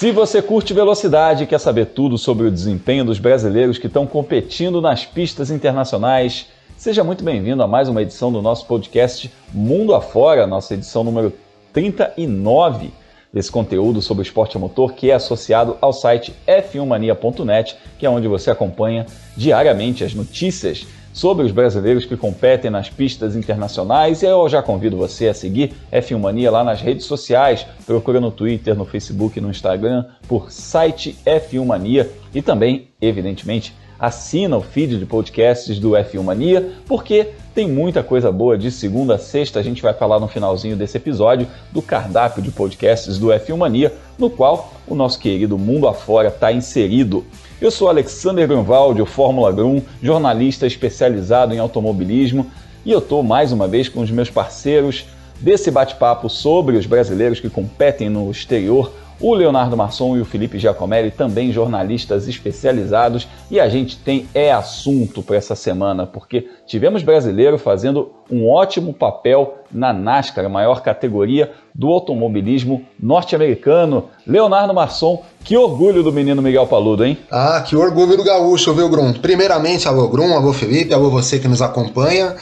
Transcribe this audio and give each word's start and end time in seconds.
Se 0.00 0.12
você 0.12 0.40
curte 0.40 0.72
velocidade 0.72 1.44
e 1.44 1.46
quer 1.46 1.60
saber 1.60 1.84
tudo 1.88 2.16
sobre 2.16 2.46
o 2.46 2.50
desempenho 2.50 3.04
dos 3.04 3.18
brasileiros 3.18 3.76
que 3.76 3.86
estão 3.86 4.06
competindo 4.06 4.80
nas 4.80 5.04
pistas 5.04 5.50
internacionais, 5.50 6.46
seja 6.74 7.04
muito 7.04 7.22
bem-vindo 7.22 7.62
a 7.62 7.66
mais 7.66 7.86
uma 7.86 8.00
edição 8.00 8.32
do 8.32 8.40
nosso 8.40 8.64
podcast 8.64 9.30
Mundo 9.52 9.94
Afora, 9.94 10.46
nossa 10.46 10.72
edição 10.72 11.04
número 11.04 11.34
39 11.74 12.94
desse 13.30 13.52
conteúdo 13.52 14.00
sobre 14.00 14.22
o 14.22 14.24
esporte 14.24 14.56
a 14.56 14.58
motor 14.58 14.94
que 14.94 15.10
é 15.10 15.14
associado 15.14 15.76
ao 15.82 15.92
site 15.92 16.34
f1mania.net, 16.46 17.76
que 17.98 18.06
é 18.06 18.08
onde 18.08 18.26
você 18.26 18.50
acompanha 18.50 19.04
diariamente 19.36 20.02
as 20.02 20.14
notícias 20.14 20.86
sobre 21.12 21.44
os 21.44 21.52
brasileiros 21.52 22.04
que 22.04 22.16
competem 22.16 22.70
nas 22.70 22.88
pistas 22.88 23.36
internacionais. 23.36 24.22
E 24.22 24.26
eu 24.26 24.48
já 24.48 24.62
convido 24.62 24.96
você 24.96 25.28
a 25.28 25.34
seguir 25.34 25.72
F1 25.92 26.18
Mania 26.18 26.50
lá 26.50 26.64
nas 26.64 26.80
redes 26.80 27.06
sociais, 27.06 27.66
procura 27.86 28.20
no 28.20 28.30
Twitter, 28.30 28.74
no 28.74 28.84
Facebook 28.84 29.40
no 29.40 29.50
Instagram 29.50 30.04
por 30.28 30.50
site 30.50 31.16
F1 31.24 31.64
Mania 31.64 32.10
e 32.34 32.40
também, 32.40 32.88
evidentemente, 33.00 33.74
assina 34.00 34.56
o 34.56 34.62
feed 34.62 34.98
de 34.98 35.04
podcasts 35.04 35.78
do 35.78 35.90
F1 35.90 36.22
Mania, 36.22 36.72
porque 36.86 37.28
tem 37.54 37.68
muita 37.68 38.02
coisa 38.02 38.32
boa 38.32 38.56
de 38.56 38.70
segunda 38.70 39.16
a 39.16 39.18
sexta. 39.18 39.60
A 39.60 39.62
gente 39.62 39.82
vai 39.82 39.92
falar 39.92 40.18
no 40.18 40.26
finalzinho 40.26 40.74
desse 40.74 40.96
episódio 40.96 41.46
do 41.70 41.82
cardápio 41.82 42.42
de 42.42 42.50
podcasts 42.50 43.18
do 43.18 43.26
F1 43.26 43.56
Mania, 43.58 43.92
no 44.18 44.30
qual 44.30 44.72
o 44.86 44.94
nosso 44.94 45.18
querido 45.18 45.58
Mundo 45.58 45.86
Afora 45.86 46.28
está 46.28 46.50
inserido. 46.50 47.26
Eu 47.60 47.70
sou 47.70 47.90
Alexander 47.90 48.48
Grunwald, 48.48 49.04
Fórmula 49.04 49.52
Grum, 49.52 49.82
jornalista 50.02 50.66
especializado 50.66 51.52
em 51.52 51.58
automobilismo, 51.58 52.50
e 52.86 52.90
eu 52.90 53.00
estou 53.00 53.22
mais 53.22 53.52
uma 53.52 53.68
vez 53.68 53.86
com 53.86 54.00
os 54.00 54.10
meus 54.10 54.30
parceiros 54.30 55.04
desse 55.38 55.70
bate-papo 55.70 56.30
sobre 56.30 56.78
os 56.78 56.86
brasileiros 56.86 57.38
que 57.38 57.50
competem 57.50 58.08
no 58.08 58.30
exterior 58.30 58.90
o 59.20 59.34
Leonardo 59.34 59.76
Masson 59.76 60.16
e 60.16 60.20
o 60.20 60.24
Felipe 60.24 60.58
Giacomelli, 60.58 61.10
também 61.10 61.52
jornalistas 61.52 62.26
especializados, 62.26 63.28
e 63.50 63.60
a 63.60 63.68
gente 63.68 63.98
tem 63.98 64.26
é 64.34 64.50
assunto 64.50 65.22
para 65.22 65.36
essa 65.36 65.54
semana, 65.54 66.06
porque 66.06 66.48
tivemos 66.66 67.02
brasileiro 67.02 67.58
fazendo 67.58 68.12
um 68.30 68.48
ótimo 68.48 68.94
papel 68.94 69.58
na 69.70 69.92
NASCAR, 69.92 70.46
a 70.46 70.48
maior 70.48 70.82
categoria 70.82 71.52
do 71.74 71.88
automobilismo 71.88 72.82
norte-americano. 72.98 74.04
Leonardo 74.26 74.72
Masson, 74.72 75.22
que 75.44 75.56
orgulho 75.56 76.02
do 76.02 76.12
menino 76.12 76.40
Miguel 76.40 76.66
Paludo, 76.66 77.04
hein? 77.04 77.18
Ah, 77.30 77.62
que 77.66 77.76
orgulho 77.76 78.16
do 78.16 78.24
gaúcho, 78.24 78.72
viu, 78.72 78.88
Grum? 78.88 79.12
Primeiramente, 79.12 79.86
alô, 79.86 80.08
Grum, 80.08 80.34
alô, 80.34 80.52
Felipe, 80.52 80.94
alô, 80.94 81.10
você 81.10 81.38
que 81.38 81.48
nos 81.48 81.60
acompanha. 81.60 82.36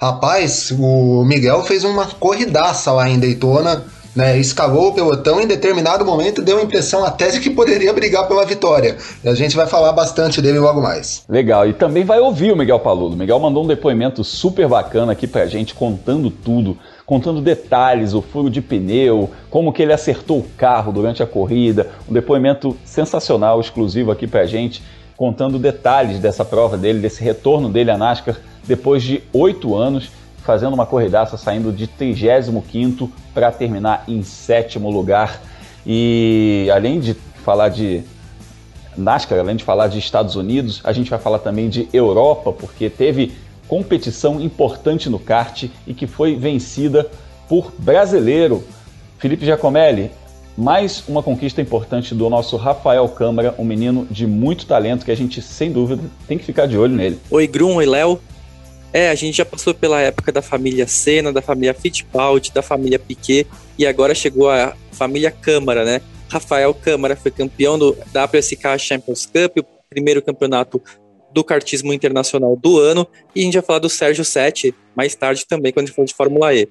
Rapaz, 0.00 0.72
o 0.76 1.24
Miguel 1.24 1.62
fez 1.62 1.84
uma 1.84 2.06
corridaça 2.06 2.90
lá 2.90 3.08
em 3.08 3.20
Daytona 3.20 3.84
né, 4.14 4.38
escalou 4.38 4.88
o 4.88 4.94
pelotão 4.94 5.40
em 5.40 5.46
determinado 5.46 6.04
momento 6.04 6.42
deu 6.42 6.58
a 6.58 6.62
impressão 6.62 7.04
até 7.04 7.30
de 7.30 7.40
que 7.40 7.50
poderia 7.50 7.92
brigar 7.92 8.28
pela 8.28 8.44
vitória. 8.44 8.96
E 9.24 9.28
a 9.28 9.34
gente 9.34 9.56
vai 9.56 9.66
falar 9.66 9.92
bastante 9.92 10.40
dele 10.40 10.58
logo 10.58 10.80
mais. 10.80 11.24
Legal, 11.28 11.66
e 11.66 11.72
também 11.72 12.04
vai 12.04 12.20
ouvir 12.20 12.52
o 12.52 12.56
Miguel 12.56 12.80
Paludo. 12.80 13.14
O 13.14 13.18
Miguel 13.18 13.38
mandou 13.40 13.64
um 13.64 13.66
depoimento 13.66 14.22
super 14.22 14.68
bacana 14.68 15.12
aqui 15.12 15.26
pra 15.26 15.46
gente, 15.46 15.74
contando 15.74 16.30
tudo, 16.30 16.76
contando 17.06 17.40
detalhes, 17.40 18.14
o 18.14 18.22
furo 18.22 18.50
de 18.50 18.60
pneu, 18.60 19.30
como 19.50 19.72
que 19.72 19.82
ele 19.82 19.92
acertou 19.92 20.38
o 20.38 20.46
carro 20.56 20.92
durante 20.92 21.22
a 21.22 21.26
corrida, 21.26 21.90
um 22.08 22.12
depoimento 22.12 22.76
sensacional, 22.84 23.60
exclusivo 23.60 24.10
aqui 24.10 24.26
pra 24.26 24.46
gente, 24.46 24.82
contando 25.16 25.58
detalhes 25.58 26.18
dessa 26.18 26.44
prova 26.44 26.76
dele, 26.76 26.98
desse 26.98 27.22
retorno 27.22 27.68
dele 27.68 27.90
à 27.90 27.96
NASCAR 27.96 28.36
depois 28.64 29.02
de 29.02 29.22
oito 29.32 29.74
anos 29.74 30.10
fazendo 30.42 30.74
uma 30.74 30.86
corridaça, 30.86 31.36
saindo 31.36 31.72
de 31.72 31.86
35 31.86 33.10
para 33.32 33.50
terminar 33.50 34.04
em 34.08 34.22
sétimo 34.22 34.90
lugar. 34.90 35.40
E 35.86 36.68
além 36.72 37.00
de 37.00 37.14
falar 37.44 37.68
de 37.68 38.02
NASCAR, 38.96 39.38
além 39.38 39.56
de 39.56 39.64
falar 39.64 39.88
de 39.88 39.98
Estados 39.98 40.36
Unidos, 40.36 40.80
a 40.84 40.92
gente 40.92 41.10
vai 41.10 41.18
falar 41.18 41.38
também 41.38 41.68
de 41.68 41.88
Europa, 41.92 42.52
porque 42.52 42.90
teve 42.90 43.32
competição 43.66 44.40
importante 44.40 45.08
no 45.08 45.18
kart 45.18 45.64
e 45.86 45.94
que 45.94 46.06
foi 46.06 46.36
vencida 46.36 47.08
por 47.48 47.72
brasileiro. 47.78 48.62
Felipe 49.18 49.44
Giacomelli, 49.44 50.10
mais 50.56 51.02
uma 51.08 51.22
conquista 51.22 51.62
importante 51.62 52.14
do 52.14 52.28
nosso 52.28 52.56
Rafael 52.56 53.08
Câmara, 53.08 53.54
um 53.58 53.64
menino 53.64 54.06
de 54.10 54.26
muito 54.26 54.66
talento 54.66 55.04
que 55.04 55.10
a 55.10 55.16
gente, 55.16 55.40
sem 55.40 55.72
dúvida, 55.72 56.02
tem 56.26 56.36
que 56.36 56.44
ficar 56.44 56.66
de 56.66 56.76
olho 56.76 56.94
nele. 56.94 57.18
Oi, 57.30 57.46
Grum, 57.46 57.76
oi, 57.76 57.86
Léo. 57.86 58.20
É, 58.92 59.08
a 59.08 59.14
gente 59.14 59.36
já 59.36 59.44
passou 59.44 59.72
pela 59.72 60.00
época 60.00 60.30
da 60.30 60.42
família 60.42 60.86
Senna, 60.86 61.32
da 61.32 61.40
família 61.40 61.72
Fittipaldi, 61.72 62.52
da 62.52 62.60
família 62.60 62.98
Piquet 62.98 63.46
e 63.78 63.86
agora 63.86 64.14
chegou 64.14 64.50
a 64.50 64.76
família 64.92 65.30
Câmara, 65.30 65.84
né? 65.84 66.02
Rafael 66.28 66.74
Câmara 66.74 67.16
foi 67.16 67.30
campeão 67.30 67.78
do 67.78 67.92
WSK 67.92 68.78
Champions 68.78 69.26
Cup, 69.26 69.58
o 69.58 69.64
primeiro 69.88 70.20
campeonato 70.22 70.80
do 71.32 71.42
kartismo 71.42 71.92
internacional 71.92 72.54
do 72.56 72.78
ano, 72.78 73.06
e 73.34 73.40
a 73.40 73.44
gente 73.44 73.54
vai 73.54 73.62
falar 73.62 73.78
do 73.78 73.88
Sérgio 73.88 74.24
Sete 74.24 74.74
mais 74.94 75.14
tarde 75.14 75.46
também, 75.46 75.72
quando 75.72 75.84
a 75.84 75.86
gente 75.86 75.96
for 75.96 76.04
de 76.04 76.14
Fórmula 76.14 76.54
E. 76.54 76.68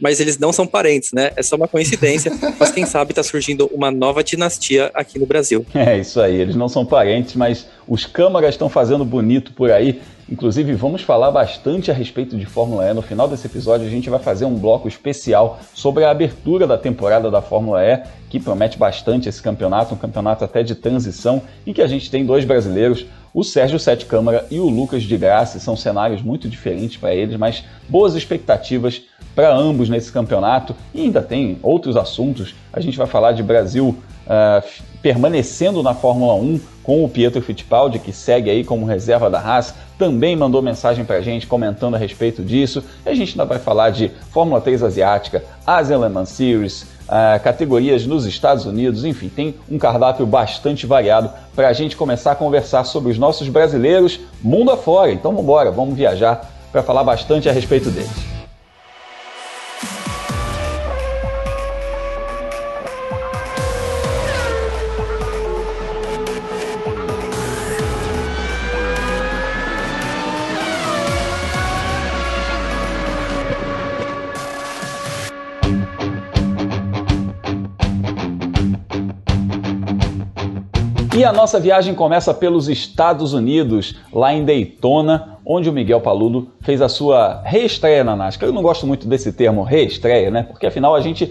Mas 0.00 0.20
eles 0.20 0.38
não 0.38 0.52
são 0.52 0.66
parentes, 0.66 1.12
né? 1.12 1.30
É 1.36 1.42
só 1.42 1.56
uma 1.56 1.68
coincidência, 1.68 2.32
mas 2.58 2.70
quem 2.70 2.86
sabe 2.86 3.12
está 3.12 3.22
surgindo 3.22 3.66
uma 3.72 3.90
nova 3.90 4.24
dinastia 4.24 4.90
aqui 4.94 5.18
no 5.18 5.26
Brasil. 5.26 5.64
É 5.90 5.98
isso 5.98 6.20
aí, 6.20 6.36
eles 6.36 6.54
não 6.54 6.68
são 6.68 6.84
parentes, 6.84 7.34
mas 7.34 7.66
os 7.88 8.04
câmaras 8.04 8.50
estão 8.50 8.68
fazendo 8.68 9.04
bonito 9.04 9.52
por 9.52 9.70
aí 9.70 10.00
Inclusive, 10.30 10.74
vamos 10.74 11.02
falar 11.02 11.32
bastante 11.32 11.90
a 11.90 11.94
respeito 11.94 12.36
de 12.36 12.46
Fórmula 12.46 12.88
E. 12.88 12.94
No 12.94 13.02
final 13.02 13.26
desse 13.26 13.48
episódio, 13.48 13.84
a 13.84 13.90
gente 13.90 14.08
vai 14.08 14.20
fazer 14.20 14.44
um 14.44 14.54
bloco 14.54 14.86
especial 14.86 15.58
sobre 15.74 16.04
a 16.04 16.10
abertura 16.12 16.68
da 16.68 16.78
temporada 16.78 17.28
da 17.32 17.42
Fórmula 17.42 17.84
E, 17.84 18.00
que 18.28 18.38
promete 18.38 18.78
bastante 18.78 19.28
esse 19.28 19.42
campeonato, 19.42 19.92
um 19.92 19.98
campeonato 19.98 20.44
até 20.44 20.62
de 20.62 20.76
transição, 20.76 21.42
em 21.66 21.72
que 21.72 21.82
a 21.82 21.88
gente 21.88 22.08
tem 22.08 22.24
dois 22.24 22.44
brasileiros, 22.44 23.06
o 23.34 23.42
Sérgio 23.42 23.80
Sete 23.80 24.06
Câmara 24.06 24.46
e 24.52 24.60
o 24.60 24.68
Lucas 24.68 25.02
de 25.02 25.16
Graça. 25.16 25.58
São 25.58 25.76
cenários 25.76 26.22
muito 26.22 26.48
diferentes 26.48 26.96
para 26.96 27.12
eles, 27.12 27.36
mas 27.36 27.64
boas 27.88 28.14
expectativas 28.14 29.02
para 29.40 29.56
ambos 29.56 29.88
nesse 29.88 30.12
campeonato. 30.12 30.76
E 30.92 31.00
ainda 31.00 31.22
tem 31.22 31.58
outros 31.62 31.96
assuntos. 31.96 32.54
A 32.70 32.78
gente 32.78 32.98
vai 32.98 33.06
falar 33.06 33.32
de 33.32 33.42
Brasil 33.42 33.96
uh, 34.26 34.68
permanecendo 35.00 35.82
na 35.82 35.94
Fórmula 35.94 36.34
1 36.34 36.60
com 36.82 37.02
o 37.02 37.08
Pietro 37.08 37.40
Fittipaldi, 37.40 37.98
que 37.98 38.12
segue 38.12 38.50
aí 38.50 38.62
como 38.62 38.84
reserva 38.84 39.30
da 39.30 39.40
Haas, 39.40 39.72
também 39.98 40.36
mandou 40.36 40.60
mensagem 40.60 41.06
para 41.06 41.16
a 41.16 41.20
gente 41.22 41.46
comentando 41.46 41.94
a 41.94 41.98
respeito 41.98 42.42
disso. 42.42 42.84
E 43.06 43.08
a 43.08 43.14
gente 43.14 43.30
ainda 43.30 43.46
vai 43.46 43.58
falar 43.58 43.88
de 43.88 44.10
Fórmula 44.30 44.60
3 44.60 44.82
asiática, 44.82 45.42
Asian 45.66 46.00
Le 46.00 46.10
Mans 46.10 46.28
Series, 46.28 46.82
uh, 46.82 47.42
categorias 47.42 48.04
nos 48.04 48.26
Estados 48.26 48.66
Unidos, 48.66 49.06
enfim, 49.06 49.30
tem 49.30 49.54
um 49.70 49.78
cardápio 49.78 50.26
bastante 50.26 50.86
variado 50.86 51.30
para 51.56 51.68
a 51.68 51.72
gente 51.72 51.96
começar 51.96 52.32
a 52.32 52.36
conversar 52.36 52.84
sobre 52.84 53.10
os 53.10 53.18
nossos 53.18 53.48
brasileiros 53.48 54.20
mundo 54.42 54.70
afora. 54.70 55.10
Então 55.10 55.30
vamos 55.30 55.44
embora, 55.44 55.70
vamos 55.70 55.94
viajar 55.94 56.50
para 56.70 56.82
falar 56.82 57.04
bastante 57.04 57.48
a 57.48 57.52
respeito 57.52 57.90
deles. 57.90 58.39
E 81.20 81.24
a 81.24 81.34
nossa 81.34 81.60
viagem 81.60 81.94
começa 81.94 82.32
pelos 82.32 82.66
Estados 82.66 83.34
Unidos, 83.34 83.94
lá 84.10 84.32
em 84.32 84.42
Daytona, 84.42 85.36
onde 85.44 85.68
o 85.68 85.72
Miguel 85.72 86.00
Paludo 86.00 86.48
fez 86.62 86.80
a 86.80 86.88
sua 86.88 87.42
reestreia 87.44 88.02
na 88.02 88.16
NASCAR. 88.16 88.48
Eu 88.48 88.54
não 88.54 88.62
gosto 88.62 88.86
muito 88.86 89.06
desse 89.06 89.30
termo 89.30 89.62
reestreia, 89.62 90.30
né? 90.30 90.44
Porque 90.44 90.66
afinal 90.66 90.94
a 90.94 91.00
gente 91.02 91.30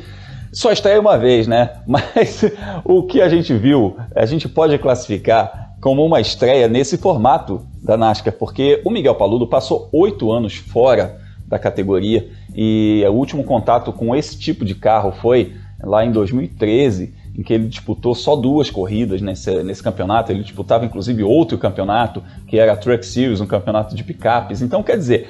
só 0.53 0.71
estreia 0.71 0.99
uma 0.99 1.17
vez, 1.17 1.47
né? 1.47 1.71
Mas 1.87 2.45
o 2.85 3.01
que 3.01 3.19
a 3.19 3.27
gente 3.27 3.51
viu, 3.55 3.97
a 4.15 4.27
gente 4.27 4.47
pode 4.47 4.77
classificar 4.77 5.71
como 5.81 6.05
uma 6.05 6.21
estreia 6.21 6.67
nesse 6.67 6.95
formato 6.95 7.65
da 7.83 7.97
NASCAR, 7.97 8.33
porque 8.33 8.83
o 8.85 8.91
Miguel 8.91 9.15
Paludo 9.15 9.47
passou 9.47 9.89
oito 9.91 10.31
anos 10.31 10.55
fora 10.55 11.19
da 11.47 11.57
categoria 11.57 12.29
e 12.53 13.03
o 13.09 13.13
último 13.13 13.43
contato 13.43 13.91
com 13.91 14.15
esse 14.15 14.37
tipo 14.37 14.63
de 14.63 14.75
carro 14.75 15.11
foi 15.13 15.55
lá 15.81 16.05
em 16.05 16.11
2013 16.11 17.17
em 17.37 17.43
que 17.43 17.53
ele 17.53 17.67
disputou 17.67 18.13
só 18.15 18.35
duas 18.35 18.69
corridas 18.69 19.21
nesse, 19.21 19.63
nesse 19.63 19.83
campeonato. 19.83 20.31
Ele 20.31 20.43
disputava 20.43 20.85
inclusive 20.85 21.23
outro 21.23 21.57
campeonato, 21.57 22.23
que 22.47 22.57
era 22.57 22.73
a 22.73 22.75
Truck 22.77 23.05
Series, 23.05 23.41
um 23.41 23.45
campeonato 23.45 23.95
de 23.95 24.03
picapes. 24.03 24.61
Então, 24.61 24.83
quer 24.83 24.97
dizer, 24.97 25.29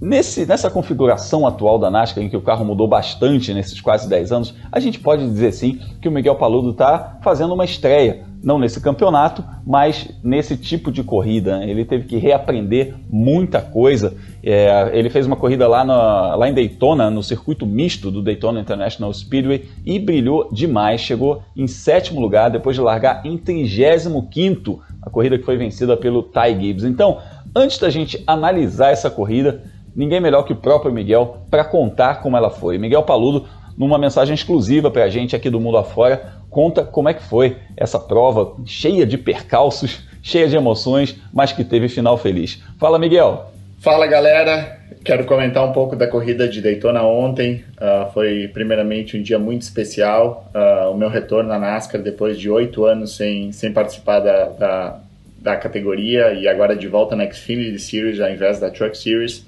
nesse, 0.00 0.46
nessa 0.46 0.70
configuração 0.70 1.46
atual 1.46 1.78
da 1.78 1.90
NASCAR, 1.90 2.22
em 2.22 2.28
que 2.28 2.36
o 2.36 2.42
carro 2.42 2.64
mudou 2.64 2.88
bastante 2.88 3.52
nesses 3.52 3.80
quase 3.80 4.08
10 4.08 4.32
anos, 4.32 4.54
a 4.70 4.80
gente 4.80 5.00
pode 5.00 5.24
dizer 5.24 5.52
sim 5.52 5.80
que 6.00 6.08
o 6.08 6.12
Miguel 6.12 6.36
Paludo 6.36 6.70
está 6.70 7.18
fazendo 7.22 7.54
uma 7.54 7.64
estreia 7.64 8.27
não 8.42 8.58
nesse 8.58 8.80
campeonato, 8.80 9.44
mas 9.66 10.08
nesse 10.22 10.56
tipo 10.56 10.90
de 10.92 11.02
corrida. 11.02 11.64
Ele 11.64 11.84
teve 11.84 12.04
que 12.04 12.16
reaprender 12.16 12.94
muita 13.10 13.60
coisa. 13.60 14.16
É, 14.42 14.90
ele 14.92 15.10
fez 15.10 15.26
uma 15.26 15.36
corrida 15.36 15.66
lá, 15.66 15.82
lá 15.82 16.48
em 16.48 16.54
Daytona, 16.54 17.10
no 17.10 17.22
circuito 17.22 17.66
misto 17.66 18.10
do 18.10 18.22
Daytona 18.22 18.60
International 18.60 19.12
Speedway 19.12 19.68
e 19.84 19.98
brilhou 19.98 20.48
demais. 20.52 21.00
Chegou 21.00 21.42
em 21.56 21.66
sétimo 21.66 22.20
lugar 22.20 22.50
depois 22.50 22.76
de 22.76 22.82
largar 22.82 23.24
em 23.26 23.36
35 23.36 24.82
a 25.02 25.10
corrida 25.10 25.38
que 25.38 25.44
foi 25.44 25.56
vencida 25.56 25.96
pelo 25.96 26.22
Ty 26.22 26.58
Gibbs. 26.60 26.84
Então, 26.84 27.18
antes 27.54 27.78
da 27.78 27.90
gente 27.90 28.22
analisar 28.26 28.90
essa 28.90 29.10
corrida, 29.10 29.62
ninguém 29.94 30.20
melhor 30.20 30.42
que 30.42 30.52
o 30.52 30.56
próprio 30.56 30.92
Miguel 30.92 31.38
para 31.50 31.64
contar 31.64 32.20
como 32.22 32.36
ela 32.36 32.50
foi. 32.50 32.78
Miguel 32.78 33.02
Paludo, 33.02 33.46
numa 33.76 33.98
mensagem 33.98 34.34
exclusiva 34.34 34.90
para 34.90 35.04
a 35.04 35.08
gente 35.08 35.34
aqui 35.34 35.48
do 35.48 35.60
Mundo 35.60 35.78
Afora, 35.78 36.37
conta 36.50 36.82
como 36.84 37.08
é 37.08 37.14
que 37.14 37.22
foi 37.22 37.56
essa 37.76 37.98
prova 37.98 38.56
cheia 38.64 39.06
de 39.06 39.18
percalços, 39.18 40.00
cheia 40.22 40.48
de 40.48 40.56
emoções, 40.56 41.16
mas 41.32 41.52
que 41.52 41.64
teve 41.64 41.88
final 41.88 42.16
feliz. 42.16 42.62
Fala, 42.78 42.98
Miguel! 42.98 43.52
Fala, 43.80 44.06
galera! 44.06 44.76
Quero 45.04 45.24
comentar 45.24 45.64
um 45.64 45.72
pouco 45.72 45.94
da 45.94 46.08
corrida 46.08 46.48
de 46.48 46.60
Daytona 46.60 47.02
ontem. 47.02 47.64
Uh, 47.76 48.12
foi, 48.12 48.48
primeiramente, 48.48 49.16
um 49.16 49.22
dia 49.22 49.38
muito 49.38 49.62
especial. 49.62 50.50
Uh, 50.52 50.90
o 50.90 50.96
meu 50.96 51.08
retorno 51.08 51.48
na 51.48 51.58
NASCAR 51.58 52.02
depois 52.02 52.38
de 52.38 52.50
oito 52.50 52.84
anos 52.84 53.16
sem, 53.16 53.52
sem 53.52 53.72
participar 53.72 54.18
da, 54.18 54.44
da, 54.46 55.00
da, 55.38 55.56
categoria 55.56 56.32
e 56.32 56.48
agora 56.48 56.74
de 56.74 56.88
volta 56.88 57.14
na 57.14 57.30
Xfinity 57.30 57.78
Series 57.78 58.20
ao 58.20 58.28
invés 58.28 58.58
da 58.58 58.68
Truck 58.68 58.98
Series. 58.98 59.46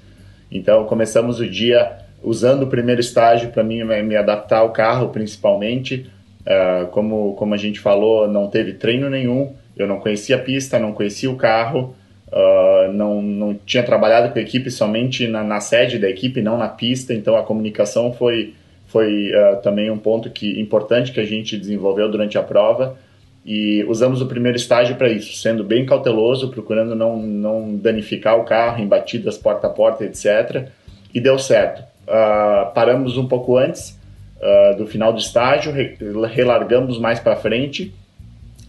Então, 0.49 0.85
começamos 0.85 1.39
o 1.41 1.47
dia 1.47 1.91
usando 2.23 2.63
o 2.63 2.67
primeiro 2.67 3.01
estágio 3.01 3.49
para 3.49 3.63
mim 3.63 3.83
me 3.83 4.15
adaptar 4.15 4.59
ao 4.59 4.69
carro, 4.71 5.09
principalmente. 5.09 6.09
Uh, 6.41 6.87
como, 6.87 7.35
como 7.35 7.53
a 7.53 7.57
gente 7.57 7.79
falou, 7.79 8.27
não 8.27 8.47
teve 8.47 8.73
treino 8.73 9.09
nenhum, 9.09 9.53
eu 9.77 9.87
não 9.87 9.99
conhecia 9.99 10.35
a 10.35 10.39
pista, 10.39 10.79
não 10.79 10.91
conhecia 10.91 11.29
o 11.29 11.35
carro, 11.35 11.95
uh, 12.31 12.91
não, 12.91 13.21
não 13.21 13.53
tinha 13.53 13.83
trabalhado 13.83 14.33
com 14.33 14.39
a 14.39 14.41
equipe 14.41 14.71
somente 14.71 15.27
na, 15.27 15.43
na, 15.43 15.59
sede 15.59 15.99
da 15.99 16.09
equipe, 16.09 16.41
não 16.41 16.57
na 16.57 16.67
pista, 16.67 17.13
então 17.13 17.35
a 17.35 17.43
comunicação 17.43 18.11
foi, 18.11 18.55
foi 18.87 19.31
uh, 19.31 19.61
também 19.61 19.91
um 19.91 19.99
ponto 19.99 20.31
que, 20.31 20.59
importante 20.59 21.11
que 21.11 21.19
a 21.19 21.25
gente 21.25 21.55
desenvolveu 21.57 22.09
durante 22.09 22.39
a 22.39 22.43
prova 22.43 22.97
e 23.45 23.83
usamos 23.87 24.19
o 24.19 24.25
primeiro 24.25 24.57
estágio 24.57 24.95
para 24.95 25.09
isso, 25.09 25.35
sendo 25.37 25.63
bem 25.63 25.85
cauteloso, 25.85 26.49
procurando 26.49 26.95
não, 26.95 27.17
não 27.17 27.75
danificar 27.75 28.39
o 28.39 28.45
carro 28.45 28.81
em 28.81 28.87
batidas 28.87 29.37
porta 29.37 29.67
a 29.67 29.69
porta, 29.69 30.03
etc. 30.03 30.69
E 31.13 31.19
deu 31.19 31.39
certo. 31.39 31.83
paramos 32.75 33.17
um 33.17 33.27
pouco 33.27 33.57
antes, 33.57 33.99
uh, 34.41 34.75
do 34.75 34.87
final 34.87 35.13
do 35.13 35.19
estágio, 35.19 35.73
relargamos 36.27 36.99
mais 36.99 37.19
para 37.19 37.35
frente, 37.35 37.93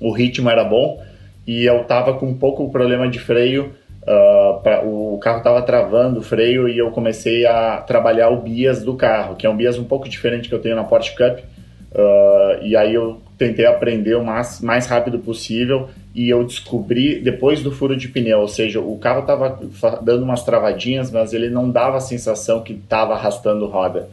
o 0.01 0.13
ritmo 0.13 0.51
era 0.51 0.65
bom 0.65 1.03
e 1.47 1.65
eu 1.65 1.83
estava 1.83 2.15
com 2.15 2.27
um 2.27 2.37
pouco 2.37 2.71
problema 2.71 3.09
de 3.09 3.19
freio, 3.19 3.73
uh, 4.03 4.61
pra, 4.63 4.85
o 4.85 5.19
carro 5.19 5.39
estava 5.39 5.63
travando 5.63 6.21
o 6.21 6.23
freio 6.23 6.69
e 6.69 6.79
eu 6.79 6.91
comecei 6.91 7.47
a 7.47 7.79
trabalhar 7.79 8.31
o 8.31 8.41
bias 8.41 8.83
do 8.83 8.95
carro, 8.95 9.35
que 9.35 9.47
é 9.47 9.51
um 9.51 9.57
bias 9.57 9.79
um 9.79 9.85
pouco 9.85 10.09
diferente 10.09 10.49
que 10.49 10.55
eu 10.55 10.61
tenho 10.61 10.77
na 10.77 10.85
Porsche 10.85 11.17
Cup, 11.17 11.39
uh, 11.39 12.63
e 12.63 12.77
aí 12.77 12.95
eu 12.95 13.21
tentei 13.39 13.67
aprender 13.67 14.15
o 14.15 14.25
mais, 14.25 14.61
mais 14.61 14.87
rápido 14.87 15.19
possível 15.19 15.89
e 16.15 16.29
eu 16.29 16.45
descobri 16.45 17.21
depois 17.21 17.63
do 17.63 17.73
furo 17.73 17.97
de 17.97 18.07
pneu, 18.07 18.41
ou 18.41 18.49
seja, 18.49 18.81
o 18.81 18.99
carro 18.99 19.21
estava 19.21 19.59
dando 20.03 20.23
umas 20.23 20.45
travadinhas, 20.45 21.11
mas 21.11 21.33
ele 21.33 21.49
não 21.49 21.71
dava 21.71 21.97
a 21.97 22.01
sensação 22.01 22.63
que 22.63 22.75
estava 22.75 23.15
arrastando 23.15 23.67
roda. 23.67 24.09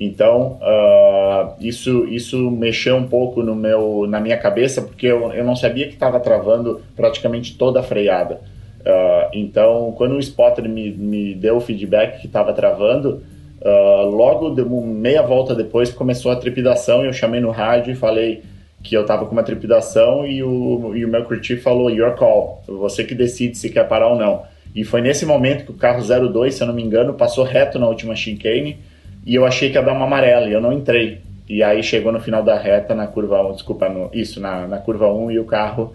Então, 0.00 0.58
uh, 0.62 1.54
isso, 1.60 2.06
isso 2.06 2.50
mexeu 2.50 2.96
um 2.96 3.06
pouco 3.06 3.42
no 3.42 3.54
meu, 3.54 4.06
na 4.08 4.20
minha 4.20 4.36
cabeça, 4.36 4.82
porque 4.82 5.06
eu, 5.06 5.32
eu 5.32 5.44
não 5.44 5.54
sabia 5.54 5.86
que 5.86 5.94
estava 5.94 6.18
travando 6.18 6.80
praticamente 6.96 7.56
toda 7.56 7.80
a 7.80 7.82
freada. 7.82 8.40
Uh, 8.80 9.28
então, 9.32 9.94
quando 9.96 10.12
o 10.12 10.18
spotter 10.18 10.68
me, 10.68 10.90
me 10.90 11.34
deu 11.34 11.56
o 11.56 11.60
feedback 11.60 12.20
que 12.20 12.26
estava 12.26 12.52
travando, 12.52 13.22
uh, 13.60 14.06
logo 14.08 14.50
de, 14.50 14.64
meia 14.64 15.22
volta 15.22 15.54
depois 15.54 15.90
começou 15.92 16.32
a 16.32 16.36
trepidação. 16.36 17.04
Eu 17.04 17.12
chamei 17.12 17.40
no 17.40 17.50
rádio 17.50 17.92
e 17.92 17.96
falei 17.96 18.42
que 18.82 18.96
eu 18.96 19.02
estava 19.02 19.26
com 19.26 19.32
uma 19.32 19.44
trepidação 19.44 20.26
e 20.26 20.42
o, 20.42 20.96
e 20.96 21.04
o 21.04 21.08
meu 21.08 21.24
crew 21.24 21.60
falou: 21.60 21.90
Your 21.90 22.16
call, 22.16 22.62
você 22.66 23.04
que 23.04 23.14
decide 23.14 23.56
se 23.56 23.70
quer 23.70 23.86
parar 23.86 24.08
ou 24.08 24.18
não. 24.18 24.42
E 24.74 24.84
foi 24.84 25.02
nesse 25.02 25.26
momento 25.26 25.66
que 25.66 25.70
o 25.70 25.74
carro 25.74 26.02
02, 26.02 26.54
se 26.54 26.62
eu 26.62 26.66
não 26.66 26.74
me 26.74 26.82
engano, 26.82 27.12
passou 27.14 27.44
reto 27.44 27.78
na 27.78 27.86
última 27.86 28.16
chicane 28.16 28.78
e 29.24 29.34
eu 29.34 29.46
achei 29.46 29.70
que 29.70 29.76
ia 29.76 29.82
dar 29.82 29.92
uma 29.92 30.06
amarela 30.06 30.48
e 30.48 30.52
eu 30.52 30.60
não 30.60 30.72
entrei. 30.72 31.20
E 31.48 31.62
aí 31.62 31.82
chegou 31.82 32.12
no 32.12 32.20
final 32.20 32.42
da 32.42 32.58
reta, 32.58 32.94
na 32.94 33.06
curva 33.06 33.42
1, 33.48 33.52
desculpa, 33.52 33.88
no, 33.88 34.10
isso, 34.12 34.40
na, 34.40 34.66
na 34.66 34.78
curva 34.78 35.12
1 35.12 35.32
e 35.32 35.38
o 35.38 35.44
carro 35.44 35.94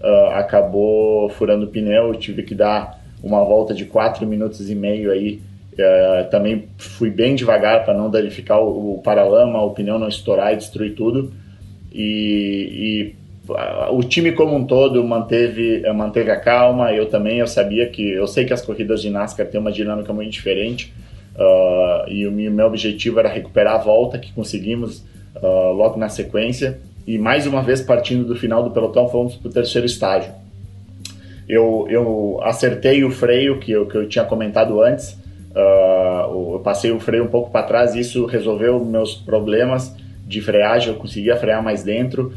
uh, 0.00 0.30
acabou 0.34 1.28
furando 1.30 1.66
o 1.66 1.68
pneu, 1.68 2.08
eu 2.08 2.14
tive 2.14 2.42
que 2.42 2.54
dar 2.54 3.00
uma 3.22 3.44
volta 3.44 3.72
de 3.72 3.84
4 3.84 4.26
minutos 4.26 4.68
e 4.70 4.74
meio 4.74 5.10
aí. 5.10 5.40
Uh, 5.74 6.30
também 6.30 6.68
fui 6.78 7.10
bem 7.10 7.34
devagar 7.34 7.84
para 7.84 7.92
não 7.92 8.10
danificar 8.10 8.58
o, 8.60 8.94
o 8.94 9.02
paralama, 9.02 9.62
o 9.62 9.70
pneu 9.72 9.98
não 9.98 10.08
estourar 10.08 10.52
e 10.52 10.56
destruir 10.56 10.94
tudo. 10.94 11.32
E, 11.92 13.14
e 13.48 13.52
uh, 13.52 13.94
o 13.94 14.02
time 14.02 14.32
como 14.32 14.56
um 14.56 14.64
todo 14.64 15.02
manteve, 15.04 15.82
manteve 15.92 16.30
a 16.30 16.40
calma, 16.40 16.92
eu 16.92 17.06
também, 17.06 17.38
eu 17.38 17.46
sabia 17.46 17.86
que, 17.88 18.10
eu 18.10 18.26
sei 18.26 18.44
que 18.44 18.52
as 18.52 18.62
corridas 18.62 19.02
de 19.02 19.10
NASCAR 19.10 19.46
têm 19.46 19.60
uma 19.60 19.72
dinâmica 19.72 20.12
muito 20.12 20.30
diferente, 20.30 20.92
Uh, 21.36 22.08
e 22.08 22.26
o 22.26 22.32
meu 22.32 22.66
objetivo 22.66 23.20
era 23.20 23.28
recuperar 23.28 23.74
a 23.74 23.78
volta 23.78 24.18
que 24.18 24.32
conseguimos 24.32 25.04
uh, 25.36 25.72
logo 25.72 25.98
na 25.98 26.08
sequência. 26.08 26.78
E 27.06 27.18
mais 27.18 27.46
uma 27.46 27.62
vez, 27.62 27.82
partindo 27.82 28.24
do 28.24 28.34
final 28.34 28.62
do 28.62 28.70
pelotão, 28.70 29.06
fomos 29.08 29.36
para 29.36 29.48
o 29.48 29.52
terceiro 29.52 29.86
estágio. 29.86 30.32
Eu, 31.46 31.86
eu 31.90 32.40
acertei 32.42 33.04
o 33.04 33.10
freio 33.10 33.60
que 33.60 33.70
eu, 33.70 33.86
que 33.86 33.96
eu 33.96 34.08
tinha 34.08 34.24
comentado 34.24 34.80
antes, 34.80 35.12
uh, 35.52 36.54
eu 36.54 36.60
passei 36.64 36.90
o 36.90 36.98
freio 36.98 37.24
um 37.24 37.28
pouco 37.28 37.50
para 37.50 37.66
trás 37.66 37.94
e 37.94 38.00
isso 38.00 38.24
resolveu 38.24 38.82
meus 38.84 39.14
problemas 39.14 39.94
de 40.26 40.40
freagem, 40.40 40.88
eu 40.88 40.96
conseguia 40.96 41.36
frear 41.36 41.62
mais 41.62 41.84
dentro, 41.84 42.32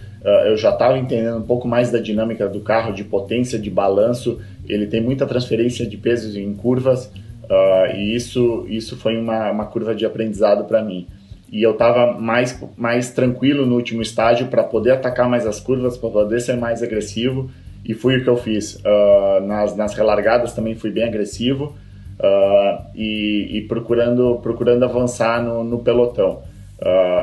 eu 0.45 0.55
já 0.55 0.69
estava 0.69 0.95
entendendo 0.99 1.37
um 1.37 1.41
pouco 1.41 1.67
mais 1.67 1.89
da 1.89 1.97
dinâmica 1.97 2.47
do 2.47 2.59
carro, 2.59 2.93
de 2.93 3.03
potência, 3.03 3.57
de 3.57 3.67
balanço, 3.67 4.39
ele 4.67 4.85
tem 4.85 5.01
muita 5.01 5.25
transferência 5.25 5.87
de 5.87 5.97
pesos 5.97 6.35
em 6.35 6.53
curvas, 6.53 7.11
Uh, 7.49 7.95
e 7.95 8.15
isso, 8.15 8.65
isso 8.69 8.95
foi 8.95 9.17
uma, 9.17 9.49
uma 9.49 9.65
curva 9.65 9.95
de 9.95 10.05
aprendizado 10.05 10.65
para 10.65 10.83
mim. 10.83 11.07
E 11.51 11.63
eu 11.63 11.71
estava 11.71 12.13
mais, 12.13 12.63
mais 12.77 13.09
tranquilo 13.09 13.65
no 13.65 13.75
último 13.75 14.03
estágio 14.03 14.47
para 14.47 14.63
poder 14.63 14.91
atacar 14.91 15.27
mais 15.27 15.47
as 15.47 15.59
curvas, 15.59 15.97
para 15.97 16.09
poder 16.09 16.39
ser 16.41 16.57
mais 16.57 16.83
agressivo, 16.83 17.49
e 17.83 17.95
foi 17.95 18.17
o 18.17 18.23
que 18.23 18.29
eu 18.29 18.37
fiz. 18.37 18.75
Uh, 18.75 19.45
nas, 19.47 19.75
nas 19.75 19.95
relargadas 19.95 20.53
também 20.53 20.75
fui 20.75 20.91
bem 20.91 21.05
agressivo 21.05 21.75
uh, 22.19 22.85
e, 22.93 23.57
e, 23.57 23.61
procurando, 23.61 24.39
procurando 24.43 24.83
avançar 24.85 25.43
no, 25.43 25.63
no 25.63 25.79
pelotão. 25.79 26.43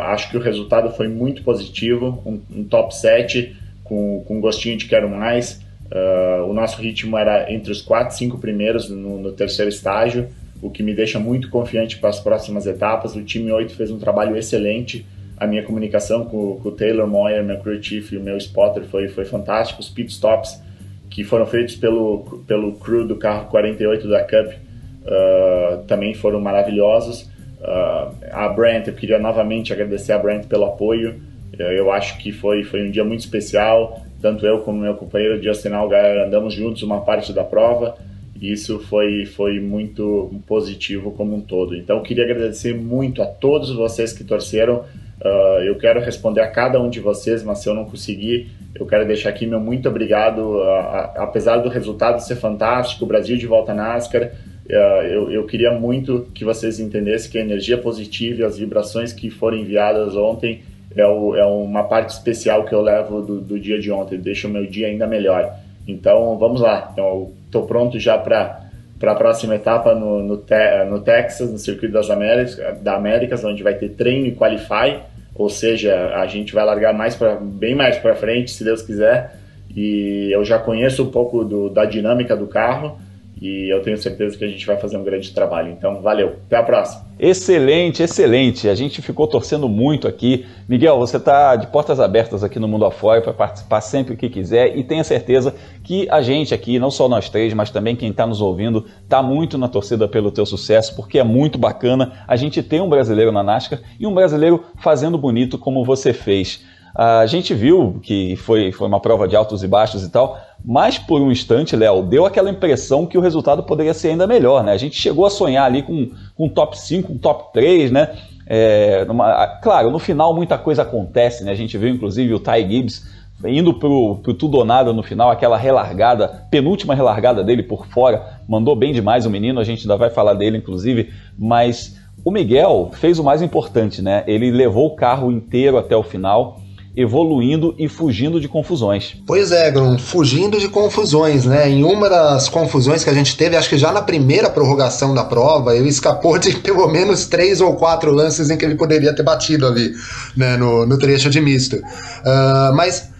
acho 0.09 0.29
que 0.29 0.37
o 0.37 0.41
resultado 0.41 0.91
foi 0.91 1.07
muito 1.07 1.45
positivo, 1.45 2.21
um, 2.27 2.41
um 2.61 2.65
top 2.65 2.97
7 2.97 3.57
com, 3.85 4.25
com 4.27 4.41
gostinho 4.41 4.77
de 4.77 4.87
quero 4.87 5.09
mais. 5.09 5.65
Uh, 5.91 6.45
o 6.49 6.53
nosso 6.53 6.81
ritmo 6.81 7.17
era 7.17 7.53
entre 7.53 7.71
os 7.71 7.81
quatro, 7.81 8.17
cinco 8.17 8.39
primeiros 8.39 8.91
no, 8.91 9.19
no, 9.19 9.33
terceiro 9.33 9.69
estágio, 9.69 10.29
o 10.61 10.69
que 10.69 10.83
me 10.83 10.93
deixa 10.93 11.19
muito 11.19 11.49
confiante 11.49 11.99
para 11.99 12.11
as 12.11 12.19
próximas 12.19 12.67
etapas. 12.67 13.15
O 13.15 13.23
time 13.23 13.53
8 13.53 13.75
fez 13.75 13.91
um 13.91 13.99
trabalho 13.99 14.37
excelente. 14.37 15.07
A 15.37 15.47
minha 15.47 15.63
comunicação 15.63 16.25
com, 16.25 16.59
com 16.61 16.69
o 16.71 16.73
Taylor 16.73 17.07
Moyer, 17.07 17.45
meu 17.45 17.59
crew 17.59 17.81
chief 17.81 18.13
e 18.13 18.17
o 18.17 18.23
meu 18.23 18.37
spotter 18.39 18.85
foi, 18.85 19.09
foi 19.09 19.25
fantástico. 19.25 19.81
Os 19.81 19.89
pit 19.89 20.11
stops 20.11 20.61
que 21.09 21.23
foram 21.23 21.47
feitos 21.47 21.77
pelo, 21.77 22.43
pelo 22.47 22.73
crew 22.73 23.07
do 23.07 23.17
carro 23.17 23.49
48 23.49 24.09
da 24.09 24.25
Cup 24.25 24.53
uh, 24.53 25.85
também 25.87 26.15
foram 26.15 26.41
maravilhosos. 26.41 27.31
Uh, 27.61 28.13
a 28.33 28.49
Brent, 28.49 28.89
eu 28.89 28.95
queria 28.95 29.19
novamente 29.19 29.73
agradecer 29.73 30.13
a 30.13 30.19
Brent 30.19 30.47
pelo 30.47 30.65
apoio. 30.65 31.21
Eu 31.59 31.91
acho 31.93 32.19
que 32.19 32.33
foi, 32.33 32.65
foi 32.65 32.87
um 32.87 32.91
dia 32.91 33.05
muito 33.05 33.21
especial 33.21 34.06
tanto 34.21 34.47
eu 34.47 34.61
como 34.61 34.81
meu 34.81 34.95
companheiro 34.95 35.43
Justin 35.43 35.69
Algar 35.69 36.27
andamos 36.27 36.55
juntos 36.55 36.83
uma 36.83 37.03
parte 37.03 37.33
da 37.33 37.45
prova 37.45 37.97
e 38.41 38.53
isso 38.53 38.79
foi, 38.81 39.25
foi 39.25 39.61
muito 39.61 40.31
positivo 40.47 41.11
como 41.13 41.37
um 41.37 41.41
todo. 41.41 41.75
Então, 41.75 42.03
queria 42.03 42.25
agradecer 42.25 42.75
muito 42.75 43.23
a 43.23 43.27
todos 43.27 43.75
vocês 43.75 44.13
que 44.13 44.25
torceram. 44.25 44.85
Uh, 45.21 45.63
eu 45.65 45.77
quero 45.77 46.01
responder 46.01 46.43
a 46.43 46.51
cada 46.51 46.81
um 46.81 46.91
de 46.91 47.01
vocês, 47.01 47.43
mas 47.43 47.59
se 47.61 47.69
eu 47.69 47.75
não 47.75 47.87
conseguir, 47.87 48.51
eu 48.75 48.85
quero 48.85 49.07
deixar 49.07 49.31
aqui 49.31 49.47
meu 49.47 49.59
muito 49.59 49.89
obrigado. 49.89 50.59
Uh, 50.59 50.69
apesar 51.17 51.59
do 51.59 51.69
resultado 51.69 52.21
ser 52.21 52.37
fantástico, 52.37 53.05
o 53.05 53.09
Brasil 53.09 53.37
de 53.37 53.47
volta 53.47 53.73
na 53.73 53.95
NASCAR, 53.95 54.33
eu, 54.69 55.31
eu 55.31 55.47
queria 55.47 55.71
muito 55.71 56.27
que 56.35 56.45
vocês 56.45 56.81
entendessem 56.81 57.31
que 57.31 57.39
a 57.39 57.41
energia 57.41 57.79
positiva 57.79 58.41
e 58.41 58.45
as 58.45 58.59
vibrações 58.59 59.13
que 59.13 59.31
foram 59.31 59.57
enviadas 59.57 60.17
ontem 60.17 60.63
é, 60.97 61.07
o, 61.07 61.37
é 61.37 61.45
uma 61.45 61.85
parte 61.85 62.11
especial 62.11 62.65
que 62.65 62.75
eu 62.75 62.81
levo 62.81 63.21
do, 63.21 63.41
do, 63.41 63.61
dia 63.61 63.79
de 63.79 63.93
ontem, 63.93 64.19
deixa 64.19 64.49
o 64.49 64.51
meu 64.51 64.67
dia 64.67 64.89
ainda 64.89 65.07
melhor. 65.07 65.55
Então 65.87 66.37
vamos 66.39 66.61
lá, 66.61 66.91
então, 66.93 67.33
estou 67.45 67.67
pronto 67.67 67.99
já 67.99 68.19
para 68.19 68.65
para 68.99 69.13
a 69.13 69.15
próxima 69.15 69.55
etapa 69.55 69.95
no, 69.95 70.23
no, 70.23 70.43
no, 70.89 71.01
Texas, 71.03 71.53
no 71.53 71.59
Circuito 71.59 71.93
das 71.93 72.09
Américas, 72.09 72.81
da 72.81 72.95
Américas, 72.95 73.45
onde 73.45 73.63
vai 73.63 73.75
ter 73.75 73.91
treino 73.91 74.27
e 74.27 74.33
qualify, 74.35 75.01
ou 75.35 75.51
seja, 75.51 76.15
a 76.15 76.27
gente 76.27 76.55
vai 76.55 76.65
largar 76.65 76.95
mais 76.95 77.15
para 77.15 77.37
bem 77.37 77.75
mais 77.75 77.99
para 77.99 78.15
frente, 78.15 78.51
se 78.51 78.65
Deus 78.65 78.81
quiser. 78.81 79.37
e 79.77 80.31
eu 80.33 80.43
já 80.47 80.59
conheço 80.59 81.03
um 81.03 81.11
pouco 81.11 81.45
do, 81.45 81.69
da 81.69 81.85
dinâmica 81.85 82.35
do 82.35 82.47
carro 82.47 82.99
e 83.41 83.71
eu 83.71 83.83
tenho 83.83 83.99
certeza 83.99 84.37
que 84.37 84.45
a 84.45 84.49
gente 84.49 84.67
vai 84.67 84.79
fazer 84.79 84.97
um 84.97 85.05
grande 85.05 85.33
trabalho. 85.33 85.71
Então, 85.71 86.01
valeu. 86.01 86.37
Até 86.47 86.57
a 86.57 86.63
próxima. 86.63 87.05
Excelente, 87.19 88.03
excelente. 88.03 88.69
A 88.69 88.75
gente 88.75 89.03
ficou 89.03 89.27
torcendo 89.27 89.69
muito 89.69 90.09
aqui. 90.09 90.47
Miguel, 90.67 90.99
você 90.99 91.19
está 91.19 91.55
de 91.55 91.67
portas 91.67 92.01
abertas 92.01 92.43
aqui 92.43 92.59
no 92.59 92.67
Mundo 92.67 92.87
Afora 92.87 93.21
para 93.21 93.35
participar 93.35 93.83
sempre 93.83 94.17
que 94.17 94.31
quiser 94.31 94.77
e 94.77 94.83
tenha 94.83 95.05
certeza 95.05 95.55
que 95.85 96.09
a 96.11 96.23
gente 96.23 96.55
aqui, 96.55 96.79
não 96.79 96.91
só 96.91 97.09
nós 97.09 97.29
três, 97.29 97.53
mas 97.53 97.71
também 97.71 97.95
quem 97.95 98.11
está 98.11 98.27
nos 98.27 98.41
ouvindo, 98.41 98.87
está 99.03 99.23
muito 99.23 99.59
na 99.59 99.69
torcida 99.69 100.09
pelo 100.09 100.31
teu 100.31 100.47
sucesso, 100.47 100.97
porque 100.97 101.19
é 101.19 101.25
muito 101.25 101.59
bacana 101.59 102.25
a 102.27 102.37
gente 102.37 102.63
ter 102.63 102.81
um 102.81 102.89
brasileiro 102.89 103.33
na 103.33 103.43
NASCAR 103.43 103.81
e 104.01 104.07
um 104.07 104.15
brasileiro 104.15 104.65
fazendo 104.79 105.19
bonito 105.19 105.59
como 105.59 105.85
você 105.85 106.13
fez. 106.13 106.65
A 106.95 107.27
gente 107.27 107.53
viu 107.53 108.01
que 108.03 108.37
foi, 108.37 108.73
foi 108.73 108.89
uma 108.89 109.01
prova 109.01 109.29
de 109.29 109.37
altos 109.37 109.63
e 109.63 109.69
baixos 109.69 110.03
e 110.03 110.11
tal, 110.11 110.41
mas 110.65 110.99
por 110.99 111.21
um 111.21 111.31
instante, 111.31 111.77
Léo, 111.77 112.03
deu 112.03 112.27
aquela 112.27 112.51
impressão 112.51 113.07
que 113.07 113.17
o 113.17 113.21
resultado 113.21 113.63
poderia 113.63 113.95
ser 113.95 114.09
ainda 114.09 114.27
melhor, 114.27 114.65
né? 114.65 114.73
A 114.73 114.77
gente 114.77 115.01
chegou 115.01 115.25
a 115.27 115.31
sonhar 115.31 115.65
ali 115.65 115.83
com, 115.83 116.11
com 116.35 116.47
um 116.47 116.49
top 116.49 116.79
5, 116.79 117.13
um 117.13 117.19
top 117.19 117.53
3, 117.53 117.91
né? 117.91 118.17
É, 118.47 119.05
numa, 119.05 119.47
claro, 119.63 119.91
no 119.91 119.99
final 119.99 120.35
muita 120.35 120.57
coisa 120.57 120.83
acontece, 120.83 121.45
né? 121.45 121.53
A 121.53 121.57
gente 121.57 121.77
viu 121.77 121.89
inclusive 121.89 122.33
o 122.35 122.41
Ty 122.41 122.67
Gibbs 122.69 123.05
indo 123.45 123.75
pro, 123.75 124.17
pro 124.23 124.35
tudo 124.35 124.57
ou 124.57 124.65
nada 124.65 124.93
no 124.93 125.03
final, 125.03 125.31
aquela 125.31 125.57
relargada, 125.57 126.47
penúltima 126.51 126.95
relargada 126.95 127.45
dele 127.45 127.63
por 127.63 127.87
fora, 127.87 128.41
mandou 128.49 128.75
bem 128.75 128.93
demais 128.93 129.27
o 129.27 129.31
menino, 129.31 129.61
a 129.61 129.65
gente 129.65 129.83
ainda 129.83 129.97
vai 129.97 130.09
falar 130.09 130.35
dele 130.35 130.57
inclusive, 130.57 131.13
mas 131.39 132.01
o 132.25 132.31
Miguel 132.31 132.91
fez 132.95 133.19
o 133.19 133.25
mais 133.25 133.43
importante, 133.43 134.01
né? 134.01 134.25
Ele 134.27 134.51
levou 134.51 134.87
o 134.87 134.97
carro 134.97 135.31
inteiro 135.31 135.77
até 135.77 135.95
o 135.95 136.03
final 136.03 136.61
evoluindo 136.97 137.75
e 137.79 137.89
fugindo 137.89 138.41
de 138.41 138.49
confusões. 138.49 139.17
Pois 139.27 139.53
é, 139.53 139.71
Grum, 139.71 139.99
fugindo 139.99 140.59
de 140.59 140.69
confusões, 140.69 141.45
né? 141.45 141.69
Em 141.69 141.85
uma 141.85 142.09
das 142.09 142.49
confusões 142.49 143.05
que 143.05 143.11
a 143.11 143.15
gente 143.15 143.37
teve, 143.37 143.57
acho 143.57 143.69
que 143.69 143.77
já 143.77 143.93
na 143.93 144.01
primeira 144.01 144.49
prorrogação 144.49 145.15
da 145.15 145.23
prova, 145.23 145.77
ele 145.77 145.89
escapou 145.89 146.39
de 146.39 146.57
pelo 146.61 146.89
menos 146.89 147.27
três 147.27 147.61
ou 147.61 147.75
quatro 147.75 148.11
lances 148.11 148.49
em 148.49 148.57
que 148.57 148.65
ele 148.65 148.77
poderia 148.77 149.15
ter 149.15 149.23
batido 149.23 149.67
ali, 149.67 149.93
né, 150.35 150.57
no, 150.57 150.87
no 150.87 150.99
trecho 150.99 151.29
de 151.29 151.41
misto. 151.41 151.77
Uh, 151.77 152.75
mas 152.75 153.11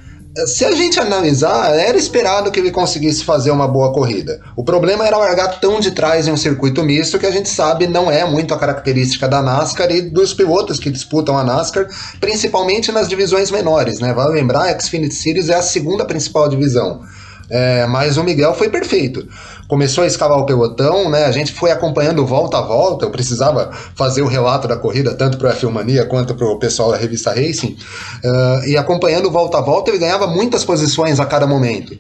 se 0.45 0.65
a 0.65 0.73
gente 0.73 1.01
analisar, 1.01 1.75
era 1.75 1.97
esperado 1.97 2.51
que 2.51 2.61
ele 2.61 2.71
conseguisse 2.71 3.25
fazer 3.25 3.51
uma 3.51 3.67
boa 3.67 3.93
corrida. 3.93 4.41
O 4.55 4.63
problema 4.63 5.07
era 5.07 5.17
largar 5.17 5.61
tão 5.61 5.81
de 5.81 5.93
trás 5.93 6.29
em 6.29 6.33
um 6.33 6.37
circuito 6.37 6.83
misto 6.83 7.19
que 7.19 7.25
a 7.25 7.31
gente 7.31 7.49
sabe 7.49 7.87
não 7.87 8.11
é 8.11 8.25
muito 8.25 8.53
a 8.53 8.59
característica 8.59 9.27
da 9.27 9.41
NASCAR 9.41 9.91
e 9.91 10.03
dos 10.03 10.35
pilotos 10.35 10.79
que 10.79 10.91
disputam 10.91 11.39
a 11.39 11.45
NASCAR, 11.45 11.89
principalmente 12.21 12.93
nas 12.93 13.09
divisões 13.09 13.51
menores. 13.51 13.99
Né? 13.99 14.13
Vale 14.13 14.35
lembrar, 14.35 14.65
a 14.65 14.79
Xfinity 14.79 15.15
Series 15.15 15.49
é 15.49 15.55
a 15.55 15.63
segunda 15.63 16.05
principal 16.05 16.49
divisão. 16.49 17.01
É, 17.49 17.87
mas 17.87 18.17
o 18.17 18.25
Miguel 18.25 18.55
foi 18.55 18.69
perfeito. 18.69 19.27
Começou 19.69 20.05
a 20.05 20.07
escavar 20.07 20.39
o 20.39 20.47
pelotão, 20.47 21.09
né? 21.11 21.25
A 21.25 21.33
gente 21.33 21.53
foi 21.53 21.71
acompanhando 21.71 22.25
volta 22.25 22.59
a 22.59 22.63
volta. 22.63 23.05
Eu 23.05 23.11
precisava 23.11 23.71
fazer 23.95 24.23
o 24.23 24.27
relato 24.27 24.69
da 24.69 24.77
corrida, 24.77 25.15
tanto 25.15 25.39
para 25.39 25.51
a 25.51 25.55
Filmania 25.55 26.05
quanto 26.05 26.35
para 26.35 26.47
o 26.47 26.59
pessoal 26.59 26.91
da 26.91 26.97
revista 26.97 27.31
Racing. 27.31 27.77
Uh, 28.25 28.69
e 28.69 28.77
acompanhando 28.77 29.31
volta 29.31 29.59
a 29.59 29.61
volta, 29.61 29.91
ele 29.91 29.99
ganhava 29.99 30.27
muitas 30.27 30.65
posições 30.65 31.21
a 31.21 31.27
cada 31.27 31.47
momento. 31.47 31.97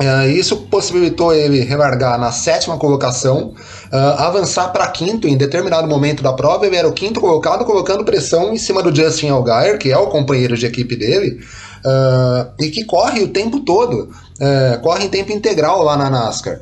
Uh, 0.00 0.28
isso 0.30 0.56
possibilitou 0.56 1.34
ele 1.34 1.60
relargar 1.60 2.18
na 2.18 2.32
sétima 2.32 2.76
colocação, 2.78 3.54
uh, 3.92 3.96
avançar 4.18 4.68
para 4.72 4.88
quinto 4.88 5.28
em 5.28 5.36
determinado 5.36 5.86
momento 5.86 6.22
da 6.22 6.32
prova. 6.32 6.66
Ele 6.66 6.76
era 6.76 6.88
o 6.88 6.92
quinto 6.92 7.20
colocado, 7.20 7.64
colocando 7.64 8.04
pressão 8.04 8.52
em 8.52 8.58
cima 8.58 8.82
do 8.82 8.94
Justin 8.94 9.28
Allgaier, 9.28 9.78
que 9.78 9.92
é 9.92 9.96
o 9.96 10.08
companheiro 10.08 10.56
de 10.56 10.66
equipe 10.66 10.96
dele, 10.96 11.40
uh, 11.84 12.50
e 12.58 12.70
que 12.70 12.84
corre 12.84 13.22
o 13.22 13.28
tempo 13.28 13.60
todo 13.60 14.08
é, 14.42 14.76
corre 14.82 15.04
em 15.04 15.08
tempo 15.08 15.30
integral 15.32 15.84
lá 15.84 15.96
na 15.96 16.10
NASCAR. 16.10 16.60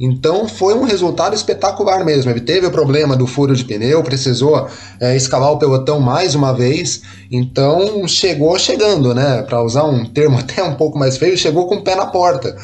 Então 0.00 0.48
foi 0.48 0.74
um 0.74 0.82
resultado 0.82 1.36
espetacular 1.36 2.04
mesmo. 2.04 2.28
Ele 2.32 2.40
teve 2.40 2.66
o 2.66 2.72
problema 2.72 3.14
do 3.16 3.24
furo 3.24 3.54
de 3.54 3.64
pneu, 3.64 4.02
precisou 4.02 4.66
é, 4.98 5.14
escalar 5.14 5.52
o 5.52 5.58
pelotão 5.58 6.00
mais 6.00 6.34
uma 6.34 6.52
vez. 6.52 7.02
Então 7.30 8.08
chegou 8.08 8.58
chegando, 8.58 9.14
né? 9.14 9.42
Para 9.42 9.62
usar 9.62 9.84
um 9.84 10.04
termo 10.04 10.38
até 10.40 10.64
um 10.64 10.74
pouco 10.74 10.98
mais 10.98 11.16
feio, 11.16 11.38
chegou 11.38 11.68
com 11.68 11.76
o 11.76 11.82
pé 11.82 11.94
na 11.94 12.06
porta. 12.06 12.56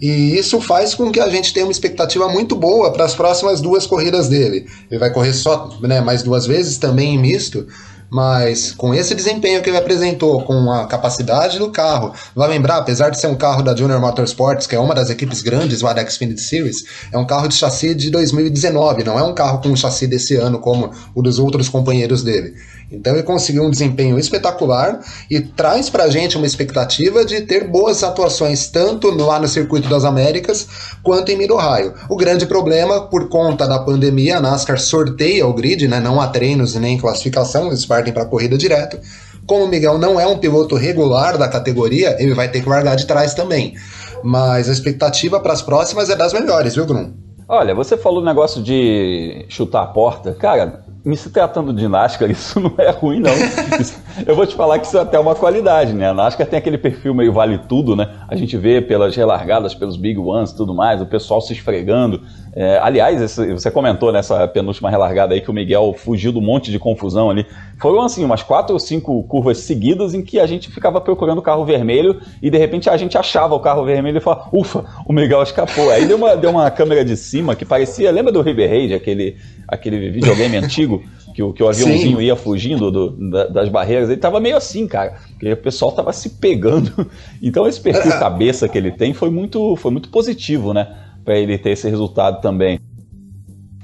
E 0.00 0.38
isso 0.38 0.60
faz 0.60 0.94
com 0.94 1.10
que 1.10 1.20
a 1.20 1.28
gente 1.28 1.52
tenha 1.52 1.66
uma 1.66 1.72
expectativa 1.72 2.28
muito 2.28 2.56
boa 2.56 2.90
para 2.92 3.04
as 3.04 3.14
próximas 3.14 3.60
duas 3.60 3.86
corridas 3.86 4.28
dele. 4.28 4.66
Ele 4.90 5.00
vai 5.00 5.10
correr 5.10 5.34
só 5.34 5.70
né, 5.82 6.00
mais 6.00 6.22
duas 6.22 6.46
vezes, 6.46 6.78
também 6.78 7.14
em 7.14 7.18
misto. 7.18 7.66
Mas 8.10 8.72
com 8.72 8.94
esse 8.94 9.14
desempenho 9.14 9.62
que 9.62 9.68
ele 9.68 9.76
apresentou, 9.76 10.42
com 10.42 10.70
a 10.70 10.86
capacidade 10.86 11.58
do 11.58 11.70
carro, 11.70 12.12
vai 12.34 12.48
lembrar, 12.48 12.78
apesar 12.78 13.10
de 13.10 13.20
ser 13.20 13.26
um 13.26 13.34
carro 13.34 13.62
da 13.62 13.74
Junior 13.74 14.00
Motorsports, 14.00 14.66
que 14.66 14.76
é 14.76 14.78
uma 14.78 14.94
das 14.94 15.10
equipes 15.10 15.42
grandes 15.42 15.80
lá 15.80 15.92
da 15.92 16.08
Xfinity 16.08 16.40
Series, 16.40 16.84
é 17.12 17.18
um 17.18 17.26
carro 17.26 17.48
de 17.48 17.54
chassi 17.54 17.94
de 17.94 18.10
2019, 18.10 19.04
não 19.04 19.18
é 19.18 19.22
um 19.22 19.34
carro 19.34 19.60
com 19.60 19.68
um 19.68 19.76
chassi 19.76 20.06
desse 20.06 20.36
ano 20.36 20.60
como 20.60 20.90
o 21.14 21.22
dos 21.22 21.38
outros 21.38 21.68
companheiros 21.68 22.22
dele. 22.22 22.54
Então 22.90 23.14
ele 23.14 23.22
conseguiu 23.22 23.64
um 23.64 23.70
desempenho 23.70 24.18
espetacular 24.18 25.00
e 25.30 25.40
traz 25.40 25.90
pra 25.90 26.08
gente 26.08 26.36
uma 26.36 26.46
expectativa 26.46 27.24
de 27.24 27.40
ter 27.40 27.66
boas 27.66 28.04
atuações 28.04 28.68
tanto 28.68 29.10
lá 29.10 29.40
no 29.40 29.48
Circuito 29.48 29.88
das 29.88 30.04
Américas 30.04 30.68
quanto 31.02 31.32
em 31.32 31.36
Mid-Ohio. 31.36 31.94
O 32.08 32.16
grande 32.16 32.46
problema, 32.46 33.02
por 33.08 33.28
conta 33.28 33.66
da 33.66 33.78
pandemia, 33.78 34.36
a 34.36 34.40
NASCAR 34.40 34.78
sorteia 34.78 35.46
o 35.46 35.52
grid, 35.52 35.88
né? 35.88 35.98
não 36.00 36.20
há 36.20 36.28
treinos 36.28 36.74
nem 36.76 36.96
classificação, 36.96 37.66
eles 37.66 37.84
partem 37.84 38.12
para 38.12 38.22
a 38.22 38.26
corrida 38.26 38.56
direto. 38.56 38.98
Como 39.46 39.64
o 39.64 39.68
Miguel 39.68 39.98
não 39.98 40.18
é 40.18 40.26
um 40.26 40.38
piloto 40.38 40.74
regular 40.74 41.38
da 41.38 41.48
categoria, 41.48 42.16
ele 42.20 42.34
vai 42.34 42.48
ter 42.48 42.62
que 42.62 42.68
largar 42.68 42.96
de 42.96 43.06
trás 43.06 43.34
também. 43.34 43.74
Mas 44.22 44.68
a 44.68 44.72
expectativa 44.72 45.38
para 45.38 45.52
as 45.52 45.62
próximas 45.62 46.10
é 46.10 46.16
das 46.16 46.32
melhores, 46.32 46.74
viu, 46.74 46.86
Grum? 46.86 47.12
Olha, 47.48 47.74
você 47.74 47.96
falou 47.96 48.20
o 48.20 48.24
negócio 48.24 48.60
de 48.60 49.46
chutar 49.48 49.82
a 49.84 49.86
porta. 49.86 50.34
Cara, 50.34 50.84
me 51.06 51.16
se 51.16 51.30
tratando 51.30 51.72
de 51.72 51.86
NASCAR, 51.86 52.28
isso 52.32 52.58
não 52.58 52.74
é 52.78 52.90
ruim, 52.90 53.20
não. 53.20 53.32
Isso, 53.80 53.96
eu 54.24 54.34
vou 54.34 54.46
te 54.46 54.54
falar 54.54 54.78
que 54.78 54.86
isso 54.86 54.96
é 54.96 55.00
até 55.00 55.18
uma 55.18 55.34
qualidade, 55.34 55.92
né? 55.92 56.08
A 56.08 56.14
NASCAR 56.14 56.46
tem 56.46 56.58
aquele 56.58 56.78
perfil 56.78 57.14
meio 57.14 57.32
vale 57.32 57.58
tudo, 57.58 57.96
né? 57.96 58.08
A 58.28 58.36
gente 58.36 58.56
vê 58.56 58.80
pelas 58.80 59.14
relargadas, 59.14 59.74
pelos 59.74 59.96
Big 59.96 60.18
Ones 60.18 60.50
e 60.50 60.56
tudo 60.56 60.72
mais, 60.72 61.02
o 61.02 61.06
pessoal 61.06 61.40
se 61.40 61.52
esfregando. 61.52 62.22
É, 62.54 62.78
aliás, 62.78 63.20
esse, 63.20 63.52
você 63.52 63.70
comentou 63.70 64.10
nessa 64.10 64.48
penúltima 64.48 64.88
relargada 64.88 65.34
aí 65.34 65.42
que 65.42 65.50
o 65.50 65.52
Miguel 65.52 65.94
fugiu 65.98 66.32
do 66.32 66.40
monte 66.40 66.70
de 66.70 66.78
confusão 66.78 67.28
ali. 67.28 67.44
Foram 67.78 68.00
assim, 68.00 68.24
umas 68.24 68.42
quatro 68.42 68.72
ou 68.72 68.80
cinco 68.80 69.22
curvas 69.24 69.58
seguidas 69.58 70.14
em 70.14 70.22
que 70.22 70.40
a 70.40 70.46
gente 70.46 70.70
ficava 70.70 70.98
procurando 70.98 71.38
o 71.38 71.42
carro 71.42 71.66
vermelho 71.66 72.18
e 72.40 72.48
de 72.48 72.56
repente 72.56 72.88
a 72.88 72.96
gente 72.96 73.18
achava 73.18 73.54
o 73.54 73.60
carro 73.60 73.84
vermelho 73.84 74.16
e 74.16 74.20
falava, 74.22 74.48
ufa, 74.52 74.86
o 75.06 75.12
Miguel 75.12 75.42
escapou. 75.42 75.90
Aí 75.90 76.06
deu 76.06 76.16
uma, 76.16 76.34
deu 76.34 76.50
uma 76.50 76.70
câmera 76.70 77.04
de 77.04 77.16
cima 77.16 77.54
que 77.54 77.66
parecia, 77.66 78.10
lembra 78.10 78.32
do 78.32 78.40
River 78.40 78.70
Raid, 78.70 78.94
aquele, 78.94 79.36
aquele 79.68 80.08
videogame 80.08 80.56
antigo? 80.58 81.02
Que 81.36 81.42
o, 81.42 81.52
que 81.52 81.62
o 81.62 81.68
aviãozinho 81.68 82.16
Sim. 82.16 82.24
ia 82.24 82.34
fugindo 82.34 82.90
do, 82.90 83.10
da, 83.30 83.46
das 83.46 83.68
barreiras, 83.68 84.08
ele 84.08 84.18
tava 84.18 84.40
meio 84.40 84.56
assim, 84.56 84.88
cara. 84.88 85.16
Porque 85.32 85.52
o 85.52 85.56
pessoal 85.56 85.92
tava 85.92 86.12
se 86.12 86.30
pegando. 86.30 87.06
Então 87.42 87.68
esse 87.68 87.78
perfil 87.78 88.10
cabeça 88.18 88.66
que 88.66 88.78
ele 88.78 88.90
tem 88.90 89.12
foi 89.12 89.28
muito, 89.28 89.76
foi 89.76 89.90
muito 89.90 90.08
positivo, 90.08 90.72
né? 90.72 90.88
para 91.26 91.36
ele 91.36 91.58
ter 91.58 91.70
esse 91.70 91.90
resultado 91.90 92.40
também. 92.40 92.78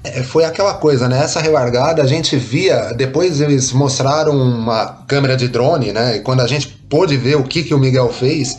É, 0.05 0.23
foi 0.23 0.45
aquela 0.45 0.75
coisa, 0.75 1.09
né? 1.09 1.23
Essa 1.23 1.41
relargada 1.41 2.01
a 2.01 2.07
gente 2.07 2.37
via, 2.37 2.93
depois 2.95 3.41
eles 3.41 3.73
mostraram 3.73 4.33
uma 4.33 5.05
câmera 5.07 5.37
de 5.37 5.49
drone, 5.49 5.93
né? 5.93 6.17
E 6.17 6.21
quando 6.21 6.41
a 6.41 6.47
gente 6.47 6.69
pôde 6.89 7.17
ver 7.17 7.37
o 7.37 7.43
que, 7.43 7.65
que 7.65 7.75
o 7.75 7.79
Miguel 7.79 8.09
fez, 8.13 8.57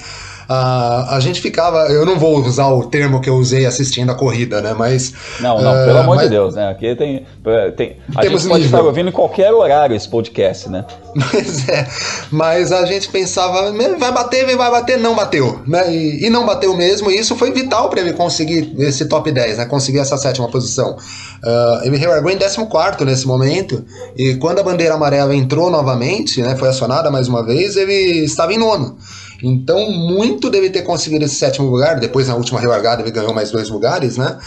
Uh, 0.54 1.10
a 1.10 1.20
gente 1.20 1.42
ficava. 1.42 1.88
Eu 1.88 2.06
não 2.06 2.20
vou 2.20 2.38
usar 2.38 2.68
o 2.68 2.86
termo 2.86 3.20
que 3.20 3.30
eu 3.30 3.36
usei 3.36 3.66
assistindo 3.66 4.12
a 4.12 4.16
corrida, 4.16 4.62
né? 4.62 4.74
Mas. 4.78 5.12
Não, 5.40 5.60
não, 5.60 5.72
uh, 5.72 5.86
pelo 5.86 5.98
amor 5.98 6.16
mas, 6.18 6.26
de 6.26 6.30
Deus, 6.30 6.54
né? 6.54 6.70
Aqui 6.70 6.96
tem. 6.96 7.26
tem 7.76 7.98
a 8.16 8.24
gente 8.24 8.32
pode 8.48 8.64
nível. 8.64 8.66
estar 8.66 8.82
ouvindo 8.82 9.10
em 9.10 9.12
qualquer 9.12 9.52
horário 9.52 9.96
esse 9.96 10.08
podcast, 10.08 10.70
né? 10.70 10.86
Mas 11.16 11.70
é. 11.70 11.88
Mas 12.32 12.72
a 12.72 12.86
gente 12.86 13.10
pensava, 13.10 13.72
vai 13.72 14.12
bater, 14.12 14.46
vai 14.56 14.72
bater, 14.72 14.98
não 14.98 15.16
bateu, 15.16 15.62
né? 15.68 15.94
E, 15.94 16.26
e 16.26 16.30
não 16.30 16.46
bateu 16.46 16.76
mesmo, 16.76 17.12
e 17.12 17.20
isso 17.20 17.36
foi 17.36 17.52
vital 17.52 17.90
para 17.90 18.02
ele 18.02 18.14
conseguir 18.14 18.74
esse 18.80 19.06
top 19.06 19.32
10, 19.32 19.60
né? 19.60 19.66
Conseguir 19.66 20.00
essa 20.00 20.18
sétima 20.18 20.48
posição. 20.50 20.98
Uh, 21.44 21.86
ele 21.86 21.98
relargou 21.98 22.32
em 22.32 22.38
14 22.38 23.06
nesse 23.06 23.28
momento, 23.28 23.86
e 24.18 24.36
quando 24.36 24.60
a 24.60 24.64
bandeira 24.64 24.96
amarela 24.96 25.36
entrou 25.36 25.70
novamente, 25.70 26.42
né? 26.42 26.56
Foi 26.56 26.70
acionada 26.70 27.12
mais 27.12 27.28
uma 27.28 27.46
vez, 27.46 27.76
ele 27.76 28.24
estava 28.24 28.54
em 28.54 28.58
nono. 28.58 28.98
Então, 29.44 29.92
muito 29.92 30.50
deve 30.50 30.70
ter 30.70 30.84
conseguido 30.84 31.26
esse 31.26 31.36
sétimo 31.36 31.70
lugar. 31.70 32.00
Depois, 32.00 32.28
na 32.30 32.36
última 32.36 32.60
relargada, 32.60 33.02
ele 33.02 33.12
ganhou 33.12 33.34
mais 33.34 33.52
dois 33.52 33.70
lugares, 33.70 34.18
né? 34.18 34.38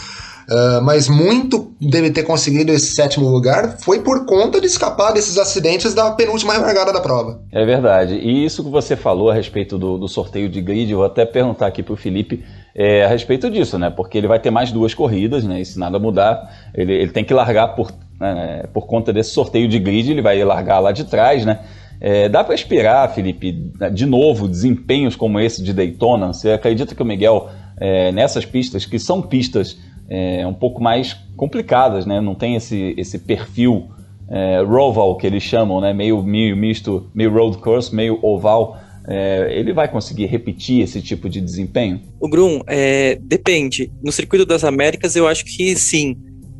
Uh, 0.49 0.81
mas 0.81 1.09
muito 1.09 1.73
deve 1.79 2.09
ter 2.09 2.23
conseguido 2.23 2.71
esse 2.71 2.95
sétimo 2.95 3.27
lugar 3.27 3.77
foi 3.79 3.99
por 3.99 4.25
conta 4.25 4.61
de 4.61 4.67
escapar 4.67 5.11
desses 5.11 5.37
acidentes 5.37 5.93
da 5.93 6.09
penúltima 6.11 6.53
relargada 6.53 6.93
da 6.93 7.01
prova. 7.01 7.41
É 7.51 7.65
verdade. 7.65 8.13
E 8.15 8.45
isso 8.45 8.63
que 8.63 8.69
você 8.69 8.95
falou 8.95 9.29
a 9.29 9.33
respeito 9.33 9.77
do, 9.77 9.97
do 9.97 10.07
sorteio 10.07 10.47
de 10.47 10.61
grid, 10.61 10.89
eu 10.89 10.99
vou 10.99 11.05
até 11.05 11.25
perguntar 11.25 11.67
aqui 11.67 11.83
para 11.83 11.93
o 11.93 11.97
Felipe 11.97 12.45
é, 12.73 13.03
a 13.03 13.09
respeito 13.09 13.49
disso, 13.51 13.77
né? 13.77 13.89
Porque 13.89 14.17
ele 14.17 14.27
vai 14.27 14.39
ter 14.39 14.49
mais 14.49 14.71
duas 14.71 14.93
corridas, 14.93 15.43
né? 15.43 15.59
E 15.59 15.65
se 15.65 15.77
nada 15.77 15.99
mudar, 15.99 16.49
ele, 16.73 16.93
ele 16.93 17.11
tem 17.11 17.25
que 17.25 17.33
largar 17.33 17.75
por, 17.75 17.91
né, 18.17 18.63
por 18.73 18.87
conta 18.87 19.11
desse 19.11 19.31
sorteio 19.31 19.67
de 19.67 19.79
grid, 19.79 20.09
ele 20.09 20.21
vai 20.21 20.41
largar 20.45 20.79
lá 20.79 20.93
de 20.93 21.03
trás, 21.03 21.45
né? 21.45 21.59
É, 21.99 22.29
dá 22.29 22.43
para 22.43 22.53
esperar, 22.53 23.13
Felipe, 23.13 23.51
de 23.93 24.05
novo, 24.05 24.47
desempenhos 24.47 25.15
como 25.15 25.39
esse 25.39 25.63
de 25.63 25.73
Daytona? 25.73 26.33
Você 26.33 26.51
acredita 26.51 26.93
que 26.93 27.01
o 27.01 27.05
Miguel, 27.05 27.49
é, 27.77 28.11
nessas 28.11 28.45
pistas, 28.45 28.85
que 28.85 28.99
são 28.99 29.21
pistas 29.21 29.77
é, 30.09 30.45
um 30.45 30.53
pouco 30.53 30.81
mais 30.81 31.13
complicadas, 31.35 32.05
né? 32.05 32.21
não 32.21 32.35
tem 32.35 32.55
esse, 32.55 32.93
esse 32.97 33.19
perfil 33.19 33.89
é, 34.29 34.61
roval 34.61 35.17
que 35.17 35.25
eles 35.25 35.43
chamam, 35.43 35.81
né? 35.81 35.93
meio, 35.93 36.21
meio 36.23 36.55
misto, 36.55 37.09
meio 37.13 37.31
road 37.33 37.57
course, 37.57 37.93
meio 37.93 38.19
oval, 38.21 38.79
é, 39.07 39.47
ele 39.57 39.73
vai 39.73 39.87
conseguir 39.87 40.25
repetir 40.25 40.81
esse 40.81 41.01
tipo 41.01 41.29
de 41.29 41.39
desempenho? 41.39 42.01
O 42.19 42.27
Grum, 42.27 42.61
é, 42.67 43.17
depende. 43.21 43.91
No 44.03 44.11
Circuito 44.11 44.45
das 44.45 44.63
Américas, 44.63 45.15
eu 45.15 45.27
acho 45.27 45.45
que 45.45 45.75
sim. 45.75 46.17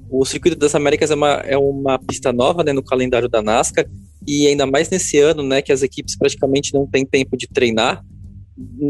O 0.10 0.24
Circuito 0.24 0.58
das 0.58 0.74
Américas 0.74 1.12
é 1.12 1.16
uma, 1.16 1.34
é 1.46 1.58
uma 1.58 2.00
pista 2.00 2.32
nova 2.32 2.64
né, 2.64 2.72
no 2.72 2.82
calendário 2.82 3.28
da 3.28 3.42
NASCAR, 3.42 3.86
e 4.28 4.48
ainda 4.48 4.66
mais 4.66 4.90
nesse 4.90 5.18
ano, 5.20 5.42
né, 5.42 5.62
que 5.62 5.72
as 5.72 5.82
equipes 5.82 6.18
praticamente 6.18 6.74
não 6.74 6.86
têm 6.86 7.06
tempo 7.06 7.38
de 7.38 7.48
treinar 7.48 8.04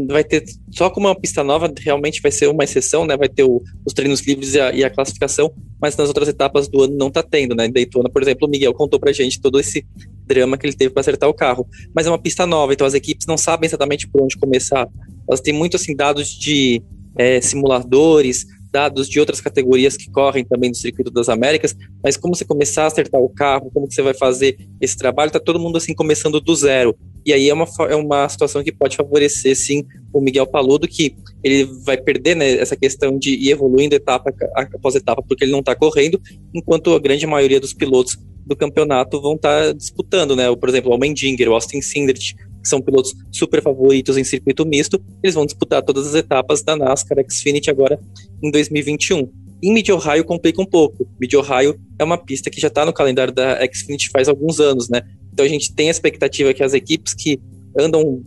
vai 0.08 0.24
ter 0.24 0.44
só 0.70 0.88
como 0.88 1.08
uma 1.08 1.18
pista 1.18 1.44
nova 1.44 1.70
realmente 1.78 2.22
vai 2.22 2.30
ser 2.30 2.48
uma 2.48 2.64
exceção, 2.64 3.04
né? 3.04 3.16
Vai 3.16 3.28
ter 3.28 3.42
o, 3.42 3.62
os 3.84 3.92
treinos 3.92 4.26
livres 4.26 4.54
e 4.54 4.60
a, 4.60 4.72
e 4.72 4.82
a, 4.82 4.88
classificação, 4.88 5.52
mas 5.80 5.94
nas 5.94 6.08
outras 6.08 6.26
etapas 6.26 6.68
do 6.68 6.82
ano 6.82 6.96
não 6.96 7.10
tá 7.10 7.22
tendo, 7.22 7.54
né? 7.54 7.66
Em 7.66 7.72
Daytona, 7.72 8.08
por 8.08 8.22
exemplo, 8.22 8.48
o 8.48 8.50
Miguel 8.50 8.72
contou 8.72 8.98
pra 8.98 9.12
gente 9.12 9.40
todo 9.40 9.60
esse 9.60 9.86
drama 10.26 10.56
que 10.56 10.66
ele 10.66 10.74
teve 10.74 10.90
para 10.90 11.00
acertar 11.00 11.28
o 11.28 11.34
carro. 11.34 11.66
Mas 11.94 12.06
é 12.06 12.10
uma 12.10 12.18
pista 12.18 12.46
nova, 12.46 12.72
então 12.72 12.86
as 12.86 12.94
equipes 12.94 13.26
não 13.26 13.36
sabem 13.36 13.66
exatamente 13.66 14.08
por 14.08 14.22
onde 14.22 14.38
começar. 14.38 14.88
Elas 15.28 15.40
têm 15.40 15.52
muito 15.52 15.76
assim 15.76 15.94
dados 15.94 16.28
de 16.30 16.82
é, 17.16 17.40
simuladores, 17.40 18.46
dados 18.70 19.08
de 19.08 19.18
outras 19.18 19.40
categorias 19.40 19.96
que 19.96 20.10
correm 20.10 20.44
também 20.44 20.70
no 20.70 20.76
circuito 20.76 21.10
das 21.10 21.28
Américas, 21.28 21.76
mas 22.02 22.16
como 22.16 22.34
você 22.34 22.44
começar 22.44 22.84
a 22.84 22.86
acertar 22.86 23.20
o 23.20 23.28
carro, 23.28 23.70
como 23.72 23.90
você 23.90 24.02
vai 24.02 24.14
fazer 24.14 24.58
esse 24.80 24.96
trabalho, 24.96 25.30
tá 25.30 25.40
todo 25.40 25.58
mundo 25.58 25.78
assim 25.78 25.94
começando 25.94 26.40
do 26.40 26.54
zero. 26.54 26.96
E 27.24 27.32
aí 27.32 27.48
é 27.48 27.54
uma, 27.54 27.66
é 27.90 27.94
uma 27.94 28.28
situação 28.28 28.62
que 28.62 28.72
pode 28.72 28.96
favorecer, 28.96 29.54
sim, 29.56 29.84
o 30.12 30.20
Miguel 30.20 30.46
Paludo, 30.46 30.88
que 30.88 31.14
ele 31.42 31.64
vai 31.84 31.96
perder 31.96 32.34
né, 32.34 32.52
essa 32.52 32.76
questão 32.76 33.18
de 33.18 33.30
ir 33.34 33.50
evoluindo 33.50 33.94
etapa 33.94 34.32
após 34.54 34.94
etapa, 34.94 35.22
porque 35.22 35.44
ele 35.44 35.52
não 35.52 35.60
está 35.60 35.74
correndo, 35.74 36.20
enquanto 36.54 36.94
a 36.94 36.98
grande 36.98 37.26
maioria 37.26 37.60
dos 37.60 37.74
pilotos 37.74 38.16
do 38.46 38.56
campeonato 38.56 39.20
vão 39.20 39.34
estar 39.34 39.66
tá 39.66 39.72
disputando, 39.72 40.34
né? 40.34 40.44
Por 40.56 40.68
exemplo, 40.70 40.90
o 40.90 40.98
Mendinger, 40.98 41.50
o 41.50 41.54
Austin 41.54 41.82
Sindrich, 41.82 42.34
que 42.62 42.68
são 42.68 42.80
pilotos 42.80 43.14
super 43.30 43.62
favoritos 43.62 44.16
em 44.16 44.24
circuito 44.24 44.66
misto, 44.66 45.00
eles 45.22 45.34
vão 45.34 45.46
disputar 45.46 45.82
todas 45.82 46.06
as 46.06 46.14
etapas 46.14 46.62
da 46.62 46.76
NASCAR 46.76 47.18
Xfinity 47.30 47.70
agora 47.70 47.98
em 48.42 48.50
2021. 48.50 49.30
Em 49.62 49.72
Mid-Ohio 49.72 50.24
complica 50.24 50.62
um 50.62 50.66
pouco. 50.66 51.08
Mid-Ohio 51.20 51.78
é 51.98 52.04
uma 52.04 52.16
pista 52.16 52.48
que 52.50 52.60
já 52.60 52.68
está 52.68 52.84
no 52.84 52.92
calendário 52.92 53.32
da 53.32 53.58
Xfinity 53.72 54.10
faz 54.10 54.28
alguns 54.28 54.60
anos, 54.60 54.88
né? 54.88 55.02
Então 55.32 55.44
a 55.44 55.48
gente 55.48 55.74
tem 55.74 55.88
a 55.88 55.90
expectativa 55.90 56.54
que 56.54 56.62
as 56.62 56.74
equipes 56.74 57.14
que 57.14 57.40
andam 57.78 58.22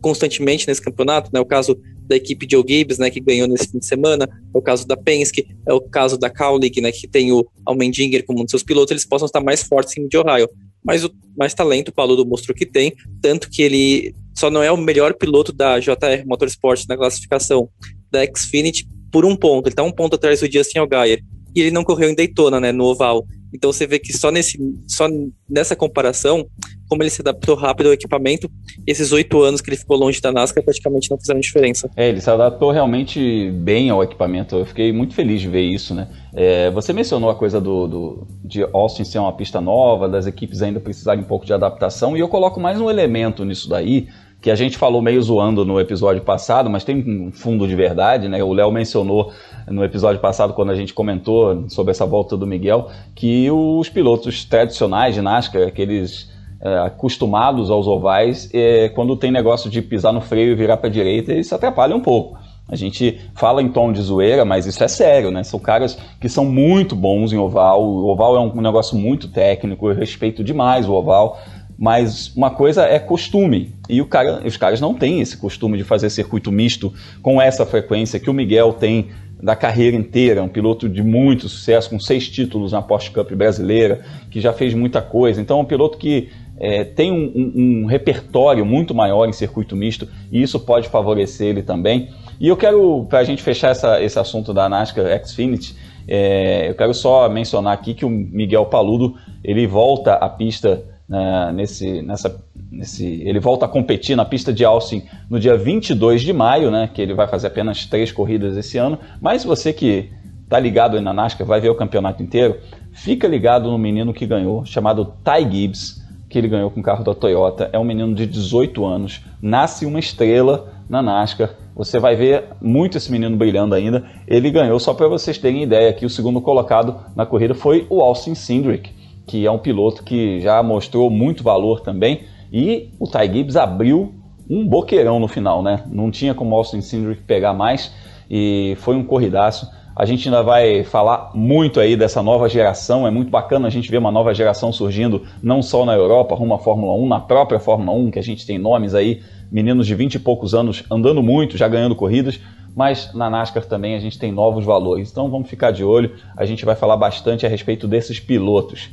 constantemente 0.00 0.68
nesse 0.68 0.82
campeonato, 0.82 1.30
né, 1.32 1.40
o 1.40 1.46
caso 1.46 1.78
da 2.06 2.14
equipe 2.14 2.46
Joe 2.50 2.62
Gibbs, 2.66 2.98
né, 2.98 3.08
que 3.08 3.20
ganhou 3.20 3.48
nesse 3.48 3.68
fim 3.68 3.78
de 3.78 3.86
semana, 3.86 4.28
é 4.54 4.58
o 4.58 4.60
caso 4.60 4.86
da 4.86 4.96
Penske, 4.96 5.46
é 5.66 5.72
o 5.72 5.80
caso 5.80 6.18
da 6.18 6.28
Cowlick, 6.28 6.78
né, 6.80 6.92
que 6.92 7.08
tem 7.08 7.32
o 7.32 7.42
Almendinger 7.64 8.24
como 8.26 8.40
um 8.40 8.42
dos 8.42 8.50
seus 8.50 8.62
pilotos, 8.62 8.90
eles 8.90 9.06
possam 9.06 9.24
estar 9.24 9.40
mais 9.40 9.62
fortes 9.62 9.96
em 9.96 10.02
Mid-Ohio. 10.02 10.48
Mas 10.84 11.04
o 11.04 11.10
mais 11.36 11.54
talento 11.54 11.88
o 11.88 11.94
Paludo 11.94 12.26
mostrou 12.26 12.54
que 12.54 12.66
tem, 12.66 12.94
tanto 13.20 13.48
que 13.50 13.62
ele 13.62 14.14
só 14.34 14.50
não 14.50 14.62
é 14.62 14.70
o 14.70 14.76
melhor 14.76 15.14
piloto 15.14 15.52
da 15.52 15.78
JR 15.78 16.26
Motorsport 16.26 16.84
na 16.88 16.96
classificação 16.96 17.68
da 18.10 18.20
Xfinity 18.24 18.86
por 19.10 19.24
um 19.24 19.36
ponto, 19.36 19.66
ele 19.66 19.72
está 19.72 19.82
um 19.84 19.92
ponto 19.92 20.16
atrás 20.16 20.40
do 20.40 20.50
Justin 20.50 20.78
Allgaier, 20.78 21.22
e 21.54 21.60
ele 21.60 21.70
não 21.70 21.84
correu 21.84 22.10
em 22.10 22.16
Daytona, 22.16 22.58
né, 22.58 22.72
no 22.72 22.84
oval. 22.84 23.24
Então 23.54 23.72
você 23.72 23.86
vê 23.86 23.98
que 23.98 24.12
só, 24.12 24.30
nesse, 24.30 24.58
só 24.88 25.06
nessa 25.48 25.76
comparação, 25.76 26.44
como 26.88 27.02
ele 27.02 27.10
se 27.10 27.20
adaptou 27.20 27.54
rápido 27.54 27.86
ao 27.86 27.92
equipamento, 27.92 28.50
esses 28.86 29.12
oito 29.12 29.40
anos 29.42 29.60
que 29.60 29.70
ele 29.70 29.76
ficou 29.76 29.96
longe 29.96 30.20
da 30.20 30.32
NASCAR 30.32 30.64
praticamente 30.64 31.10
não 31.10 31.18
fizeram 31.18 31.40
diferença. 31.40 31.88
É, 31.96 32.08
ele 32.08 32.20
se 32.20 32.28
adaptou 32.28 32.72
realmente 32.72 33.50
bem 33.52 33.90
ao 33.90 34.02
equipamento. 34.02 34.56
Eu 34.56 34.66
fiquei 34.66 34.92
muito 34.92 35.14
feliz 35.14 35.40
de 35.40 35.48
ver 35.48 35.62
isso, 35.62 35.94
né? 35.94 36.08
É, 36.34 36.70
você 36.72 36.92
mencionou 36.92 37.30
a 37.30 37.34
coisa 37.34 37.60
do, 37.60 37.86
do, 37.86 38.26
de 38.44 38.64
Austin 38.72 39.04
ser 39.04 39.18
uma 39.18 39.32
pista 39.32 39.60
nova, 39.60 40.08
das 40.08 40.26
equipes 40.26 40.60
ainda 40.60 40.80
precisarem 40.80 41.22
um 41.22 41.26
pouco 41.26 41.46
de 41.46 41.52
adaptação, 41.52 42.16
e 42.16 42.20
eu 42.20 42.28
coloco 42.28 42.58
mais 42.58 42.80
um 42.80 42.90
elemento 42.90 43.44
nisso 43.44 43.68
daí, 43.68 44.08
que 44.44 44.50
a 44.50 44.54
gente 44.54 44.76
falou 44.76 45.00
meio 45.00 45.22
zoando 45.22 45.64
no 45.64 45.80
episódio 45.80 46.20
passado, 46.20 46.68
mas 46.68 46.84
tem 46.84 46.98
um 46.98 47.32
fundo 47.32 47.66
de 47.66 47.74
verdade, 47.74 48.28
né? 48.28 48.44
O 48.44 48.52
Léo 48.52 48.70
mencionou 48.70 49.32
no 49.66 49.82
episódio 49.82 50.20
passado, 50.20 50.52
quando 50.52 50.68
a 50.68 50.74
gente 50.74 50.92
comentou 50.92 51.64
sobre 51.70 51.92
essa 51.92 52.04
volta 52.04 52.36
do 52.36 52.46
Miguel, 52.46 52.90
que 53.14 53.50
os 53.50 53.88
pilotos 53.88 54.44
tradicionais 54.44 55.14
de 55.14 55.22
NASCAR, 55.22 55.66
aqueles 55.66 56.30
é, 56.60 56.76
acostumados 56.80 57.70
aos 57.70 57.86
ovais, 57.86 58.50
é, 58.52 58.90
quando 58.90 59.16
tem 59.16 59.30
negócio 59.30 59.70
de 59.70 59.80
pisar 59.80 60.12
no 60.12 60.20
freio 60.20 60.52
e 60.52 60.54
virar 60.54 60.76
para 60.76 60.90
a 60.90 60.92
direita, 60.92 61.32
eles 61.32 61.46
se 61.46 61.54
atrapalham 61.54 61.96
um 61.96 62.02
pouco. 62.02 62.36
A 62.68 62.76
gente 62.76 63.20
fala 63.34 63.62
em 63.62 63.68
tom 63.68 63.92
de 63.92 64.02
zoeira, 64.02 64.44
mas 64.44 64.66
isso 64.66 64.82
é 64.82 64.88
sério, 64.88 65.30
né? 65.30 65.42
São 65.42 65.60
caras 65.60 65.98
que 66.20 66.28
são 66.28 66.44
muito 66.44 66.96
bons 66.96 67.32
em 67.32 67.38
oval. 67.38 67.82
O 67.82 68.08
oval 68.08 68.36
é 68.36 68.40
um 68.40 68.60
negócio 68.60 68.96
muito 68.96 69.28
técnico, 69.28 69.88
eu 69.88 69.94
respeito 69.94 70.42
demais 70.42 70.88
o 70.88 70.92
oval. 70.92 71.38
Mas 71.78 72.34
uma 72.36 72.50
coisa 72.50 72.84
é 72.84 72.98
costume, 72.98 73.74
e 73.88 74.02
cara, 74.04 74.42
os 74.46 74.56
caras 74.56 74.80
não 74.80 74.94
têm 74.94 75.20
esse 75.20 75.36
costume 75.36 75.76
de 75.76 75.84
fazer 75.84 76.08
circuito 76.08 76.52
misto 76.52 76.92
com 77.20 77.42
essa 77.42 77.66
frequência 77.66 78.20
que 78.20 78.30
o 78.30 78.34
Miguel 78.34 78.72
tem 78.72 79.08
da 79.42 79.54
carreira 79.54 79.94
inteira, 79.94 80.42
um 80.42 80.48
piloto 80.48 80.88
de 80.88 81.02
muito 81.02 81.48
sucesso, 81.48 81.90
com 81.90 82.00
seis 82.00 82.28
títulos 82.28 82.72
na 82.72 82.80
Porsche 82.80 83.10
Cup 83.10 83.30
brasileira, 83.32 84.00
que 84.30 84.40
já 84.40 84.52
fez 84.52 84.72
muita 84.72 85.02
coisa. 85.02 85.40
Então, 85.40 85.58
é 85.58 85.62
um 85.62 85.66
piloto 85.66 85.98
que 85.98 86.30
é, 86.56 86.84
tem 86.84 87.12
um, 87.12 87.32
um, 87.34 87.82
um, 87.82 87.86
repertório 87.86 88.64
muito 88.64 88.94
maior 88.94 89.28
em 89.28 89.32
circuito 89.32 89.76
misto, 89.76 90.08
e 90.32 90.40
isso 90.40 90.58
pode 90.60 90.88
favorecer 90.88 91.48
ele 91.48 91.62
também. 91.62 92.08
E 92.40 92.48
eu 92.48 92.56
quero, 92.56 93.04
para 93.08 93.18
a 93.18 93.24
gente 93.24 93.42
fechar 93.42 93.70
essa, 93.70 94.02
esse 94.02 94.18
assunto 94.18 94.54
da 94.54 94.68
NASCAR 94.68 95.26
Xfinity, 95.26 95.74
é, 96.06 96.70
eu 96.70 96.74
quero 96.74 96.94
só 96.94 97.28
mencionar 97.28 97.74
aqui 97.74 97.92
que 97.92 98.04
o 98.04 98.10
Miguel 98.10 98.66
Paludo 98.66 99.14
ele 99.42 99.66
volta 99.66 100.14
à 100.14 100.28
pista 100.28 100.82
né, 101.08 101.52
nesse, 101.52 102.02
nessa, 102.02 102.42
nesse, 102.70 103.22
ele 103.22 103.38
volta 103.38 103.66
a 103.66 103.68
competir 103.68 104.16
na 104.16 104.24
pista 104.24 104.52
de 104.52 104.64
Austin 104.64 105.02
no 105.28 105.38
dia 105.38 105.56
22 105.56 106.22
de 106.22 106.32
maio, 106.32 106.70
né, 106.70 106.88
que 106.92 107.00
ele 107.00 107.14
vai 107.14 107.28
fazer 107.28 107.48
apenas 107.48 107.86
três 107.86 108.10
corridas 108.10 108.56
esse 108.56 108.78
ano. 108.78 108.98
Mas 109.20 109.44
você 109.44 109.72
que 109.72 110.10
está 110.42 110.58
ligado 110.58 110.96
aí 110.96 111.02
na 111.02 111.12
NASCAR, 111.12 111.46
vai 111.46 111.60
ver 111.60 111.70
o 111.70 111.74
campeonato 111.74 112.22
inteiro, 112.22 112.58
fica 112.92 113.26
ligado 113.26 113.70
no 113.70 113.78
menino 113.78 114.12
que 114.12 114.26
ganhou, 114.26 114.64
chamado 114.64 115.12
Ty 115.24 115.50
Gibbs, 115.50 116.02
que 116.28 116.38
ele 116.38 116.48
ganhou 116.48 116.70
com 116.70 116.80
o 116.80 116.82
carro 116.82 117.04
da 117.04 117.14
Toyota. 117.14 117.70
É 117.72 117.78
um 117.78 117.84
menino 117.84 118.14
de 118.14 118.26
18 118.26 118.84
anos, 118.84 119.22
nasce 119.40 119.86
uma 119.86 119.98
estrela 119.98 120.72
na 120.88 121.02
NASCAR. 121.02 121.50
Você 121.76 121.98
vai 121.98 122.14
ver 122.14 122.44
muito 122.60 122.96
esse 122.96 123.10
menino 123.10 123.36
brilhando 123.36 123.74
ainda. 123.74 124.04
Ele 124.26 124.50
ganhou, 124.50 124.78
só 124.78 124.94
para 124.94 125.08
vocês 125.08 125.38
terem 125.38 125.62
ideia, 125.62 125.92
que 125.92 126.06
o 126.06 126.10
segundo 126.10 126.40
colocado 126.40 126.96
na 127.16 127.26
corrida 127.26 127.54
foi 127.54 127.86
o 127.90 128.00
Austin 128.00 128.34
Cindric 128.34 128.90
que 129.26 129.46
é 129.46 129.50
um 129.50 129.58
piloto 129.58 130.02
que 130.02 130.40
já 130.40 130.62
mostrou 130.62 131.10
muito 131.10 131.42
valor 131.42 131.80
também. 131.80 132.22
E 132.52 132.90
o 132.98 133.06
Ty 133.06 133.32
Gibbs 133.32 133.56
abriu 133.56 134.14
um 134.48 134.66
boqueirão 134.66 135.18
no 135.18 135.28
final, 135.28 135.62
né? 135.62 135.82
Não 135.90 136.10
tinha 136.10 136.34
como 136.34 136.54
Austin 136.54 136.80
Cindric 136.80 137.22
pegar 137.22 137.54
mais 137.54 137.92
e 138.30 138.76
foi 138.80 138.94
um 138.94 139.04
corridaço. 139.04 139.68
A 139.96 140.04
gente 140.04 140.28
ainda 140.28 140.42
vai 140.42 140.82
falar 140.82 141.30
muito 141.34 141.78
aí 141.78 141.96
dessa 141.96 142.22
nova 142.22 142.48
geração. 142.48 143.06
É 143.06 143.10
muito 143.10 143.30
bacana 143.30 143.68
a 143.68 143.70
gente 143.70 143.90
ver 143.90 143.98
uma 143.98 144.10
nova 144.10 144.34
geração 144.34 144.72
surgindo, 144.72 145.22
não 145.42 145.62
só 145.62 145.84
na 145.84 145.94
Europa, 145.94 146.34
rumo 146.34 146.54
à 146.54 146.58
Fórmula 146.58 146.94
1, 146.94 147.06
na 147.06 147.20
própria 147.20 147.60
Fórmula 147.60 147.96
1, 147.96 148.10
que 148.10 148.18
a 148.18 148.22
gente 148.22 148.44
tem 148.44 148.58
nomes 148.58 148.94
aí, 148.94 149.22
meninos 149.52 149.86
de 149.86 149.94
20 149.94 150.16
e 150.16 150.18
poucos 150.18 150.52
anos 150.52 150.82
andando 150.90 151.22
muito, 151.22 151.56
já 151.56 151.68
ganhando 151.68 151.94
corridas, 151.94 152.40
mas 152.74 153.14
na 153.14 153.30
NASCAR 153.30 153.64
também 153.66 153.94
a 153.94 154.00
gente 154.00 154.18
tem 154.18 154.32
novos 154.32 154.64
valores. 154.64 155.10
Então 155.12 155.30
vamos 155.30 155.48
ficar 155.48 155.70
de 155.70 155.84
olho, 155.84 156.12
a 156.36 156.44
gente 156.44 156.64
vai 156.64 156.74
falar 156.74 156.96
bastante 156.96 157.46
a 157.46 157.48
respeito 157.48 157.86
desses 157.86 158.18
pilotos. 158.18 158.90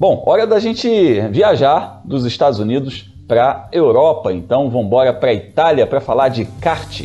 Bom, 0.00 0.22
hora 0.24 0.46
da 0.46 0.58
gente 0.58 0.88
viajar 1.28 2.00
dos 2.06 2.24
Estados 2.24 2.58
Unidos 2.58 3.10
para 3.28 3.68
Europa. 3.70 4.32
Então, 4.32 4.70
vamos 4.70 4.86
embora 4.86 5.12
para 5.12 5.30
Itália 5.34 5.86
para 5.86 6.00
falar 6.00 6.30
de 6.30 6.46
kart. 6.46 7.02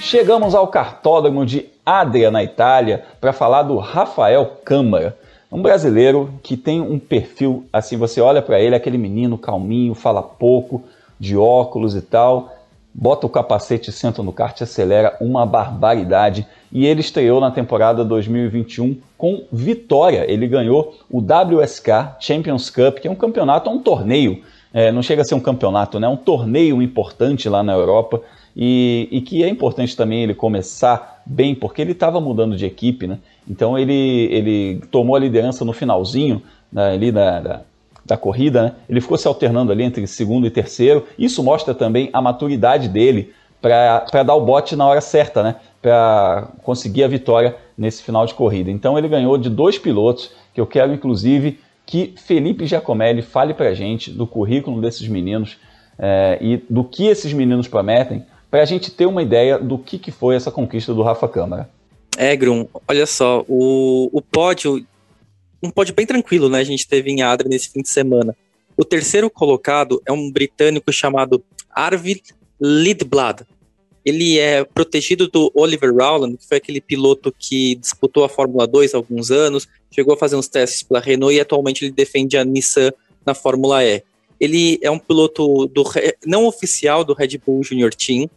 Chegamos 0.00 0.54
ao 0.54 0.68
cartódromo 0.68 1.44
de 1.44 1.66
Adria, 1.84 2.30
na 2.30 2.44
Itália, 2.44 3.04
para 3.20 3.32
falar 3.32 3.64
do 3.64 3.78
Rafael 3.78 4.60
Câmara. 4.64 5.20
Um 5.52 5.60
brasileiro 5.60 6.32
que 6.42 6.56
tem 6.56 6.80
um 6.80 6.98
perfil, 6.98 7.66
assim, 7.70 7.98
você 7.98 8.22
olha 8.22 8.40
para 8.40 8.58
ele, 8.58 8.74
aquele 8.74 8.96
menino 8.96 9.36
calminho, 9.36 9.94
fala 9.94 10.22
pouco, 10.22 10.82
de 11.20 11.36
óculos 11.36 11.94
e 11.94 12.00
tal. 12.00 12.56
bota 12.94 13.26
o 13.26 13.30
capacete, 13.30 13.92
senta 13.92 14.22
no 14.22 14.32
kart, 14.32 14.62
acelera 14.62 15.14
uma 15.20 15.44
barbaridade. 15.44 16.46
E 16.72 16.86
ele 16.86 17.00
estreou 17.00 17.38
na 17.38 17.50
temporada 17.50 18.02
2021 18.02 18.96
com 19.18 19.44
vitória. 19.52 20.24
Ele 20.26 20.46
ganhou 20.46 20.98
o 21.10 21.18
WSK 21.18 22.16
Champions 22.18 22.70
Cup, 22.70 22.98
que 22.98 23.06
é 23.06 23.10
um 23.10 23.14
campeonato, 23.14 23.68
é 23.68 23.72
um 23.72 23.78
torneio. 23.78 24.42
É, 24.72 24.90
não 24.90 25.02
chega 25.02 25.20
a 25.20 25.24
ser 25.24 25.34
um 25.34 25.40
campeonato, 25.40 26.00
né? 26.00 26.06
É 26.06 26.10
um 26.10 26.16
torneio 26.16 26.80
importante 26.80 27.46
lá 27.46 27.62
na 27.62 27.74
Europa. 27.74 28.22
E, 28.56 29.08
e, 29.10 29.20
que 29.20 29.42
é 29.42 29.48
importante 29.48 29.96
também 29.96 30.22
ele 30.22 30.34
começar 30.34 31.11
bem, 31.24 31.54
porque 31.54 31.80
ele 31.80 31.92
estava 31.92 32.20
mudando 32.20 32.56
de 32.56 32.66
equipe, 32.66 33.06
né? 33.06 33.18
Então 33.48 33.78
ele, 33.78 34.28
ele 34.30 34.82
tomou 34.90 35.16
a 35.16 35.18
liderança 35.18 35.64
no 35.64 35.72
finalzinho 35.72 36.42
né, 36.72 36.92
ali 36.92 37.12
da, 37.12 37.40
da, 37.40 37.60
da 38.04 38.16
corrida, 38.16 38.62
né? 38.62 38.72
ele 38.88 39.00
ficou 39.00 39.16
se 39.16 39.28
alternando 39.28 39.72
ali 39.72 39.82
entre 39.82 40.06
segundo 40.06 40.46
e 40.46 40.50
terceiro. 40.50 41.06
Isso 41.18 41.42
mostra 41.42 41.74
também 41.74 42.10
a 42.12 42.20
maturidade 42.20 42.88
dele 42.88 43.32
para 43.60 44.22
dar 44.24 44.34
o 44.34 44.44
bote 44.44 44.74
na 44.74 44.86
hora 44.86 45.00
certa, 45.00 45.42
né? 45.42 45.56
Para 45.80 46.48
conseguir 46.64 47.04
a 47.04 47.08
vitória 47.08 47.56
nesse 47.78 48.02
final 48.02 48.26
de 48.26 48.34
corrida. 48.34 48.70
Então 48.70 48.98
ele 48.98 49.08
ganhou 49.08 49.38
de 49.38 49.48
dois 49.48 49.78
pilotos, 49.78 50.32
que 50.52 50.60
eu 50.60 50.66
quero 50.66 50.92
inclusive 50.92 51.60
que 51.86 52.14
Felipe 52.16 52.66
Giacomelli 52.66 53.22
fale 53.22 53.54
para 53.54 53.68
a 53.68 53.74
gente 53.74 54.10
do 54.10 54.26
currículo 54.26 54.80
desses 54.80 55.06
meninos 55.08 55.58
é, 55.98 56.38
e 56.40 56.56
do 56.68 56.82
que 56.82 57.06
esses 57.06 57.32
meninos 57.32 57.68
prometem 57.68 58.24
para 58.52 58.60
a 58.60 58.66
gente 58.66 58.90
ter 58.90 59.06
uma 59.06 59.22
ideia 59.22 59.58
do 59.58 59.78
que, 59.78 59.98
que 59.98 60.10
foi 60.10 60.36
essa 60.36 60.50
conquista 60.50 60.92
do 60.92 61.02
Rafa 61.02 61.26
Câmara. 61.26 61.70
É, 62.18 62.36
Grum, 62.36 62.68
olha 62.86 63.06
só, 63.06 63.42
o, 63.48 64.10
o 64.12 64.20
pódio, 64.20 64.86
um 65.62 65.70
pódio 65.70 65.94
bem 65.94 66.04
tranquilo, 66.04 66.50
né? 66.50 66.58
A 66.58 66.64
gente 66.64 66.86
teve 66.86 67.10
em 67.10 67.22
Adra 67.22 67.48
nesse 67.48 67.70
fim 67.70 67.80
de 67.80 67.88
semana. 67.88 68.36
O 68.76 68.84
terceiro 68.84 69.30
colocado 69.30 70.02
é 70.04 70.12
um 70.12 70.30
britânico 70.30 70.92
chamado 70.92 71.42
Arvid 71.70 72.20
Lidblad. 72.60 73.40
Ele 74.04 74.38
é 74.38 74.64
protegido 74.64 75.28
do 75.28 75.50
Oliver 75.54 75.90
Rowland, 75.90 76.36
que 76.36 76.46
foi 76.46 76.58
aquele 76.58 76.82
piloto 76.82 77.34
que 77.38 77.76
disputou 77.76 78.22
a 78.22 78.28
Fórmula 78.28 78.66
2 78.66 78.92
há 78.92 78.98
alguns 78.98 79.30
anos, 79.30 79.66
chegou 79.90 80.12
a 80.12 80.18
fazer 80.18 80.36
uns 80.36 80.48
testes 80.48 80.82
pela 80.82 81.00
Renault 81.00 81.34
e 81.34 81.40
atualmente 81.40 81.86
ele 81.86 81.92
defende 81.92 82.36
a 82.36 82.44
Nissan 82.44 82.92
na 83.24 83.32
Fórmula 83.32 83.82
E. 83.82 84.02
Ele 84.38 84.78
é 84.82 84.90
um 84.90 84.98
piloto 84.98 85.66
do, 85.68 85.84
não 86.26 86.44
oficial 86.46 87.02
do 87.02 87.14
Red 87.14 87.38
Bull 87.38 87.62
Junior 87.62 87.94
Team. 87.94 88.28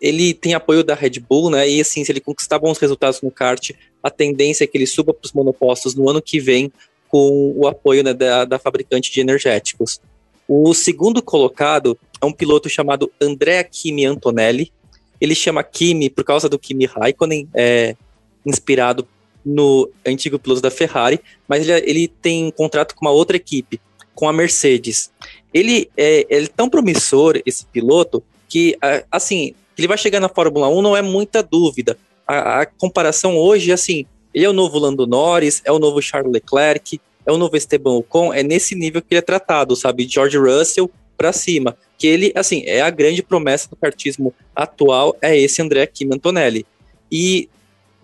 Ele 0.00 0.32
tem 0.34 0.54
apoio 0.54 0.82
da 0.82 0.94
Red 0.94 1.20
Bull, 1.20 1.50
né? 1.50 1.68
E 1.68 1.80
assim, 1.80 2.04
se 2.04 2.12
ele 2.12 2.20
conquistar 2.20 2.58
bons 2.58 2.78
resultados 2.78 3.20
no 3.22 3.30
kart, 3.30 3.70
a 4.02 4.10
tendência 4.10 4.64
é 4.64 4.66
que 4.66 4.76
ele 4.76 4.86
suba 4.86 5.12
para 5.12 5.26
os 5.26 5.32
monopostos 5.32 5.94
no 5.94 6.08
ano 6.08 6.22
que 6.22 6.40
vem 6.40 6.72
com 7.08 7.52
o 7.56 7.66
apoio 7.66 8.02
né, 8.02 8.12
da, 8.12 8.44
da 8.44 8.58
fabricante 8.58 9.12
de 9.12 9.20
energéticos. 9.20 10.00
O 10.48 10.74
segundo 10.74 11.22
colocado 11.22 11.98
é 12.20 12.26
um 12.26 12.32
piloto 12.32 12.68
chamado 12.68 13.10
Andrea 13.20 13.62
Kimi 13.64 14.04
Antonelli. 14.04 14.72
Ele 15.20 15.34
chama 15.34 15.62
Kimi 15.62 16.10
por 16.10 16.24
causa 16.24 16.48
do 16.48 16.58
Kimi 16.58 16.86
Raikkonen, 16.86 17.48
é, 17.54 17.96
inspirado 18.44 19.06
no 19.44 19.90
antigo 20.04 20.38
piloto 20.38 20.60
da 20.60 20.70
Ferrari, 20.70 21.20
mas 21.46 21.68
ele, 21.68 21.90
ele 21.90 22.08
tem 22.08 22.46
um 22.46 22.50
contrato 22.50 22.94
com 22.94 23.04
uma 23.04 23.12
outra 23.12 23.36
equipe, 23.36 23.80
com 24.14 24.28
a 24.28 24.32
Mercedes. 24.32 25.10
Ele 25.52 25.90
é, 25.96 26.26
ele 26.28 26.46
é 26.46 26.48
tão 26.48 26.68
promissor, 26.68 27.40
esse 27.44 27.64
piloto, 27.66 28.22
que, 28.48 28.76
assim, 29.10 29.54
ele 29.76 29.88
vai 29.88 29.98
chegar 29.98 30.20
na 30.20 30.28
Fórmula 30.28 30.68
1 30.68 30.82
não 30.82 30.96
é 30.96 31.02
muita 31.02 31.42
dúvida. 31.42 31.96
A, 32.26 32.60
a, 32.60 32.66
comparação 32.66 33.36
hoje, 33.36 33.72
assim, 33.72 34.06
ele 34.32 34.44
é 34.44 34.48
o 34.48 34.52
novo 34.52 34.78
Lando 34.78 35.06
Norris, 35.06 35.62
é 35.64 35.72
o 35.72 35.78
novo 35.78 36.00
Charles 36.00 36.32
Leclerc, 36.32 37.00
é 37.26 37.32
o 37.32 37.38
novo 37.38 37.56
Esteban 37.56 37.92
Ocon, 37.92 38.32
é 38.32 38.42
nesse 38.42 38.74
nível 38.74 39.00
que 39.00 39.08
ele 39.10 39.18
é 39.18 39.22
tratado, 39.22 39.74
sabe? 39.76 40.06
George 40.08 40.36
Russell 40.38 40.90
para 41.16 41.32
cima. 41.32 41.76
Que 41.96 42.06
ele, 42.06 42.32
assim, 42.34 42.62
é 42.66 42.82
a 42.82 42.90
grande 42.90 43.22
promessa 43.22 43.68
do 43.68 43.76
kartismo 43.76 44.34
atual, 44.54 45.16
é 45.22 45.38
esse 45.38 45.62
André 45.62 45.86
Kim 45.86 46.08
Antonelli. 46.12 46.66
E 47.10 47.48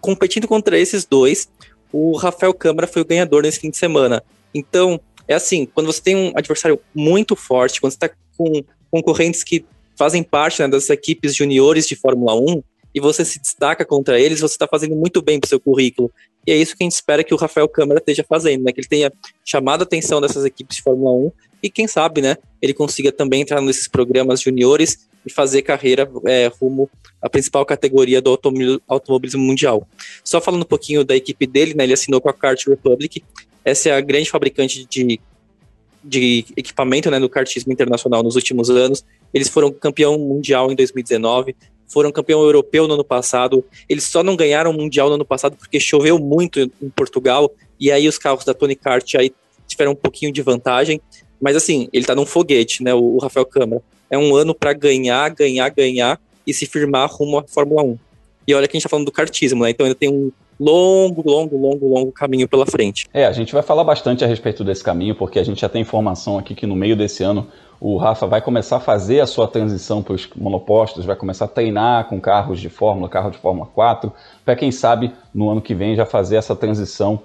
competindo 0.00 0.48
contra 0.48 0.78
esses 0.78 1.04
dois, 1.04 1.48
o 1.92 2.16
Rafael 2.16 2.54
Câmara 2.54 2.86
foi 2.86 3.02
o 3.02 3.04
ganhador 3.04 3.42
nesse 3.42 3.60
fim 3.60 3.70
de 3.70 3.76
semana. 3.76 4.22
Então, 4.54 5.00
é 5.26 5.34
assim, 5.34 5.66
quando 5.66 5.86
você 5.86 6.00
tem 6.00 6.16
um 6.16 6.32
adversário 6.34 6.80
muito 6.94 7.36
forte, 7.36 7.80
quando 7.80 7.92
você 7.92 7.96
está 7.96 8.10
com 8.36 8.62
concorrentes 8.90 9.44
que 9.44 9.64
fazem 10.00 10.22
parte 10.22 10.62
né, 10.62 10.66
das 10.66 10.88
equipes 10.88 11.36
juniores 11.36 11.86
de 11.86 11.94
Fórmula 11.94 12.34
1 12.34 12.62
e 12.94 13.00
você 13.00 13.22
se 13.22 13.38
destaca 13.38 13.84
contra 13.84 14.18
eles, 14.18 14.40
você 14.40 14.54
está 14.54 14.66
fazendo 14.66 14.96
muito 14.96 15.20
bem 15.20 15.38
para 15.38 15.46
o 15.46 15.48
seu 15.50 15.60
currículo. 15.60 16.10
E 16.46 16.52
é 16.52 16.56
isso 16.56 16.74
que 16.74 16.82
a 16.82 16.86
gente 16.86 16.94
espera 16.94 17.22
que 17.22 17.34
o 17.34 17.36
Rafael 17.36 17.68
Câmara 17.68 17.98
esteja 17.98 18.24
fazendo, 18.26 18.64
né? 18.64 18.72
Que 18.72 18.80
ele 18.80 18.88
tenha 18.88 19.12
chamado 19.44 19.82
a 19.82 19.84
atenção 19.84 20.18
dessas 20.18 20.46
equipes 20.46 20.78
de 20.78 20.82
Fórmula 20.82 21.12
1 21.12 21.32
e 21.62 21.68
quem 21.70 21.86
sabe, 21.86 22.22
né? 22.22 22.38
Ele 22.62 22.72
consiga 22.72 23.12
também 23.12 23.42
entrar 23.42 23.60
nesses 23.60 23.86
programas 23.86 24.40
juniores 24.40 25.06
e 25.26 25.30
fazer 25.30 25.60
carreira 25.60 26.10
é, 26.26 26.50
rumo 26.58 26.88
à 27.20 27.28
principal 27.28 27.66
categoria 27.66 28.22
do 28.22 28.30
automobilismo 28.88 29.42
mundial. 29.42 29.86
Só 30.24 30.40
falando 30.40 30.62
um 30.62 30.66
pouquinho 30.66 31.04
da 31.04 31.14
equipe 31.14 31.46
dele, 31.46 31.74
né? 31.74 31.84
Ele 31.84 31.92
assinou 31.92 32.22
com 32.22 32.30
a 32.30 32.32
Kart 32.32 32.66
Republic 32.66 33.22
essa 33.64 33.90
é 33.90 33.92
a 33.92 34.00
grande 34.00 34.30
fabricante 34.30 34.86
de, 34.86 35.20
de 36.02 36.44
equipamento 36.56 37.10
né, 37.10 37.18
no 37.18 37.28
kartismo 37.28 37.72
internacional 37.72 38.22
nos 38.22 38.36
últimos 38.36 38.70
anos. 38.70 39.04
Eles 39.32 39.48
foram 39.48 39.70
campeão 39.72 40.18
mundial 40.18 40.70
em 40.70 40.74
2019, 40.74 41.54
foram 41.86 42.12
campeão 42.12 42.40
europeu 42.42 42.86
no 42.86 42.94
ano 42.94 43.04
passado. 43.04 43.64
Eles 43.88 44.04
só 44.04 44.22
não 44.22 44.36
ganharam 44.36 44.72
mundial 44.72 45.08
no 45.08 45.14
ano 45.16 45.24
passado 45.24 45.56
porque 45.56 45.80
choveu 45.80 46.18
muito 46.18 46.60
em 46.60 46.88
Portugal 46.94 47.50
e 47.78 47.90
aí 47.90 48.06
os 48.08 48.18
carros 48.18 48.44
da 48.44 48.54
Tony 48.54 48.76
Kart 48.76 49.14
aí 49.16 49.32
tiveram 49.66 49.92
um 49.92 49.96
pouquinho 49.96 50.32
de 50.32 50.42
vantagem. 50.42 51.00
Mas 51.40 51.56
assim, 51.56 51.88
ele 51.92 52.04
tá 52.04 52.14
num 52.14 52.26
foguete, 52.26 52.82
né, 52.82 52.94
o, 52.94 53.18
Rafael 53.18 53.46
Câmara. 53.46 53.82
É 54.10 54.18
um 54.18 54.34
ano 54.34 54.54
para 54.54 54.72
ganhar, 54.72 55.28
ganhar, 55.30 55.68
ganhar 55.70 56.20
e 56.46 56.52
se 56.52 56.66
firmar 56.66 57.10
rumo 57.10 57.38
à 57.38 57.44
Fórmula 57.44 57.82
1. 57.82 57.98
E 58.46 58.54
olha 58.54 58.66
que 58.66 58.76
a 58.76 58.78
gente 58.78 58.84
tá 58.84 58.88
falando 58.88 59.06
do 59.06 59.12
kartismo, 59.12 59.64
né? 59.64 59.70
Então 59.70 59.86
ainda 59.86 59.94
tem 59.94 60.08
um 60.08 60.30
longo, 60.58 61.22
longo, 61.24 61.56
longo, 61.56 61.88
longo 61.88 62.12
caminho 62.12 62.46
pela 62.46 62.66
frente. 62.66 63.06
É, 63.14 63.24
a 63.24 63.32
gente 63.32 63.52
vai 63.52 63.62
falar 63.62 63.82
bastante 63.84 64.22
a 64.22 64.26
respeito 64.26 64.62
desse 64.62 64.84
caminho, 64.84 65.14
porque 65.14 65.38
a 65.38 65.44
gente 65.44 65.60
já 65.60 65.68
tem 65.68 65.80
informação 65.80 66.38
aqui 66.38 66.54
que 66.54 66.66
no 66.66 66.76
meio 66.76 66.94
desse 66.94 67.22
ano 67.22 67.48
o 67.80 67.96
Rafa 67.96 68.26
vai 68.26 68.42
começar 68.42 68.76
a 68.76 68.80
fazer 68.80 69.20
a 69.20 69.26
sua 69.26 69.48
transição 69.48 70.02
para 70.02 70.12
os 70.12 70.28
monopostos, 70.36 71.06
vai 71.06 71.16
começar 71.16 71.46
a 71.46 71.48
treinar 71.48 72.08
com 72.08 72.20
carros 72.20 72.60
de 72.60 72.68
Fórmula, 72.68 73.08
carro 73.08 73.30
de 73.30 73.38
Fórmula 73.38 73.66
4, 73.74 74.12
para 74.44 74.54
quem 74.54 74.70
sabe 74.70 75.12
no 75.34 75.48
ano 75.48 75.62
que 75.62 75.74
vem 75.74 75.96
já 75.96 76.04
fazer 76.04 76.36
essa 76.36 76.54
transição 76.54 77.20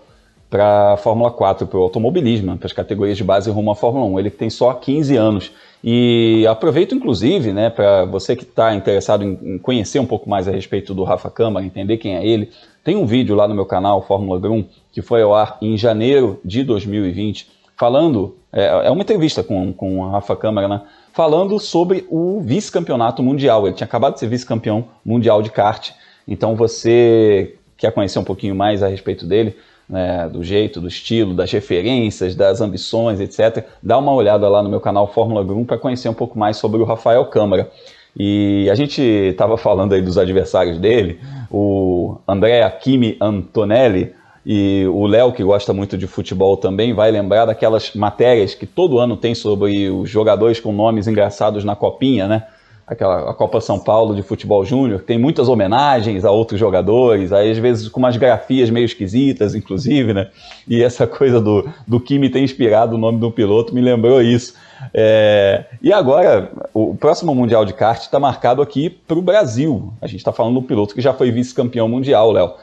para 0.49 0.93
a 0.93 0.97
Fórmula 0.97 1.29
4, 1.29 1.67
para 1.67 1.77
o 1.77 1.83
automobilismo, 1.83 2.57
para 2.57 2.67
as 2.67 2.73
categorias 2.73 3.17
de 3.17 3.23
base 3.23 3.51
rumo 3.51 3.71
à 3.71 3.75
Fórmula 3.75 4.05
1. 4.05 4.19
Ele 4.19 4.29
tem 4.29 4.49
só 4.49 4.73
15 4.73 5.17
anos. 5.17 5.51
E 5.83 6.45
aproveito, 6.47 6.95
inclusive, 6.95 7.51
né, 7.51 7.69
para 7.69 8.05
você 8.05 8.35
que 8.35 8.43
está 8.43 8.73
interessado 8.73 9.23
em 9.23 9.57
conhecer 9.57 9.99
um 9.99 10.05
pouco 10.05 10.29
mais 10.29 10.47
a 10.47 10.51
respeito 10.51 10.93
do 10.93 11.03
Rafa 11.03 11.29
Câmara, 11.29 11.65
entender 11.65 11.97
quem 11.97 12.15
é 12.15 12.25
ele, 12.25 12.49
tem 12.83 12.95
um 12.95 13.05
vídeo 13.05 13.35
lá 13.35 13.47
no 13.47 13.55
meu 13.55 13.65
canal, 13.65 14.01
Fórmula 14.01 14.39
Grum, 14.39 14.63
que 14.91 15.01
foi 15.01 15.21
ao 15.21 15.35
ar 15.35 15.57
em 15.61 15.77
janeiro 15.77 16.39
de 16.45 16.63
2020, 16.63 17.49
falando, 17.75 18.35
é, 18.55 18.87
é 18.87 18.89
uma 18.91 19.01
entrevista 19.01 19.43
com, 19.43 19.73
com 19.73 20.05
a 20.05 20.11
Rafa 20.11 20.35
Câmara, 20.35 20.67
né? 20.69 20.81
Falando 21.11 21.59
sobre 21.59 22.07
o 22.09 22.39
vice-campeonato 22.39 23.21
mundial. 23.21 23.67
Ele 23.67 23.75
tinha 23.75 23.85
acabado 23.85 24.13
de 24.13 24.21
ser 24.21 24.27
vice-campeão 24.27 24.85
mundial 25.05 25.41
de 25.41 25.51
kart. 25.51 25.91
Então 26.25 26.55
você 26.55 27.55
quer 27.77 27.91
conhecer 27.91 28.17
um 28.17 28.23
pouquinho 28.23 28.55
mais 28.55 28.81
a 28.81 28.87
respeito 28.87 29.25
dele, 29.25 29.55
né, 29.87 30.29
do 30.29 30.43
jeito, 30.43 30.79
do 30.79 30.87
estilo, 30.87 31.33
das 31.33 31.51
referências, 31.51 32.33
das 32.33 32.61
ambições, 32.61 33.19
etc., 33.19 33.65
dá 33.83 33.97
uma 33.97 34.13
olhada 34.13 34.47
lá 34.47 34.63
no 34.63 34.69
meu 34.69 34.79
canal 34.79 35.11
Fórmula 35.11 35.43
Grum 35.43 35.65
para 35.65 35.77
conhecer 35.77 36.09
um 36.09 36.13
pouco 36.13 36.39
mais 36.39 36.57
sobre 36.57 36.81
o 36.81 36.85
Rafael 36.85 37.25
Câmara. 37.25 37.69
E 38.17 38.69
a 38.71 38.75
gente 38.75 39.01
estava 39.01 39.57
falando 39.57 39.93
aí 39.93 40.01
dos 40.01 40.17
adversários 40.17 40.79
dele, 40.79 41.19
o 41.51 42.17
André 42.25 42.63
Akimi 42.63 43.17
Antonelli 43.19 44.13
e 44.45 44.85
o 44.93 45.07
Léo, 45.07 45.31
que 45.31 45.43
gosta 45.43 45.73
muito 45.73 45.97
de 45.97 46.05
futebol 46.05 46.55
também, 46.55 46.93
vai 46.93 47.09
lembrar 47.09 47.45
daquelas 47.45 47.93
matérias 47.95 48.53
que 48.53 48.67
todo 48.67 48.99
ano 48.99 49.17
tem 49.17 49.33
sobre 49.33 49.89
os 49.89 50.07
jogadores 50.07 50.59
com 50.59 50.71
nomes 50.71 51.07
engraçados 51.07 51.63
na 51.63 51.75
copinha, 51.75 52.27
né? 52.27 52.43
Aquela 52.85 53.31
a 53.31 53.33
Copa 53.33 53.59
São 53.59 53.79
Paulo 53.79 54.13
de 54.13 54.21
Futebol 54.21 54.63
Júnior, 54.63 55.01
tem 55.01 55.17
muitas 55.17 55.49
homenagens 55.49 56.23
a 56.23 56.29
outros 56.29 56.59
jogadores, 56.59 57.33
aí 57.33 57.49
às 57.49 57.57
vezes 57.57 57.89
com 57.89 57.99
umas 57.99 58.15
grafias 58.15 58.69
meio 58.69 58.85
esquisitas, 58.85 59.55
inclusive, 59.55 60.13
né? 60.13 60.27
E 60.67 60.83
essa 60.83 61.07
coisa 61.07 61.41
do, 61.41 61.67
do 61.87 61.99
Kimi 61.99 62.29
ter 62.29 62.41
inspirado 62.41 62.93
o 62.93 62.99
nome 62.99 63.17
do 63.17 63.31
piloto 63.31 63.73
me 63.73 63.81
lembrou 63.81 64.21
isso. 64.21 64.53
É, 64.93 65.65
e 65.81 65.91
agora, 65.91 66.51
o 66.71 66.95
próximo 66.95 67.33
Mundial 67.33 67.65
de 67.65 67.73
Kart 67.73 68.03
está 68.03 68.19
marcado 68.19 68.61
aqui 68.61 68.91
para 68.91 69.17
o 69.17 69.21
Brasil. 69.23 69.91
A 69.99 70.05
gente 70.05 70.19
está 70.19 70.31
falando 70.31 70.53
do 70.53 70.61
piloto 70.61 70.93
que 70.93 71.01
já 71.01 71.13
foi 71.13 71.31
vice-campeão 71.31 71.89
mundial, 71.89 72.31
Léo. 72.31 72.53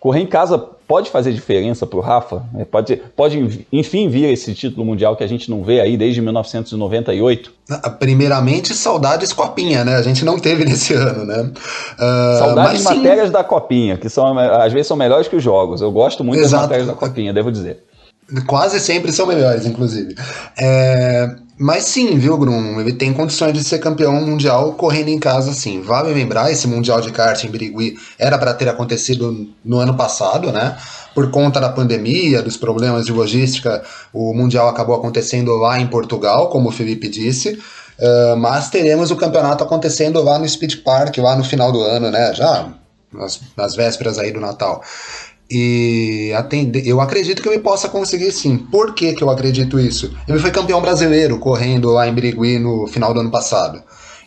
Correr 0.00 0.20
em 0.20 0.26
casa 0.26 0.56
pode 0.56 1.10
fazer 1.10 1.32
diferença 1.32 1.86
para 1.86 1.98
o 1.98 2.00
Rafa? 2.00 2.44
É, 2.56 2.64
pode, 2.64 2.96
pode, 3.16 3.66
enfim, 3.72 4.08
vir 4.08 4.32
esse 4.32 4.54
título 4.54 4.86
mundial 4.86 5.16
que 5.16 5.24
a 5.24 5.26
gente 5.26 5.50
não 5.50 5.62
vê 5.62 5.80
aí 5.80 5.96
desde 5.96 6.22
1998? 6.22 7.52
Primeiramente, 7.98 8.74
saudades 8.74 9.32
Copinha, 9.32 9.84
né? 9.84 9.96
A 9.96 10.02
gente 10.02 10.24
não 10.24 10.38
teve 10.38 10.64
nesse 10.64 10.94
ano, 10.94 11.24
né? 11.24 11.50
Uh, 11.94 12.38
saudades 12.38 12.84
matérias 12.84 13.30
da 13.30 13.42
Copinha, 13.42 13.98
que 13.98 14.08
são, 14.08 14.38
às 14.38 14.72
vezes 14.72 14.86
são 14.86 14.96
melhores 14.96 15.26
que 15.26 15.36
os 15.36 15.42
jogos. 15.42 15.80
Eu 15.80 15.90
gosto 15.90 16.22
muito 16.22 16.40
Exato. 16.40 16.52
das 16.52 16.62
matérias 16.62 16.86
da 16.86 16.94
Copinha, 16.94 17.32
devo 17.32 17.50
dizer. 17.50 17.82
Quase 18.46 18.78
sempre 18.78 19.10
são 19.10 19.26
melhores, 19.26 19.66
inclusive. 19.66 20.14
É, 20.56 21.34
mas 21.58 21.84
sim, 21.84 22.16
viu, 22.18 22.38
Bruno? 22.38 22.80
Ele 22.80 22.92
tem 22.92 23.12
condições 23.12 23.52
de 23.52 23.64
ser 23.64 23.78
campeão 23.78 24.14
mundial 24.24 24.74
correndo 24.74 25.08
em 25.08 25.18
casa, 25.18 25.52
sim. 25.52 25.82
Vale 25.82 26.12
lembrar, 26.14 26.52
esse 26.52 26.68
Mundial 26.68 27.00
de 27.00 27.10
Kart 27.10 27.42
em 27.42 27.50
Birigui 27.50 27.96
era 28.18 28.38
para 28.38 28.54
ter 28.54 28.68
acontecido 28.68 29.48
no 29.64 29.78
ano 29.78 29.96
passado, 29.96 30.52
né? 30.52 30.76
Por 31.14 31.30
conta 31.30 31.60
da 31.60 31.68
pandemia, 31.68 32.42
dos 32.42 32.56
problemas 32.56 33.06
de 33.06 33.12
logística, 33.12 33.82
o 34.12 34.32
Mundial 34.32 34.68
acabou 34.68 34.94
acontecendo 34.94 35.56
lá 35.56 35.80
em 35.80 35.86
Portugal, 35.88 36.48
como 36.48 36.68
o 36.68 36.72
Felipe 36.72 37.08
disse. 37.08 37.58
Uh, 37.98 38.36
mas 38.36 38.70
teremos 38.70 39.10
o 39.10 39.16
campeonato 39.16 39.64
acontecendo 39.64 40.22
lá 40.22 40.38
no 40.38 40.48
Speed 40.48 40.82
Park, 40.84 41.18
lá 41.18 41.34
no 41.34 41.42
final 41.42 41.72
do 41.72 41.82
ano, 41.82 42.10
né? 42.10 42.32
Já 42.34 42.72
nas, 43.12 43.40
nas 43.56 43.74
vésperas 43.74 44.18
aí 44.18 44.30
do 44.30 44.40
Natal. 44.40 44.82
E 45.50 46.30
atender, 46.36 46.86
eu 46.86 47.00
acredito 47.00 47.42
que 47.42 47.48
ele 47.48 47.60
possa 47.60 47.88
conseguir 47.88 48.30
sim. 48.32 48.58
Por 48.58 48.94
que, 48.94 49.14
que 49.14 49.22
eu 49.22 49.30
acredito 49.30 49.80
isso? 49.80 50.14
Ele 50.28 50.38
foi 50.38 50.50
campeão 50.50 50.80
brasileiro 50.80 51.38
correndo 51.38 51.90
lá 51.90 52.06
em 52.06 52.12
Birigui 52.12 52.58
no 52.58 52.86
final 52.86 53.14
do 53.14 53.20
ano 53.20 53.30
passado. 53.30 53.82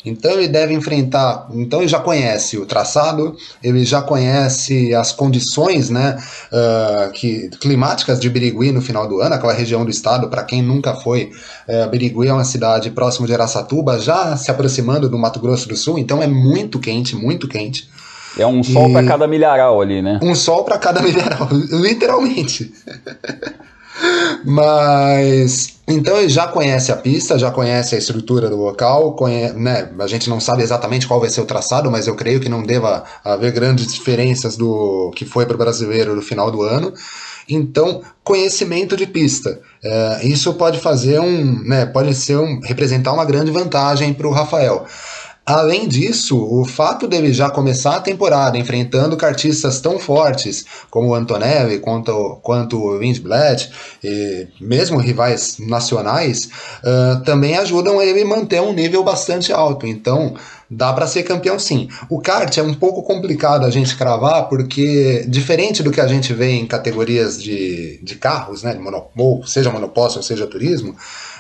Então 0.06 0.32
ele 0.32 0.48
deve 0.48 0.74
enfrentar. 0.74 1.48
Então 1.54 1.80
ele 1.80 1.88
já 1.88 2.00
conhece 2.00 2.58
o 2.58 2.66
traçado, 2.66 3.36
ele 3.64 3.86
já 3.86 4.02
conhece 4.02 4.94
as 4.94 5.12
condições 5.12 5.90
né, 5.90 6.18
uh, 6.52 7.12
que, 7.12 7.50
climáticas 7.60 8.20
de 8.20 8.30
Birigui 8.30 8.72
no 8.72 8.82
final 8.82 9.08
do 9.08 9.22
ano, 9.22 9.36
aquela 9.36 9.54
região 9.54 9.86
do 9.86 9.92
estado. 9.92 10.28
Para 10.28 10.44
quem 10.44 10.62
nunca 10.62 10.96
foi, 10.96 11.32
uh, 11.68 11.90
Birigui 11.90 12.28
é 12.28 12.34
uma 12.34 12.44
cidade 12.44 12.90
próximo 12.90 13.28
de 13.28 13.34
Araçatuba, 13.34 14.00
já 14.00 14.36
se 14.38 14.50
aproximando 14.50 15.08
do 15.08 15.18
Mato 15.18 15.40
Grosso 15.40 15.68
do 15.68 15.76
Sul, 15.76 16.00
então 16.00 16.22
é 16.22 16.28
muito 16.28 16.80
quente, 16.80 17.16
muito 17.16 17.48
quente. 17.48 17.90
É 18.38 18.46
um 18.48 18.64
sol 18.64 18.90
e... 18.90 18.94
para 18.94 19.06
cada 19.06 19.28
milharal 19.28 19.82
ali, 19.82 20.02
né? 20.02 20.20
Um 20.22 20.36
sol 20.36 20.64
para 20.64 20.78
cada 20.78 21.02
milharal, 21.04 21.48
literalmente. 21.52 22.74
Mas 24.46 25.76
então 25.88 26.18
ele 26.18 26.30
já 26.30 26.48
conhece 26.48 26.92
a 26.92 26.96
pista, 26.96 27.38
já 27.38 27.52
conhece 27.52 27.96
a 27.96 27.98
estrutura 27.98 28.50
do 28.50 28.56
local, 28.56 29.14
conhece, 29.14 29.56
né? 29.56 29.90
A 30.00 30.08
gente 30.08 30.30
não 30.30 30.40
sabe 30.40 30.64
exatamente 30.64 31.08
qual 31.08 31.20
vai 31.20 31.30
ser 31.30 31.42
o 31.42 31.46
traçado, 31.46 31.92
mas 31.92 32.08
eu 32.08 32.16
creio 32.16 32.40
que 32.40 32.50
não 32.50 32.64
deva 32.64 33.04
haver 33.24 33.52
grandes 33.52 33.94
diferenças 33.94 34.56
do 34.56 35.12
que 35.16 35.26
foi 35.26 35.46
para 35.46 35.56
o 35.56 35.60
brasileiro 35.60 36.16
no 36.16 36.22
final 36.22 36.50
do 36.50 36.62
ano. 36.62 36.94
Então, 37.50 38.02
conhecimento 38.24 38.96
de 38.96 39.06
pista. 39.06 39.60
É, 39.84 40.26
isso 40.26 40.54
pode 40.54 40.80
fazer 40.80 41.20
um. 41.20 41.62
Né, 41.64 41.86
pode 41.86 42.14
ser 42.14 42.38
um, 42.38 42.60
representar 42.62 43.12
uma 43.12 43.26
grande 43.26 43.52
vantagem 43.52 44.14
para 44.14 44.28
o 44.28 44.32
Rafael. 44.32 44.86
Além 45.44 45.88
disso, 45.88 46.38
o 46.38 46.64
fato 46.64 47.08
dele 47.08 47.34
já 47.34 47.50
começar 47.50 47.96
a 47.96 48.00
temporada 48.00 48.60
enfrentando 48.60 49.18
cartistas 49.18 49.82
tão 49.82 49.98
fortes 49.98 50.66
como 50.90 51.10
o 51.10 51.16
Antonelli 51.16 51.80
quanto, 51.80 52.40
quanto 52.44 52.80
o 52.80 53.00
Lindblad, 53.00 53.72
e 54.04 54.48
mesmo 54.60 55.00
rivais 55.00 55.58
nacionais, 55.58 56.50
uh, 56.84 57.24
também 57.24 57.58
ajudam 57.58 58.00
ele 58.00 58.24
manter 58.24 58.62
um 58.62 58.72
nível 58.72 59.04
bastante 59.04 59.52
alto. 59.52 59.88
Então, 59.88 60.36
dá 60.70 60.94
para 60.94 61.06
ser 61.06 61.24
campeão 61.24 61.58
sim. 61.58 61.90
O 62.08 62.22
kart 62.22 62.56
é 62.58 62.64
um 62.64 62.76
pouco 62.76 63.02
complicado 63.04 63.66
a 63.66 63.70
gente 63.72 63.98
cravar, 63.98 64.48
porque 64.48 65.26
diferente 65.28 65.82
do 65.82 65.92
que 65.92 66.00
a 66.00 66.08
gente 66.08 66.34
vê 66.34 66.52
em 66.52 66.68
categorias 66.68 67.42
de, 67.42 68.00
de 68.04 68.16
carros, 68.16 68.62
né, 68.62 68.74
de 68.74 68.80
monopólio, 68.80 69.46
seja 69.46 69.72
monopólio, 69.72 70.24
seja 70.24 70.46
turismo, 70.46 70.96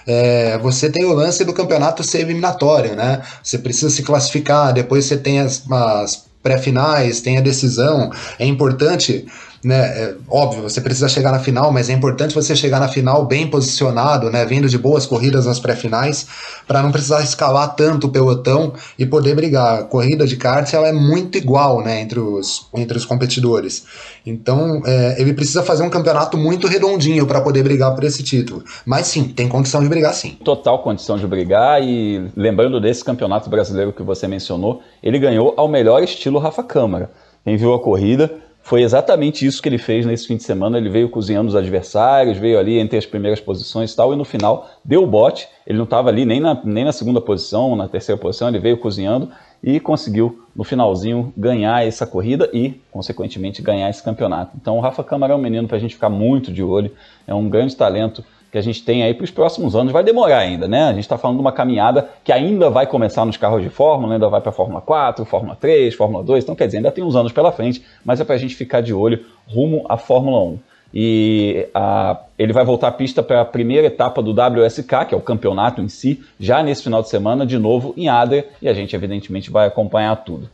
é, 0.05 0.57
você 0.57 0.89
tem 0.89 1.05
o 1.05 1.13
lance 1.13 1.43
do 1.43 1.53
campeonato 1.53 2.03
ser 2.03 2.21
eliminatório, 2.21 2.95
né? 2.95 3.21
Você 3.43 3.57
precisa 3.57 3.89
se 3.89 4.03
classificar, 4.03 4.73
depois 4.73 5.05
você 5.05 5.17
tem 5.17 5.39
as, 5.39 5.63
as 5.71 6.25
pré-finais, 6.41 7.21
tem 7.21 7.37
a 7.37 7.41
decisão. 7.41 8.11
É 8.39 8.45
importante 8.45 9.25
né? 9.63 9.79
É, 9.79 10.15
óbvio, 10.27 10.63
você 10.63 10.81
precisa 10.81 11.07
chegar 11.07 11.31
na 11.31 11.39
final, 11.39 11.71
mas 11.71 11.89
é 11.89 11.93
importante 11.93 12.33
você 12.33 12.55
chegar 12.55 12.79
na 12.79 12.87
final 12.87 13.25
bem 13.25 13.47
posicionado, 13.47 14.29
né? 14.31 14.45
Vindo 14.45 14.67
de 14.67 14.77
boas 14.77 15.05
corridas 15.05 15.45
nas 15.45 15.59
pré-finais, 15.59 16.27
para 16.67 16.81
não 16.81 16.91
precisar 16.91 17.21
escalar 17.21 17.75
tanto 17.75 18.07
o 18.07 18.09
pelotão 18.09 18.73
e 18.97 19.05
poder 19.05 19.35
brigar. 19.35 19.79
A 19.79 19.83
corrida 19.83 20.25
de 20.25 20.35
kart 20.35 20.71
ela 20.73 20.87
é 20.87 20.91
muito 20.91 21.37
igual, 21.37 21.81
né? 21.81 22.01
Entre 22.01 22.19
os, 22.19 22.67
entre 22.73 22.97
os 22.97 23.05
competidores. 23.05 23.85
Então, 24.25 24.81
é, 24.85 25.21
ele 25.21 25.33
precisa 25.33 25.63
fazer 25.63 25.83
um 25.83 25.89
campeonato 25.89 26.37
muito 26.37 26.67
redondinho 26.67 27.25
para 27.27 27.41
poder 27.41 27.63
brigar 27.63 27.93
por 27.93 28.03
esse 28.03 28.23
título. 28.23 28.63
Mas 28.85 29.07
sim, 29.07 29.25
tem 29.25 29.47
condição 29.47 29.81
de 29.81 29.89
brigar 29.89 30.13
sim. 30.13 30.37
Total 30.43 30.79
condição 30.79 31.17
de 31.17 31.27
brigar 31.27 31.81
e 31.83 32.29
lembrando 32.35 32.79
desse 32.79 33.03
campeonato 33.03 33.49
brasileiro 33.49 33.93
que 33.93 34.01
você 34.01 34.27
mencionou, 34.27 34.81
ele 35.03 35.19
ganhou 35.19 35.53
ao 35.55 35.67
melhor 35.67 36.03
estilo 36.03 36.39
Rafa 36.39 36.63
Câmara. 36.63 37.11
Quem 37.43 37.57
viu 37.57 37.73
a 37.73 37.79
corrida 37.79 38.31
foi 38.63 38.83
exatamente 38.83 39.45
isso 39.45 39.61
que 39.61 39.67
ele 39.67 39.77
fez 39.77 40.05
nesse 40.05 40.27
fim 40.27 40.37
de 40.37 40.43
semana. 40.43 40.77
Ele 40.77 40.89
veio 40.89 41.09
cozinhando 41.09 41.49
os 41.49 41.55
adversários, 41.55 42.37
veio 42.37 42.59
ali 42.59 42.77
entre 42.77 42.97
as 42.97 43.05
primeiras 43.05 43.39
posições 43.39 43.91
e 43.91 43.95
tal, 43.95 44.13
e 44.13 44.15
no 44.15 44.23
final 44.23 44.69
deu 44.83 45.03
o 45.03 45.07
bote. 45.07 45.47
Ele 45.65 45.77
não 45.77 45.85
estava 45.85 46.09
ali 46.09 46.25
nem 46.25 46.39
na, 46.39 46.59
nem 46.63 46.85
na 46.85 46.91
segunda 46.91 47.19
posição, 47.19 47.75
na 47.75 47.87
terceira 47.87 48.19
posição, 48.19 48.47
ele 48.47 48.59
veio 48.59 48.77
cozinhando 48.77 49.29
e 49.63 49.79
conseguiu, 49.79 50.43
no 50.55 50.63
finalzinho, 50.63 51.31
ganhar 51.37 51.85
essa 51.85 52.05
corrida 52.07 52.49
e, 52.51 52.81
consequentemente, 52.91 53.61
ganhar 53.61 53.89
esse 53.89 54.01
campeonato. 54.01 54.55
Então, 54.59 54.77
o 54.77 54.81
Rafa 54.81 55.03
Câmara 55.03 55.33
é 55.33 55.35
um 55.35 55.39
menino 55.39 55.67
para 55.67 55.77
a 55.77 55.79
gente 55.79 55.95
ficar 55.95 56.09
muito 56.09 56.51
de 56.51 56.63
olho, 56.63 56.91
é 57.27 57.33
um 57.33 57.47
grande 57.47 57.75
talento 57.75 58.23
que 58.51 58.57
a 58.57 58.61
gente 58.61 58.83
tem 58.83 59.01
aí 59.01 59.13
para 59.13 59.23
os 59.23 59.31
próximos 59.31 59.75
anos. 59.75 59.93
Vai 59.93 60.03
demorar 60.03 60.39
ainda, 60.39 60.67
né? 60.67 60.83
A 60.83 60.93
gente 60.93 61.03
está 61.03 61.17
falando 61.17 61.37
de 61.37 61.41
uma 61.41 61.53
caminhada 61.53 62.09
que 62.23 62.31
ainda 62.31 62.69
vai 62.69 62.85
começar 62.85 63.25
nos 63.25 63.37
carros 63.37 63.63
de 63.63 63.69
Fórmula, 63.69 64.13
ainda 64.13 64.27
vai 64.27 64.41
para 64.41 64.49
a 64.49 64.53
Fórmula 64.53 64.81
4, 64.81 65.23
Fórmula 65.23 65.55
3, 65.55 65.95
Fórmula 65.95 66.23
2. 66.23 66.43
Então, 66.43 66.55
quer 66.55 66.65
dizer, 66.65 66.77
ainda 66.77 66.91
tem 66.91 67.03
uns 67.03 67.15
anos 67.15 67.31
pela 67.31 67.51
frente, 67.51 67.81
mas 68.03 68.19
é 68.19 68.25
para 68.25 68.35
a 68.35 68.37
gente 68.37 68.55
ficar 68.55 68.81
de 68.81 68.93
olho 68.93 69.23
rumo 69.47 69.85
à 69.87 69.97
Fórmula 69.97 70.43
1. 70.43 70.59
E 70.93 71.69
a, 71.73 72.19
ele 72.37 72.51
vai 72.51 72.65
voltar 72.65 72.89
à 72.89 72.91
pista 72.91 73.23
para 73.23 73.39
a 73.39 73.45
primeira 73.45 73.87
etapa 73.87 74.21
do 74.21 74.31
WSK, 74.31 75.05
que 75.07 75.15
é 75.15 75.17
o 75.17 75.21
campeonato 75.21 75.81
em 75.81 75.87
si, 75.87 76.21
já 76.37 76.61
nesse 76.61 76.83
final 76.83 77.01
de 77.01 77.07
semana, 77.07 77.45
de 77.45 77.57
novo 77.57 77.93
em 77.95 78.09
Adria, 78.09 78.47
e 78.61 78.67
a 78.67 78.73
gente, 78.73 78.93
evidentemente, 78.93 79.49
vai 79.49 79.67
acompanhar 79.67 80.15
tudo. 80.17 80.49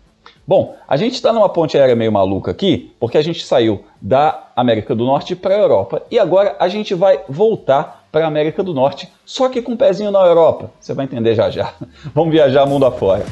Bom, 0.48 0.78
a 0.88 0.96
gente 0.96 1.16
está 1.16 1.34
numa 1.34 1.50
ponte 1.50 1.78
aérea 1.78 1.94
meio 1.94 2.10
maluca 2.10 2.52
aqui, 2.52 2.94
porque 3.02 3.18
a 3.18 3.22
gente 3.22 3.46
saiu 3.46 3.84
da 4.02 4.48
América 4.56 4.96
do 4.96 5.04
Norte 5.04 5.36
para 5.36 5.54
a 5.54 5.60
Europa 5.60 6.02
e 6.10 6.18
agora 6.18 6.56
a 6.58 6.70
gente 6.70 6.96
vai 6.96 7.20
voltar 7.28 8.08
para 8.10 8.24
a 8.24 8.30
América 8.30 8.64
do 8.64 8.74
Norte, 8.74 9.12
só 9.26 9.50
que 9.50 9.62
com 9.62 9.74
um 9.74 9.78
pezinho 9.78 10.10
na 10.10 10.26
Europa. 10.26 10.72
Você 10.80 10.94
vai 10.94 11.04
entender 11.04 11.36
já 11.36 11.50
já. 11.50 11.74
Vamos 12.16 12.32
viajar 12.32 12.66
mundo 12.66 12.86
afora. 12.86 13.26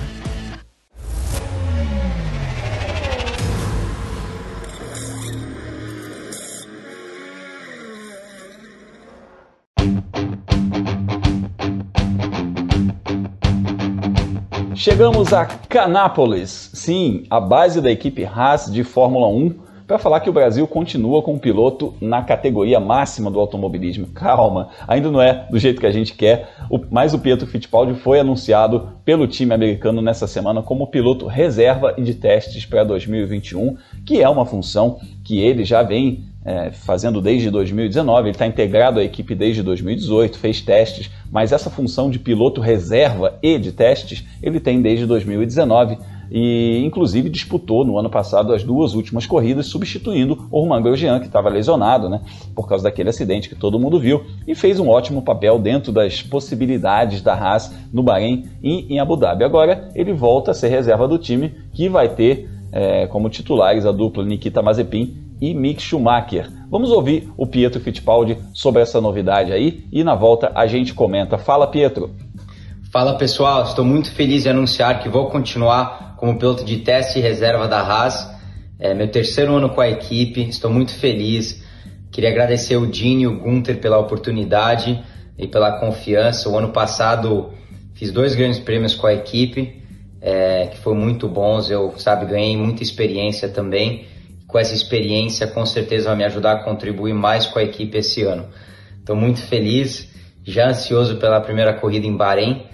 Chegamos 14.86 15.34
a 15.34 15.48
Canápolis, 15.48 16.70
sim, 16.72 17.24
a 17.28 17.40
base 17.40 17.82
da 17.82 17.90
equipe 17.90 18.24
Haas 18.24 18.72
de 18.72 18.84
Fórmula 18.84 19.28
1, 19.28 19.56
para 19.88 19.98
falar 19.98 20.20
que 20.20 20.30
o 20.30 20.34
Brasil 20.34 20.68
continua 20.68 21.24
com 21.24 21.34
um 21.34 21.40
piloto 21.40 21.96
na 22.00 22.22
categoria 22.22 22.80
máxima 22.80 23.32
do 23.32 23.40
automobilismo. 23.40 24.06
Calma, 24.14 24.70
ainda 24.88 25.10
não 25.10 25.20
é 25.20 25.48
do 25.50 25.58
jeito 25.58 25.80
que 25.80 25.88
a 25.88 25.92
gente 25.92 26.14
quer, 26.14 26.52
mas 26.92 27.16
o 27.16 27.20
Pietro 27.20 27.48
Fittipaldi 27.48 27.96
foi 27.96 28.20
anunciado 28.20 28.90
pelo 29.04 29.26
time 29.26 29.56
americano 29.56 30.04
nessa 30.04 30.28
semana 30.28 30.62
como 30.62 30.86
piloto 30.86 31.26
reserva 31.26 31.96
e 31.98 32.04
de 32.04 32.14
testes 32.14 32.64
para 32.64 32.84
2021, 32.84 33.78
que 34.06 34.22
é 34.22 34.30
uma 34.30 34.46
função 34.46 35.00
que 35.24 35.40
ele 35.40 35.66
já 35.66 35.82
vem 35.82 36.26
é, 36.46 36.70
fazendo 36.70 37.20
desde 37.20 37.50
2019, 37.50 38.22
ele 38.22 38.30
está 38.30 38.46
integrado 38.46 39.00
à 39.00 39.04
equipe 39.04 39.34
desde 39.34 39.64
2018, 39.64 40.38
fez 40.38 40.62
testes, 40.62 41.10
mas 41.32 41.52
essa 41.52 41.72
função 41.72 42.10
de 42.12 42.20
piloto 42.20 42.62
reserva 42.62 43.40
e 43.42 43.58
de 43.58 43.72
testes 43.72 44.24
ele 44.44 44.60
tem 44.60 44.80
desde 44.80 45.08
2019 45.08 45.98
e 46.30 46.84
inclusive 46.86 47.30
disputou 47.30 47.84
no 47.84 47.98
ano 47.98 48.10
passado 48.10 48.54
as 48.54 48.64
duas 48.64 48.94
últimas 48.94 49.26
corridas, 49.26 49.68
substituindo 49.68 50.48
o 50.52 50.60
Romain 50.60 50.82
Grosjean, 50.82 51.20
que 51.20 51.28
estava 51.28 51.50
lesionado, 51.50 52.10
né, 52.10 52.22
por 52.56 52.68
causa 52.68 52.84
daquele 52.84 53.10
acidente 53.10 53.50
que 53.50 53.56
todo 53.56 53.80
mundo 53.80 54.00
viu, 54.00 54.24
e 54.48 54.54
fez 54.54 54.80
um 54.80 54.90
ótimo 54.90 55.22
papel 55.22 55.58
dentro 55.60 55.92
das 55.92 56.22
possibilidades 56.22 57.22
da 57.22 57.34
Haas 57.34 57.74
no 57.92 58.04
Bahrein 58.04 58.46
e 58.62 58.94
em 58.94 59.00
Abu 59.00 59.16
Dhabi. 59.16 59.44
Agora 59.44 59.90
ele 59.96 60.14
volta 60.14 60.52
a 60.52 60.54
ser 60.54 60.70
reserva 60.70 61.08
do 61.08 61.18
time, 61.18 61.54
que 61.74 61.90
vai 61.90 62.10
ter 62.10 62.50
é, 62.72 63.08
como 63.08 63.30
titulares 63.30 63.86
a 63.86 63.92
dupla 63.92 64.24
Nikita 64.26 64.62
Mazepin 64.62 65.25
e 65.42 65.54
Mick 65.54 65.82
Schumacher. 65.82 66.50
Vamos 66.70 66.92
ouvir 66.92 67.30
o 67.38 67.46
Pietro 67.46 67.80
Fittipaldi 67.80 68.38
sobre 68.54 68.82
essa 68.82 69.00
novidade 69.02 69.52
aí 69.52 69.86
e 69.92 70.04
na 70.04 70.16
volta 70.16 70.52
a 70.56 70.66
gente 70.68 70.94
comenta. 70.94 71.38
Fala, 71.38 71.68
Pietro. 71.68 72.12
Fala 72.92 73.18
pessoal, 73.18 73.64
estou 73.64 73.84
muito 73.84 74.12
feliz 74.12 74.44
de 74.44 74.50
anunciar 74.50 75.02
que 75.02 75.10
vou 75.10 75.30
continuar 75.30 76.16
como 76.18 76.38
piloto 76.38 76.64
de 76.64 76.78
teste 76.78 77.20
e 77.20 77.22
reserva 77.22 77.68
da 77.68 77.82
Haas. 77.82 78.34
É 78.80 78.94
meu 78.94 79.10
terceiro 79.10 79.56
ano 79.56 79.70
com 79.70 79.82
a 79.82 79.90
equipe, 79.90 80.48
estou 80.48 80.72
muito 80.72 80.94
feliz. 80.94 81.64
Queria 82.12 82.30
agradecer 82.30 82.78
o 82.78 82.88
Dini 82.88 83.24
e 83.24 83.28
o 83.28 83.40
Gunter 83.40 83.80
pela 83.80 83.98
oportunidade 83.98 85.04
e 85.38 85.48
pela 85.48 85.80
confiança. 85.80 86.50
O 86.50 86.58
ano 86.58 86.70
passado 86.70 87.50
fiz 87.94 88.12
dois 88.12 88.34
grandes 88.36 88.60
prêmios 88.60 88.96
com 88.96 89.08
a 89.08 89.14
equipe, 89.14 89.82
é, 90.22 90.68
que 90.68 90.78
foram 90.78 90.98
muito 90.98 91.28
bons. 91.28 91.70
Eu, 91.70 91.94
sabe, 91.98 92.26
ganhei 92.26 92.56
muita 92.56 92.82
experiência 92.82 93.50
também 93.50 94.06
com 94.48 94.60
essa 94.60 94.74
experiência, 94.74 95.48
com 95.48 95.66
certeza 95.66 96.10
vai 96.10 96.18
me 96.18 96.24
ajudar 96.24 96.54
a 96.54 96.64
contribuir 96.64 97.14
mais 97.14 97.46
com 97.46 97.60
a 97.60 97.64
equipe 97.64 97.98
esse 97.98 98.24
ano. 98.24 98.46
Estou 99.00 99.16
muito 99.16 99.42
feliz, 99.42 100.10
já 100.44 100.70
ansioso 100.70 101.18
pela 101.18 101.42
primeira 101.42 101.74
corrida 101.74 102.06
em 102.06 102.16
Bahrein. 102.16 102.66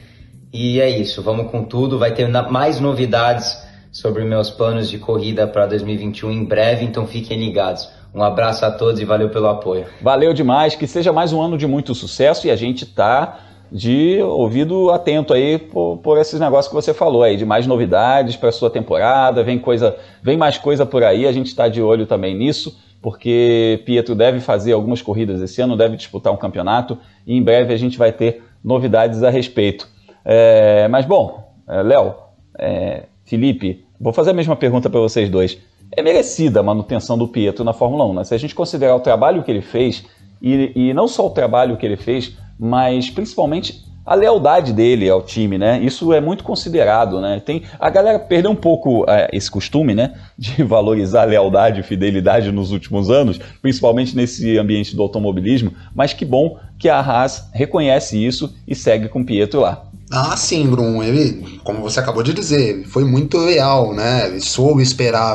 E 0.53 0.81
é 0.81 0.89
isso, 0.89 1.21
vamos 1.21 1.49
com 1.49 1.63
tudo. 1.63 1.97
Vai 1.97 2.13
ter 2.13 2.27
mais 2.27 2.79
novidades 2.79 3.57
sobre 3.91 4.23
meus 4.23 4.49
planos 4.49 4.89
de 4.89 4.97
corrida 4.97 5.47
para 5.47 5.65
2021 5.65 6.31
em 6.31 6.45
breve, 6.45 6.85
então 6.85 7.05
fiquem 7.07 7.37
ligados. 7.37 7.89
Um 8.13 8.21
abraço 8.21 8.65
a 8.65 8.71
todos 8.71 8.99
e 8.99 9.05
valeu 9.05 9.29
pelo 9.29 9.47
apoio. 9.47 9.85
Valeu 10.01 10.33
demais, 10.33 10.75
que 10.75 10.85
seja 10.85 11.13
mais 11.13 11.31
um 11.31 11.41
ano 11.41 11.57
de 11.57 11.65
muito 11.65 11.95
sucesso 11.95 12.47
e 12.47 12.51
a 12.51 12.55
gente 12.55 12.85
tá 12.85 13.50
de 13.71 14.21
ouvido 14.21 14.91
atento 14.91 15.33
aí 15.33 15.57
por, 15.57 15.97
por 15.97 16.17
esses 16.17 16.39
negócios 16.39 16.67
que 16.67 16.73
você 16.73 16.93
falou 16.93 17.23
aí, 17.23 17.37
de 17.37 17.45
mais 17.45 17.65
novidades 17.65 18.35
para 18.35 18.51
sua 18.51 18.69
temporada, 18.69 19.43
vem 19.43 19.57
coisa, 19.57 19.95
vem 20.21 20.35
mais 20.35 20.57
coisa 20.57 20.85
por 20.85 21.03
aí, 21.03 21.25
a 21.25 21.31
gente 21.31 21.47
está 21.47 21.69
de 21.69 21.81
olho 21.81 22.05
também 22.05 22.35
nisso, 22.35 22.77
porque 23.01 23.81
Pietro 23.85 24.13
deve 24.13 24.41
fazer 24.41 24.73
algumas 24.73 25.01
corridas 25.01 25.41
esse 25.41 25.61
ano, 25.61 25.77
deve 25.77 25.95
disputar 25.95 26.33
um 26.33 26.37
campeonato 26.37 26.97
e 27.25 27.35
em 27.35 27.41
breve 27.41 27.73
a 27.73 27.77
gente 27.77 27.97
vai 27.97 28.11
ter 28.11 28.43
novidades 28.63 29.23
a 29.23 29.29
respeito. 29.29 29.87
É, 30.25 30.87
mas 30.89 31.05
bom, 31.05 31.51
é, 31.67 31.81
Léo, 31.81 32.13
é, 32.59 33.03
Felipe, 33.23 33.85
vou 33.99 34.11
fazer 34.11 34.31
a 34.31 34.33
mesma 34.33 34.55
pergunta 34.55 34.89
para 34.89 34.99
vocês 34.99 35.29
dois. 35.29 35.57
É 35.93 36.01
merecida 36.01 36.59
a 36.59 36.63
manutenção 36.63 37.17
do 37.17 37.27
Pietro 37.27 37.63
na 37.63 37.73
Fórmula 37.73 38.05
1, 38.05 38.13
né? 38.13 38.23
Se 38.23 38.35
a 38.35 38.37
gente 38.37 38.53
considerar 38.53 38.95
o 38.95 38.99
trabalho 38.99 39.43
que 39.43 39.51
ele 39.51 39.61
fez, 39.61 40.05
e, 40.41 40.71
e 40.75 40.93
não 40.93 41.07
só 41.07 41.27
o 41.27 41.29
trabalho 41.29 41.77
que 41.77 41.85
ele 41.85 41.97
fez, 41.97 42.37
mas 42.61 43.09
principalmente 43.09 43.83
a 44.05 44.13
lealdade 44.13 44.71
dele 44.71 45.09
ao 45.09 45.21
time, 45.21 45.57
né? 45.57 45.79
Isso 45.81 46.13
é 46.13 46.21
muito 46.21 46.43
considerado, 46.43 47.19
né? 47.19 47.39
Tem 47.39 47.63
a 47.79 47.89
galera 47.89 48.19
perdeu 48.19 48.51
um 48.51 48.55
pouco 48.55 49.03
é, 49.09 49.29
esse 49.33 49.49
costume, 49.49 49.95
né, 49.95 50.13
de 50.37 50.63
valorizar 50.63 51.23
a 51.23 51.25
lealdade 51.25 51.79
e 51.79 51.83
fidelidade 51.83 52.51
nos 52.51 52.71
últimos 52.71 53.09
anos, 53.09 53.39
principalmente 53.61 54.15
nesse 54.15 54.57
ambiente 54.57 54.95
do 54.95 55.01
automobilismo. 55.01 55.73
Mas 55.95 56.13
que 56.13 56.25
bom 56.25 56.59
que 56.77 56.87
a 56.87 56.99
Haas 56.99 57.49
reconhece 57.51 58.23
isso 58.23 58.55
e 58.67 58.75
segue 58.75 59.07
com 59.07 59.23
Pietro 59.23 59.61
lá. 59.61 59.90
Ah, 60.11 60.35
sim, 60.35 60.67
Bruno. 60.67 61.01
Ele, 61.01 61.59
como 61.63 61.81
você 61.81 61.99
acabou 61.99 62.21
de 62.21 62.33
dizer, 62.33 62.85
foi 62.87 63.05
muito 63.05 63.37
leal, 63.37 63.93
né? 63.93 64.37
Soube 64.41 64.83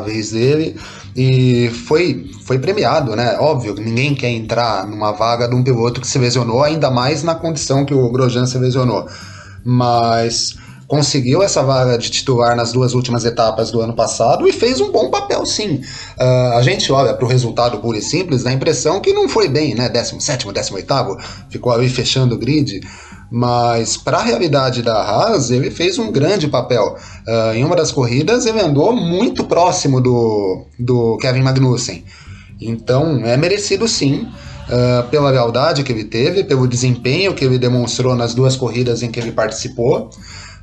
vez 0.05 0.31
dele 0.31 0.77
e 1.17 1.71
foi, 1.87 2.31
foi 2.45 2.59
premiado, 2.59 3.17
né? 3.17 3.39
Óbvio, 3.41 3.75
ninguém 3.75 4.15
quer 4.15 4.29
entrar 4.29 4.87
numa 4.87 5.12
vaga 5.12 5.49
de 5.49 5.55
um 5.55 5.65
piloto 5.65 6.01
que 6.01 6.07
se 6.07 6.19
lesionou, 6.19 6.62
ainda 6.62 6.91
mais 6.91 7.23
na 7.23 7.35
condição 7.35 7.87
que 7.87 7.95
o 7.95 8.11
Grosjean 8.11 8.47
se 8.47 8.59
lesionou. 8.59 9.07
Mas 9.65 10.57
conseguiu 10.87 11.43
essa 11.43 11.62
vaga 11.62 11.97
de 11.97 12.11
titular 12.11 12.55
nas 12.55 12.73
duas 12.73 12.93
últimas 12.95 13.25
etapas 13.25 13.71
do 13.71 13.81
ano 13.81 13.95
passado 13.95 14.47
e 14.47 14.53
fez 14.53 14.81
um 14.81 14.93
bom 14.93 15.11
papel, 15.11 15.45
sim. 15.47 15.81
Uh, 16.19 16.57
a 16.59 16.62
gente 16.62 16.93
olha 16.93 17.15
para 17.15 17.25
o 17.25 17.29
resultado 17.29 17.79
puro 17.79 17.97
e 17.97 18.03
simples, 18.03 18.45
dá 18.45 18.51
a 18.51 18.53
impressão 18.53 19.01
que 19.01 19.12
não 19.12 19.29
foi 19.29 19.49
bem, 19.49 19.75
né? 19.75 19.89
17, 19.89 20.47
18, 20.53 20.87
ficou 21.49 21.73
ali 21.73 21.89
fechando 21.89 22.35
o 22.35 22.39
grid 22.39 22.81
mas 23.31 23.97
para 23.97 24.19
a 24.19 24.23
realidade 24.23 24.83
da 24.83 24.95
Haas, 24.95 25.51
ele 25.51 25.71
fez 25.71 25.99
um 25.99 26.12
grande 26.12 26.49
papel. 26.49 26.97
Uh, 27.27 27.55
em 27.55 27.65
uma 27.65 27.77
das 27.77 27.91
corridas, 27.91 28.47
ele 28.47 28.61
andou 28.61 28.95
muito 28.95 29.45
próximo 29.45 30.01
do, 30.01 30.65
do 30.79 31.17
Kevin 31.19 31.43
Magnussen. 31.43 32.05
Então, 32.61 33.21
é 33.25 33.37
merecido 33.37 33.87
sim, 33.89 34.29
uh, 34.69 35.09
pela 35.11 35.31
lealdade 35.31 35.83
que 35.83 35.93
ele 35.93 36.05
teve, 36.05 36.45
pelo 36.45 36.67
desempenho 36.67 37.35
que 37.35 37.45
ele 37.45 37.59
demonstrou 37.59 38.15
nas 38.15 38.35
duas 38.35 38.57
corridas 38.57 39.03
em 39.03 39.11
que 39.11 39.19
ele 39.19 39.33
participou 39.33 40.11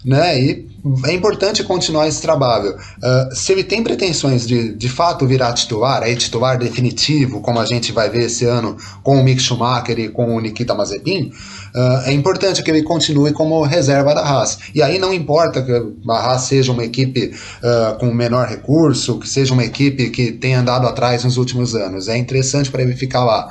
né? 0.03 0.39
E 0.39 0.67
é 1.05 1.13
importante 1.13 1.63
continuar 1.63 2.07
esse 2.07 2.21
trabalho. 2.21 2.75
Uh, 2.75 3.33
se 3.33 3.51
ele 3.53 3.63
tem 3.63 3.81
pretensões 3.81 4.45
de, 4.45 4.73
de 4.75 4.89
fato 4.89 5.25
virar 5.25 5.53
titular, 5.53 6.03
aí 6.03 6.15
titular 6.15 6.57
definitivo, 6.57 7.39
como 7.39 7.59
a 7.59 7.65
gente 7.65 7.91
vai 7.91 8.09
ver 8.09 8.25
esse 8.25 8.45
ano 8.45 8.75
com 9.01 9.17
o 9.17 9.23
Mick 9.23 9.41
Schumacher 9.41 9.97
e 9.97 10.09
com 10.09 10.35
o 10.35 10.41
Nikita 10.41 10.75
Mazepin, 10.75 11.31
uh, 11.75 12.01
é 12.05 12.11
importante 12.11 12.61
que 12.63 12.71
ele 12.71 12.83
continue 12.83 13.33
como 13.33 13.61
reserva 13.63 14.13
da 14.13 14.21
Haas. 14.21 14.59
E 14.73 14.81
aí 14.81 14.97
não 14.99 15.13
importa 15.13 15.61
que 15.61 15.71
a 15.71 16.13
Haas 16.13 16.43
seja 16.43 16.71
uma 16.71 16.83
equipe 16.83 17.33
uh, 17.61 17.97
com 17.97 18.13
menor 18.13 18.47
recurso, 18.47 19.19
que 19.19 19.27
seja 19.27 19.53
uma 19.53 19.63
equipe 19.63 20.09
que 20.09 20.31
tenha 20.31 20.59
andado 20.59 20.87
atrás 20.87 21.23
nos 21.23 21.37
últimos 21.37 21.75
anos. 21.75 22.07
É 22.07 22.17
interessante 22.17 22.71
para 22.71 22.81
ele 22.81 22.95
ficar 22.95 23.23
lá 23.23 23.49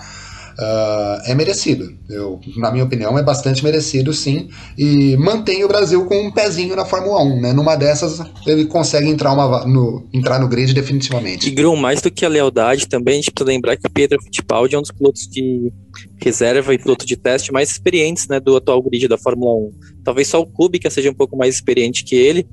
uh, 0.62 1.22
é 1.24 1.34
merecido. 1.34 1.92
Eu, 2.08 2.40
na 2.56 2.70
minha 2.70 2.84
opinião, 2.84 3.18
é 3.18 3.22
bastante 3.22 3.62
merecido, 3.64 4.12
sim. 4.12 4.48
E 4.78 5.16
mantém 5.16 5.64
o 5.64 5.68
Brasil 5.68 6.04
com 6.06 6.26
um 6.26 6.30
pezinho 6.30 6.76
na 6.76 6.84
Fórmula 6.84 7.22
1, 7.22 7.40
né? 7.40 7.52
Numa 7.52 7.74
dessas, 7.74 8.20
ele 8.46 8.66
consegue 8.66 9.08
entrar, 9.08 9.32
uma, 9.32 9.66
no, 9.66 10.08
entrar 10.12 10.38
no 10.38 10.48
grid 10.48 10.72
definitivamente. 10.72 11.48
E 11.48 11.50
Grum, 11.50 11.76
mais 11.76 12.00
do 12.00 12.10
que 12.10 12.24
a 12.24 12.28
lealdade 12.28 12.86
também, 12.86 13.14
a 13.14 13.16
gente 13.16 13.32
precisa 13.32 13.50
lembrar 13.50 13.76
que 13.76 13.86
o 13.86 13.90
Pedro 13.90 14.22
Fittipaldi 14.22 14.74
é 14.74 14.78
um 14.78 14.82
dos 14.82 14.92
pilotos 14.92 15.28
de 15.28 15.72
reserva 16.18 16.72
e 16.72 16.78
piloto 16.78 17.04
de 17.04 17.16
teste 17.16 17.52
mais 17.52 17.70
experientes 17.70 18.28
né, 18.28 18.40
do 18.40 18.56
atual 18.56 18.82
grid 18.82 19.08
da 19.08 19.18
Fórmula 19.18 19.52
1. 19.54 19.72
Talvez 20.04 20.28
só 20.28 20.40
o 20.40 20.46
Kubica 20.46 20.88
seja 20.88 21.10
um 21.10 21.14
pouco 21.14 21.36
mais 21.36 21.54
experiente 21.54 22.04
que 22.04 22.14
ele, 22.14 22.46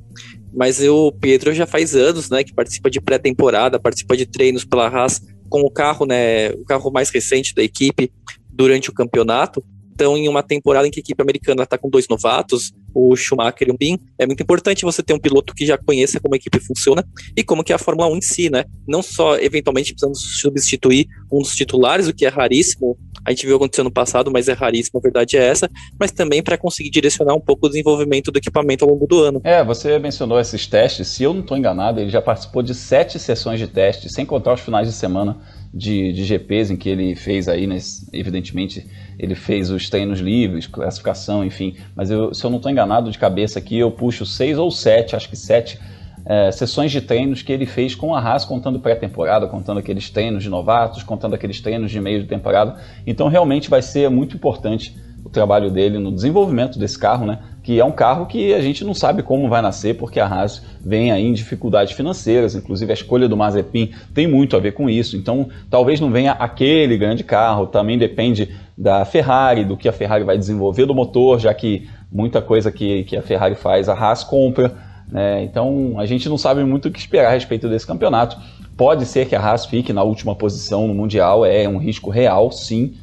mas 0.53 0.81
o 0.81 1.11
Pedro 1.11 1.53
já 1.53 1.65
faz 1.65 1.95
anos 1.95 2.29
né, 2.29 2.43
que 2.43 2.53
participa 2.53 2.89
de 2.89 2.99
pré-temporada, 2.99 3.79
participa 3.79 4.17
de 4.17 4.25
treinos 4.25 4.65
pela 4.65 4.87
Haas 4.87 5.21
com 5.49 5.61
o 5.61 5.71
carro, 5.71 6.05
né, 6.05 6.51
o 6.51 6.63
carro 6.63 6.91
mais 6.91 7.09
recente 7.09 7.53
da 7.53 7.63
equipe 7.63 8.11
durante 8.49 8.89
o 8.89 8.93
campeonato. 8.93 9.63
Então, 9.93 10.15
em 10.15 10.29
uma 10.29 10.41
temporada 10.41 10.87
em 10.87 10.91
que 10.91 10.99
a 10.99 11.01
equipe 11.01 11.21
americana 11.21 11.63
está 11.63 11.77
com 11.77 11.89
dois 11.89 12.07
novatos, 12.07 12.71
o 12.93 13.15
Schumacher 13.15 13.67
e 13.67 13.71
o 13.71 13.77
Bin, 13.77 13.97
é 14.17 14.25
muito 14.25 14.41
importante 14.41 14.83
você 14.83 15.01
ter 15.01 15.13
um 15.13 15.19
piloto 15.19 15.53
que 15.53 15.65
já 15.65 15.77
conheça 15.77 16.19
como 16.19 16.35
a 16.35 16.37
equipe 16.37 16.59
funciona 16.59 17.05
e 17.35 17.43
como 17.43 17.63
que 17.63 17.71
é 17.71 17.75
a 17.75 17.79
Fórmula 17.79 18.09
1 18.09 18.17
em 18.17 18.21
si, 18.21 18.49
né? 18.49 18.65
Não 18.87 19.01
só, 19.01 19.37
eventualmente, 19.37 19.93
precisando 19.93 20.15
substituir 20.15 21.07
um 21.31 21.39
dos 21.39 21.55
titulares, 21.55 22.07
o 22.07 22.13
que 22.13 22.25
é 22.25 22.29
raríssimo, 22.29 22.97
a 23.25 23.31
gente 23.31 23.45
viu 23.45 23.55
acontecer 23.55 23.83
no 23.83 23.91
passado, 23.91 24.31
mas 24.31 24.47
é 24.47 24.53
raríssimo, 24.53 24.99
a 24.99 25.01
verdade 25.01 25.37
é 25.37 25.45
essa, 25.45 25.69
mas 25.99 26.11
também 26.11 26.41
para 26.41 26.57
conseguir 26.57 26.89
direcionar 26.89 27.35
um 27.35 27.39
pouco 27.39 27.67
o 27.67 27.69
desenvolvimento 27.69 28.31
do 28.31 28.37
equipamento 28.37 28.83
ao 28.85 28.91
longo 28.91 29.05
do 29.05 29.19
ano. 29.21 29.41
É, 29.43 29.63
você 29.63 29.99
mencionou 29.99 30.39
esses 30.39 30.65
testes, 30.65 31.07
se 31.07 31.23
eu 31.23 31.33
não 31.33 31.41
estou 31.41 31.57
enganado, 31.57 31.99
ele 31.99 32.09
já 32.09 32.21
participou 32.21 32.63
de 32.63 32.73
sete 32.73 33.19
sessões 33.19 33.59
de 33.59 33.67
teste, 33.67 34.11
sem 34.11 34.25
contar 34.25 34.53
os 34.53 34.61
finais 34.61 34.87
de 34.87 34.93
semana 34.93 35.37
de, 35.73 36.11
de 36.13 36.23
GPs 36.23 36.71
em 36.71 36.77
que 36.77 36.89
ele 36.89 37.15
fez 37.15 37.47
aí, 37.47 37.67
né, 37.67 37.77
evidentemente, 38.13 38.85
ele 39.19 39.35
fez 39.35 39.69
os 39.69 39.89
treinos 39.89 40.19
livres, 40.19 40.65
classificação, 40.65 41.43
enfim. 41.43 41.75
Mas 41.93 42.09
eu, 42.09 42.33
se 42.33 42.43
eu 42.43 42.49
não 42.49 42.57
estou 42.57 42.71
enganado 42.71 43.11
de 43.11 43.19
cabeça 43.19 43.59
aqui, 43.59 43.77
eu 43.77 43.91
puxo 43.91 44.25
seis 44.25 44.57
ou 44.57 44.71
sete, 44.71 45.15
acho 45.15 45.29
que 45.29 45.35
sete, 45.35 45.77
é, 46.25 46.51
sessões 46.51 46.91
de 46.91 47.01
treinos 47.01 47.41
que 47.41 47.51
ele 47.51 47.65
fez 47.65 47.93
com 47.93 48.15
a 48.15 48.19
Haas, 48.19 48.45
contando 48.45 48.79
pré-temporada, 48.79 49.45
contando 49.47 49.79
aqueles 49.79 50.09
treinos 50.09 50.41
de 50.41 50.49
novatos, 50.49 51.03
contando 51.03 51.33
aqueles 51.33 51.59
treinos 51.59 51.91
de 51.91 51.99
meio 51.99 52.21
de 52.21 52.27
temporada. 52.27 52.77
Então 53.05 53.27
realmente 53.27 53.69
vai 53.69 53.81
ser 53.81 54.09
muito 54.09 54.37
importante 54.37 54.95
o 55.23 55.29
trabalho 55.29 55.69
dele 55.69 55.99
no 55.99 56.11
desenvolvimento 56.11 56.79
desse 56.79 56.97
carro, 56.97 57.25
né? 57.25 57.39
Que 57.61 57.79
é 57.79 57.85
um 57.85 57.91
carro 57.91 58.25
que 58.25 58.53
a 58.53 58.61
gente 58.61 58.83
não 58.83 58.93
sabe 58.93 59.21
como 59.21 59.49
vai 59.49 59.61
nascer, 59.61 59.95
porque 59.95 60.19
a 60.19 60.25
Haas 60.25 60.63
vem 60.83 61.11
aí 61.11 61.25
em 61.25 61.33
dificuldades 61.33 61.93
financeiras, 61.93 62.55
inclusive 62.55 62.91
a 62.91 62.93
escolha 62.93 63.27
do 63.27 63.35
Mazepin 63.35 63.91
tem 64.13 64.27
muito 64.27 64.55
a 64.55 64.59
ver 64.59 64.71
com 64.71 64.89
isso. 64.89 65.17
Então, 65.17 65.49
talvez 65.69 65.99
não 65.99 66.09
venha 66.09 66.31
aquele 66.31 66.97
grande 66.97 67.23
carro, 67.23 67.67
também 67.67 67.97
depende 67.97 68.49
da 68.79 69.03
Ferrari, 69.03 69.65
do 69.65 69.75
que 69.75 69.89
a 69.89 69.91
Ferrari 69.91 70.23
vai 70.23 70.37
desenvolver 70.37 70.85
do 70.85 70.95
motor, 70.95 71.37
já 71.37 71.53
que 71.53 71.89
muita 72.09 72.41
coisa 72.41 72.71
que, 72.71 73.03
que 73.03 73.17
a 73.17 73.21
Ferrari 73.21 73.55
faz, 73.55 73.89
a 73.89 73.93
Haas 73.93 74.23
compra. 74.23 74.73
Né? 75.11 75.43
Então, 75.43 75.95
a 75.97 76.05
gente 76.05 76.29
não 76.29 76.37
sabe 76.37 76.63
muito 76.63 76.87
o 76.87 76.91
que 76.91 76.97
esperar 76.97 77.27
a 77.27 77.31
respeito 77.33 77.67
desse 77.67 77.85
campeonato. 77.85 78.37
Pode 78.77 79.05
ser 79.05 79.27
que 79.27 79.35
a 79.35 79.41
Haas 79.41 79.65
fique 79.65 79.91
na 79.91 80.01
última 80.01 80.33
posição 80.33 80.87
no 80.87 80.93
Mundial, 80.93 81.45
é 81.45 81.67
um 81.67 81.77
risco 81.77 82.09
real, 82.09 82.53
sim, 82.53 82.93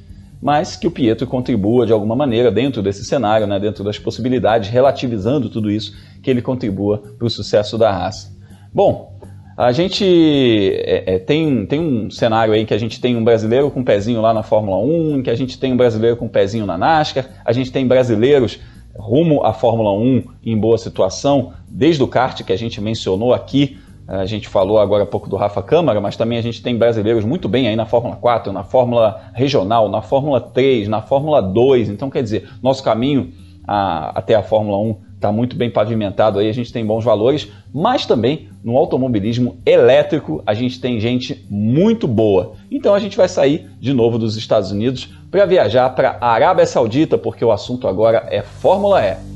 mas 0.41 0.77
que 0.77 0.87
o 0.87 0.91
Pietro 0.91 1.27
contribua 1.27 1.85
de 1.85 1.93
alguma 1.93 2.17
maneira 2.17 2.51
dentro 2.51 2.83
desse 2.83 3.05
cenário, 3.05 3.47
né, 3.47 3.61
dentro 3.61 3.85
das 3.85 3.99
possibilidades, 3.99 4.71
relativizando 4.71 5.51
tudo 5.51 5.71
isso, 5.71 5.95
que 6.23 6.31
ele 6.31 6.41
contribua 6.41 7.03
para 7.19 7.27
o 7.27 7.31
sucesso 7.31 7.77
da 7.77 7.93
raça. 7.93 8.35
Bom, 8.73 9.16
a 9.57 9.73
gente 9.73 10.05
é, 10.05 11.15
é, 11.15 11.19
tem, 11.19 11.65
tem 11.65 11.81
um 11.81 12.11
cenário 12.11 12.53
aí 12.53 12.67
que 12.67 12.75
a 12.75 12.79
gente 12.79 13.01
tem 13.01 13.17
um 13.17 13.25
brasileiro 13.25 13.71
com 13.71 13.81
um 13.81 13.85
pezinho 13.85 14.21
lá 14.21 14.35
na 14.35 14.43
Fórmula 14.43 14.79
1, 14.79 15.23
que 15.23 15.31
a 15.31 15.35
gente 15.35 15.59
tem 15.59 15.73
um 15.73 15.77
brasileiro 15.77 16.17
com 16.17 16.27
um 16.27 16.29
pezinho 16.29 16.67
na 16.67 16.77
NASCAR, 16.77 17.27
a 17.45 17.53
gente 17.53 17.73
tem 17.73 17.87
brasileiros 17.87 18.61
rumo 18.95 19.45
à 19.45 19.53
Fórmula 19.55 19.93
1 19.93 20.25
em 20.45 20.59
boa 20.59 20.77
situação, 20.77 21.53
desde 21.69 22.03
o 22.03 22.09
kart 22.09 22.43
que 22.43 22.53
a 22.53 22.57
gente 22.57 22.81
mencionou 22.81 23.33
aqui, 23.33 23.79
a 24.07 24.25
gente 24.25 24.47
falou 24.47 24.79
agora 24.79 25.03
há 25.03 25.07
pouco 25.07 25.29
do 25.29 25.37
Rafa 25.37 25.63
Câmara, 25.63 26.01
mas 26.01 26.17
também 26.17 26.39
a 26.39 26.43
gente 26.43 26.63
tem 26.63 26.77
brasileiros 26.77 27.25
muito 27.25 27.49
bem 27.49 27.67
aí 27.67 27.75
na 27.75 27.87
Fórmula 27.87 28.15
4, 28.15 28.53
na 28.53 28.63
Fórmula 28.63 29.31
Regional, 29.35 29.89
na 29.89 30.01
Fórmula 30.01 30.41
3, 30.41 30.87
na 30.87 31.03
Fórmula 31.03 31.43
2. 31.43 31.89
Então, 31.89 32.09
quer 32.09 32.23
dizer, 32.23 32.49
nosso 32.63 32.85
caminho 32.85 33.33
a, 33.67 34.17
até 34.17 34.37
a 34.37 34.43
Fórmula 34.43 34.79
1 34.79 35.06
está 35.17 35.33
muito 35.33 35.57
bem 35.57 35.71
pavimentado 35.71 36.39
aí, 36.39 36.49
a 36.49 36.53
gente 36.53 36.73
tem 36.73 36.87
bons 36.87 37.05
valores, 37.05 37.49
mas 37.75 38.07
também 38.07 38.49
no 38.63 38.77
automobilismo 38.77 39.59
elétrico 39.67 40.43
a 40.47 40.55
gente 40.55 40.81
tem 40.81 41.01
gente 41.01 41.45
muito 41.51 42.07
boa. 42.07 42.55
Então 42.71 42.95
a 42.95 42.99
gente 42.99 43.17
vai 43.17 43.29
sair 43.29 43.69
de 43.81 43.93
novo 43.93 44.19
dos 44.19 44.37
Estados 44.37 44.71
Unidos 44.71 45.09
para 45.31 45.45
viajar 45.47 45.91
para 45.91 46.19
a 46.21 46.29
Arábia 46.29 46.67
Saudita, 46.67 47.19
porque 47.19 47.45
o 47.45 47.51
assunto 47.51 47.89
agora 47.89 48.27
é 48.31 48.43
Fórmula 48.43 49.03
E. 49.03 49.36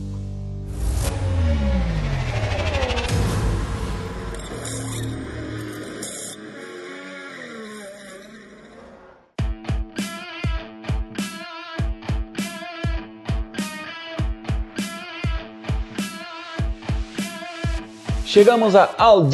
Chegamos 18.31 18.77
a 18.77 18.89
Al 18.97 19.29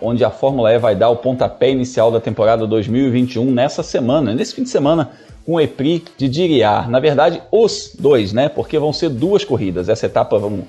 onde 0.00 0.24
a 0.24 0.30
Fórmula 0.30 0.72
E 0.72 0.78
vai 0.78 0.94
dar 0.94 1.10
o 1.10 1.16
pontapé 1.16 1.72
inicial 1.72 2.12
da 2.12 2.20
temporada 2.20 2.64
2021 2.64 3.44
nessa 3.44 3.82
semana, 3.82 4.32
nesse 4.32 4.54
fim 4.54 4.62
de 4.62 4.68
semana, 4.68 5.10
com 5.44 5.54
o 5.54 5.60
EPRI 5.60 6.04
de 6.16 6.28
Diriar. 6.28 6.88
Na 6.88 7.00
verdade, 7.00 7.42
os 7.50 7.90
dois, 7.98 8.32
né? 8.32 8.48
Porque 8.48 8.78
vão 8.78 8.92
ser 8.92 9.08
duas 9.08 9.44
corridas. 9.44 9.88
Essa 9.88 10.06
etapa 10.06 10.38
vão, 10.38 10.62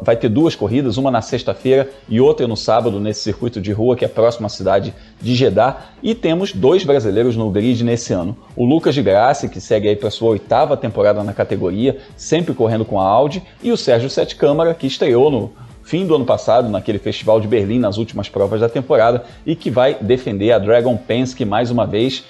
vai 0.00 0.16
ter 0.16 0.30
duas 0.30 0.56
corridas, 0.56 0.96
uma 0.96 1.10
na 1.10 1.20
sexta-feira 1.20 1.90
e 2.08 2.18
outra 2.18 2.48
no 2.48 2.56
sábado, 2.56 2.98
nesse 2.98 3.20
circuito 3.20 3.60
de 3.60 3.72
rua 3.72 3.94
que 3.94 4.06
é 4.06 4.08
próximo 4.08 4.46
à 4.46 4.48
cidade 4.48 4.94
de 5.20 5.34
Jeddah. 5.34 5.82
E 6.02 6.14
temos 6.14 6.54
dois 6.54 6.82
brasileiros 6.82 7.36
no 7.36 7.50
grid 7.50 7.84
nesse 7.84 8.14
ano. 8.14 8.34
O 8.56 8.64
Lucas 8.64 8.94
de 8.94 9.02
que 9.50 9.60
segue 9.60 9.86
aí 9.86 9.96
para 9.96 10.08
sua 10.10 10.30
oitava 10.30 10.78
temporada 10.78 11.22
na 11.22 11.34
categoria, 11.34 11.98
sempre 12.16 12.54
correndo 12.54 12.86
com 12.86 12.98
a 12.98 13.04
Audi, 13.04 13.42
e 13.62 13.70
o 13.70 13.76
Sérgio 13.76 14.08
Sete 14.08 14.34
Câmara, 14.34 14.72
que 14.72 14.86
estreou 14.86 15.30
no 15.30 15.52
fim 15.92 16.06
do 16.06 16.14
ano 16.14 16.24
passado, 16.24 16.70
naquele 16.70 16.98
festival 16.98 17.38
de 17.38 17.46
Berlim, 17.46 17.78
nas 17.78 17.98
últimas 17.98 18.26
provas 18.26 18.62
da 18.62 18.68
temporada, 18.68 19.26
e 19.44 19.54
que 19.54 19.70
vai 19.70 19.94
defender 20.00 20.50
a 20.50 20.58
Dragon 20.58 20.96
Penske 20.96 21.44
mais 21.44 21.70
uma 21.70 21.86
vez. 21.86 22.24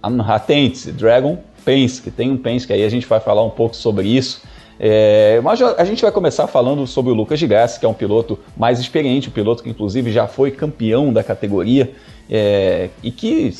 Atente-se, 0.00 0.92
Dragon 0.92 1.36
Penske, 1.64 2.08
tem 2.12 2.30
um 2.30 2.36
Penske 2.36 2.72
aí, 2.72 2.84
a 2.84 2.88
gente 2.88 3.08
vai 3.08 3.18
falar 3.18 3.42
um 3.42 3.50
pouco 3.50 3.74
sobre 3.74 4.06
isso. 4.06 4.42
É, 4.78 5.40
mas 5.42 5.60
a 5.60 5.84
gente 5.84 6.02
vai 6.02 6.12
começar 6.12 6.46
falando 6.46 6.86
sobre 6.86 7.10
o 7.10 7.14
Lucas 7.16 7.42
Graça, 7.42 7.80
que 7.80 7.84
é 7.84 7.88
um 7.88 7.94
piloto 7.94 8.38
mais 8.56 8.78
experiente, 8.78 9.28
um 9.28 9.32
piloto 9.32 9.64
que 9.64 9.70
inclusive 9.70 10.12
já 10.12 10.28
foi 10.28 10.52
campeão 10.52 11.12
da 11.12 11.24
categoria 11.24 11.90
é, 12.30 12.90
e 13.02 13.10
que? 13.10 13.52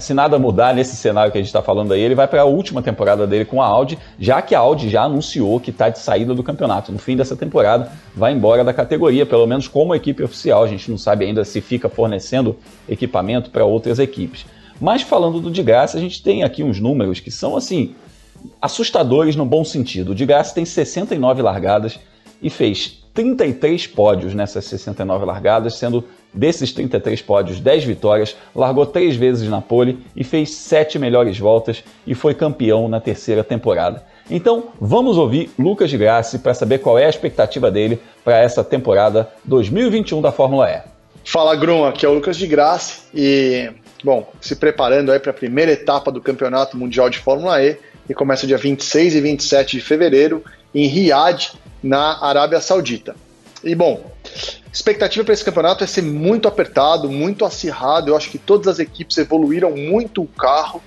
Se 0.00 0.12
nada 0.12 0.38
mudar 0.38 0.74
nesse 0.74 0.94
cenário 0.96 1.32
que 1.32 1.38
a 1.38 1.40
gente 1.40 1.48
está 1.48 1.62
falando 1.62 1.92
aí, 1.92 2.00
ele 2.00 2.14
vai 2.14 2.28
para 2.28 2.42
a 2.42 2.44
última 2.44 2.82
temporada 2.82 3.26
dele 3.26 3.46
com 3.46 3.62
a 3.62 3.66
Audi, 3.66 3.98
já 4.18 4.42
que 4.42 4.54
a 4.54 4.58
Audi 4.58 4.90
já 4.90 5.04
anunciou 5.04 5.58
que 5.58 5.70
está 5.70 5.88
de 5.88 5.98
saída 5.98 6.34
do 6.34 6.42
campeonato. 6.42 6.92
No 6.92 6.98
fim 6.98 7.16
dessa 7.16 7.34
temporada, 7.34 7.90
vai 8.14 8.34
embora 8.34 8.62
da 8.62 8.74
categoria, 8.74 9.24
pelo 9.24 9.46
menos 9.46 9.66
como 9.66 9.94
equipe 9.94 10.22
oficial. 10.22 10.62
A 10.62 10.68
gente 10.68 10.90
não 10.90 10.98
sabe 10.98 11.24
ainda 11.24 11.42
se 11.42 11.62
fica 11.62 11.88
fornecendo 11.88 12.56
equipamento 12.86 13.48
para 13.48 13.64
outras 13.64 13.98
equipes. 13.98 14.44
Mas 14.78 15.00
falando 15.00 15.40
do 15.40 15.50
de 15.50 15.62
graça, 15.62 15.96
a 15.96 16.00
gente 16.00 16.22
tem 16.22 16.44
aqui 16.44 16.62
uns 16.62 16.78
números 16.78 17.18
que 17.18 17.30
são 17.30 17.56
assim 17.56 17.94
assustadores 18.60 19.36
no 19.36 19.46
bom 19.46 19.64
sentido. 19.64 20.12
O 20.12 20.14
de 20.14 20.26
graça 20.26 20.54
tem 20.54 20.66
69 20.66 21.40
largadas 21.40 21.98
e 22.42 22.50
fez 22.50 23.02
33 23.18 23.88
pódios 23.88 24.32
nessas 24.32 24.64
69 24.66 25.24
largadas, 25.24 25.74
sendo 25.74 26.04
Desses 26.32 26.72
33 26.72 27.20
pódios, 27.22 27.58
10 27.58 27.84
vitórias, 27.84 28.36
largou 28.54 28.86
três 28.86 29.16
vezes 29.16 29.48
na 29.48 29.60
pole 29.60 29.98
e 30.14 30.22
fez 30.22 30.50
sete 30.50 30.98
melhores 30.98 31.38
voltas 31.38 31.82
e 32.06 32.14
foi 32.14 32.34
campeão 32.34 32.86
na 32.86 33.00
terceira 33.00 33.42
temporada. 33.42 34.04
Então, 34.30 34.68
vamos 34.78 35.16
ouvir 35.16 35.50
Lucas 35.58 35.88
de 35.88 35.96
Grassi 35.96 36.38
para 36.38 36.52
saber 36.52 36.78
qual 36.78 36.98
é 36.98 37.06
a 37.06 37.08
expectativa 37.08 37.70
dele 37.70 37.98
para 38.22 38.38
essa 38.38 38.62
temporada 38.62 39.28
2021 39.46 40.20
da 40.20 40.30
Fórmula 40.30 40.70
E. 40.70 40.80
Fala, 41.24 41.56
Grum, 41.56 41.84
aqui 41.84 42.04
é 42.04 42.08
o 42.08 42.14
Lucas 42.14 42.36
de 42.36 42.46
Grassi 42.46 43.00
e, 43.14 43.70
bom, 44.04 44.30
se 44.38 44.54
preparando 44.54 45.10
aí 45.10 45.18
para 45.18 45.30
a 45.30 45.34
primeira 45.34 45.72
etapa 45.72 46.12
do 46.12 46.20
Campeonato 46.20 46.76
Mundial 46.76 47.08
de 47.08 47.18
Fórmula 47.18 47.60
E, 47.64 47.78
que 48.06 48.14
começa 48.14 48.46
dia 48.46 48.58
26 48.58 49.14
e 49.14 49.20
27 49.20 49.78
de 49.78 49.82
fevereiro 49.82 50.44
em 50.74 50.86
Riad, 50.86 51.52
na 51.82 52.24
Arábia 52.24 52.60
Saudita. 52.60 53.14
E, 53.62 53.74
bom, 53.74 54.04
expectativa 54.72 55.24
para 55.24 55.34
esse 55.34 55.44
campeonato 55.44 55.82
é 55.82 55.86
ser 55.86 56.02
muito 56.02 56.46
apertado, 56.46 57.10
muito 57.10 57.44
acirrado. 57.44 58.10
Eu 58.10 58.16
acho 58.16 58.30
que 58.30 58.38
todas 58.38 58.68
as 58.68 58.78
equipes 58.78 59.18
evoluíram 59.18 59.72
muito 59.72 60.22
o 60.22 60.26
carro 60.26 60.82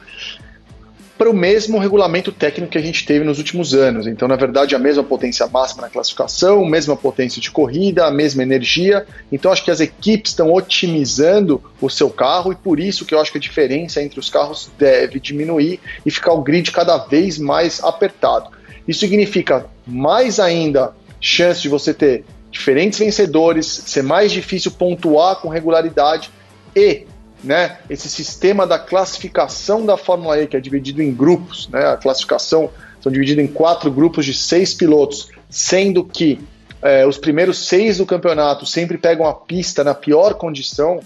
para 1.21 1.29
o 1.29 1.33
mesmo 1.35 1.77
regulamento 1.77 2.31
técnico 2.31 2.71
que 2.71 2.79
a 2.79 2.81
gente 2.81 3.05
teve 3.05 3.23
nos 3.23 3.37
últimos 3.37 3.75
anos. 3.75 4.07
Então, 4.07 4.27
na 4.27 4.35
verdade, 4.35 4.73
a 4.73 4.79
mesma 4.79 5.03
potência 5.03 5.45
máxima 5.45 5.83
na 5.83 5.89
classificação, 5.89 6.65
mesma 6.65 6.97
potência 6.97 7.39
de 7.39 7.51
corrida, 7.51 8.07
a 8.07 8.11
mesma 8.11 8.41
energia. 8.41 9.05
Então, 9.31 9.51
acho 9.51 9.63
que 9.63 9.69
as 9.69 9.79
equipes 9.79 10.31
estão 10.31 10.51
otimizando 10.51 11.61
o 11.79 11.91
seu 11.91 12.09
carro 12.09 12.51
e 12.51 12.55
por 12.55 12.79
isso 12.79 13.05
que 13.05 13.13
eu 13.13 13.19
acho 13.19 13.31
que 13.31 13.37
a 13.37 13.41
diferença 13.41 14.01
entre 14.01 14.19
os 14.19 14.31
carros 14.31 14.71
deve 14.79 15.19
diminuir 15.19 15.79
e 16.03 16.09
ficar 16.09 16.33
o 16.33 16.41
grid 16.41 16.71
cada 16.71 16.97
vez 16.97 17.37
mais 17.37 17.83
apertado. 17.83 18.49
Isso 18.87 18.99
significa 19.01 19.65
mais 19.85 20.39
ainda 20.39 20.93
chance 21.19 21.61
de 21.61 21.69
você 21.69 21.93
ter 21.93 22.25
diferentes 22.51 22.99
vencedores, 22.99 23.65
ser 23.65 24.03
mais 24.03 24.31
difícil 24.31 24.71
pontuar 24.71 25.37
com 25.37 25.47
regularidade 25.47 26.29
e 26.75 27.05
né, 27.43 27.79
esse 27.89 28.09
sistema 28.09 28.67
da 28.67 28.77
classificação 28.77 29.85
da 29.85 29.97
Fórmula 29.97 30.39
E, 30.39 30.47
que 30.47 30.55
é 30.55 30.59
dividido 30.59 31.01
em 31.01 31.11
grupos, 31.11 31.67
né, 31.69 31.87
a 31.87 31.97
classificação 31.97 32.69
são 33.01 33.11
divididos 33.11 33.43
em 33.43 33.47
quatro 33.47 33.89
grupos 33.91 34.25
de 34.25 34.33
seis 34.33 34.73
pilotos, 34.73 35.29
sendo 35.49 36.03
que 36.03 36.39
é, 36.81 37.05
os 37.05 37.17
primeiros 37.17 37.67
seis 37.67 37.97
do 37.97 38.05
campeonato 38.05 38.65
sempre 38.65 38.97
pegam 38.97 39.27
a 39.27 39.33
pista 39.33 39.83
na 39.83 39.93
pior 39.93 40.35
condição. 40.35 40.99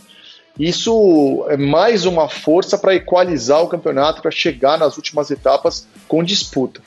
Isso 0.57 1.45
é 1.49 1.57
mais 1.57 2.05
uma 2.05 2.29
força 2.29 2.77
para 2.77 2.95
equalizar 2.95 3.61
o 3.61 3.67
campeonato, 3.67 4.21
para 4.21 4.31
chegar 4.31 4.77
nas 4.77 4.95
últimas 4.97 5.29
etapas 5.31 5.87
com 6.07 6.23
disputa. 6.23 6.81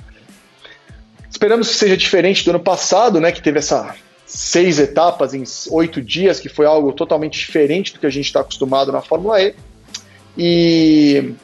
Esperamos 1.30 1.68
que 1.68 1.74
seja 1.74 1.96
diferente 1.96 2.44
do 2.44 2.50
ano 2.50 2.60
passado, 2.60 3.20
né, 3.20 3.30
que 3.32 3.42
teve 3.42 3.58
essa 3.58 3.94
seis 4.26 4.78
etapas 4.78 5.32
em 5.32 5.42
oito 5.70 6.02
dias, 6.02 6.38
que 6.38 6.48
foi 6.48 6.66
algo 6.66 6.92
totalmente 6.92 7.38
diferente 7.38 7.94
do 7.94 7.98
que 7.98 8.06
a 8.06 8.10
gente 8.10 8.26
está 8.26 8.40
acostumado 8.40 8.92
na 8.92 9.00
Fórmula 9.00 9.40
E. 9.42 9.54
E 10.36 11.34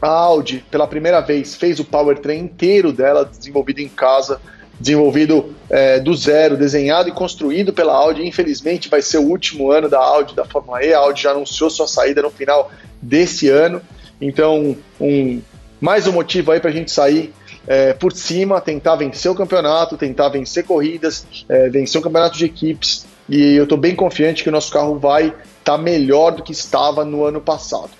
a 0.00 0.08
Audi, 0.08 0.64
pela 0.70 0.86
primeira 0.86 1.20
vez, 1.20 1.54
fez 1.54 1.78
o 1.78 1.84
powertrain 1.84 2.40
inteiro 2.40 2.92
dela, 2.92 3.24
desenvolvido 3.24 3.80
em 3.80 3.88
casa, 3.88 4.40
desenvolvido 4.80 5.54
é, 5.68 6.00
do 6.00 6.14
zero, 6.14 6.56
desenhado 6.56 7.08
e 7.08 7.12
construído 7.12 7.72
pela 7.72 7.94
Audi. 7.94 8.26
Infelizmente, 8.26 8.88
vai 8.88 9.02
ser 9.02 9.18
o 9.18 9.22
último 9.22 9.70
ano 9.70 9.88
da 9.88 10.00
Audi 10.00 10.34
da 10.34 10.44
Fórmula 10.44 10.82
E. 10.82 10.92
A 10.92 10.98
Audi 10.98 11.22
já 11.22 11.30
anunciou 11.30 11.68
sua 11.68 11.86
saída 11.86 12.22
no 12.22 12.30
final 12.30 12.72
desse 13.00 13.48
ano. 13.48 13.80
Então, 14.20 14.76
um, 15.00 15.40
mais 15.80 16.06
um 16.06 16.12
motivo 16.12 16.52
aí 16.52 16.60
para 16.60 16.70
a 16.70 16.72
gente 16.72 16.90
sair 16.90 17.32
é, 17.66 17.92
por 17.92 18.12
cima, 18.12 18.60
tentar 18.60 18.96
vencer 18.96 19.30
o 19.30 19.34
campeonato, 19.34 19.96
tentar 19.96 20.28
vencer 20.28 20.64
corridas, 20.64 21.26
é, 21.48 21.68
vencer 21.68 22.00
o 22.00 22.04
campeonato 22.04 22.36
de 22.36 22.44
equipes. 22.44 23.06
E 23.28 23.54
eu 23.54 23.64
estou 23.64 23.78
bem 23.78 23.94
confiante 23.94 24.42
que 24.42 24.48
o 24.48 24.52
nosso 24.52 24.70
carro 24.70 24.98
vai 24.98 25.28
estar 25.28 25.44
tá 25.64 25.78
melhor 25.78 26.32
do 26.32 26.42
que 26.42 26.52
estava 26.52 27.04
no 27.04 27.24
ano 27.24 27.40
passado. 27.40 27.90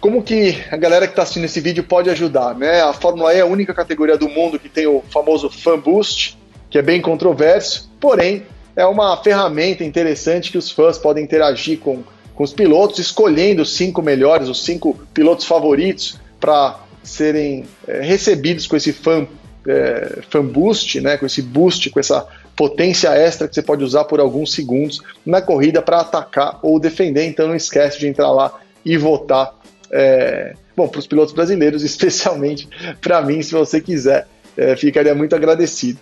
Como 0.00 0.22
que 0.22 0.62
a 0.70 0.76
galera 0.76 1.06
que 1.06 1.12
está 1.12 1.22
assistindo 1.22 1.44
esse 1.44 1.60
vídeo 1.60 1.82
pode 1.84 2.10
ajudar? 2.10 2.54
Né? 2.54 2.82
A 2.82 2.92
Fórmula 2.92 3.32
E 3.32 3.38
é 3.38 3.40
a 3.40 3.46
única 3.46 3.72
categoria 3.72 4.18
do 4.18 4.28
mundo 4.28 4.58
que 4.58 4.68
tem 4.68 4.86
o 4.86 5.02
famoso 5.10 5.48
Fan 5.48 5.78
Boost, 5.78 6.38
que 6.68 6.78
é 6.78 6.82
bem 6.82 7.00
controverso, 7.00 7.90
porém 8.00 8.44
é 8.76 8.84
uma 8.84 9.16
ferramenta 9.22 9.84
interessante 9.84 10.50
que 10.50 10.58
os 10.58 10.70
fãs 10.70 10.98
podem 10.98 11.24
interagir 11.24 11.78
com, 11.78 12.02
com 12.34 12.44
os 12.44 12.52
pilotos, 12.52 12.98
escolhendo 12.98 13.62
os 13.62 13.76
cinco 13.76 14.02
melhores, 14.02 14.48
os 14.48 14.64
cinco 14.64 14.98
pilotos 15.14 15.46
favoritos 15.46 16.18
para 16.40 16.80
serem 17.04 17.64
é, 17.86 18.00
recebidos 18.00 18.66
com 18.66 18.76
esse 18.76 18.92
fan, 18.92 19.26
é, 19.66 20.20
fan 20.28 20.44
boost, 20.44 21.00
né, 21.00 21.16
com 21.16 21.26
esse 21.26 21.42
boost, 21.42 21.90
com 21.90 22.00
essa 22.00 22.26
potência 22.56 23.10
extra 23.10 23.48
que 23.48 23.54
você 23.54 23.62
pode 23.62 23.84
usar 23.84 24.04
por 24.04 24.20
alguns 24.20 24.52
segundos 24.52 25.00
na 25.24 25.40
corrida 25.40 25.82
para 25.82 26.00
atacar 26.00 26.58
ou 26.62 26.80
defender. 26.80 27.26
Então 27.26 27.48
não 27.48 27.56
esquece 27.56 27.98
de 27.98 28.08
entrar 28.08 28.30
lá 28.30 28.60
e 28.84 28.96
votar. 28.96 29.54
É, 29.90 30.54
bom, 30.76 30.88
para 30.88 30.98
os 30.98 31.06
pilotos 31.06 31.34
brasileiros, 31.34 31.82
especialmente 31.84 32.68
para 33.00 33.22
mim, 33.22 33.42
se 33.42 33.52
você 33.52 33.80
quiser, 33.80 34.26
é, 34.56 34.76
ficaria 34.76 35.14
muito 35.14 35.34
agradecido. 35.34 35.98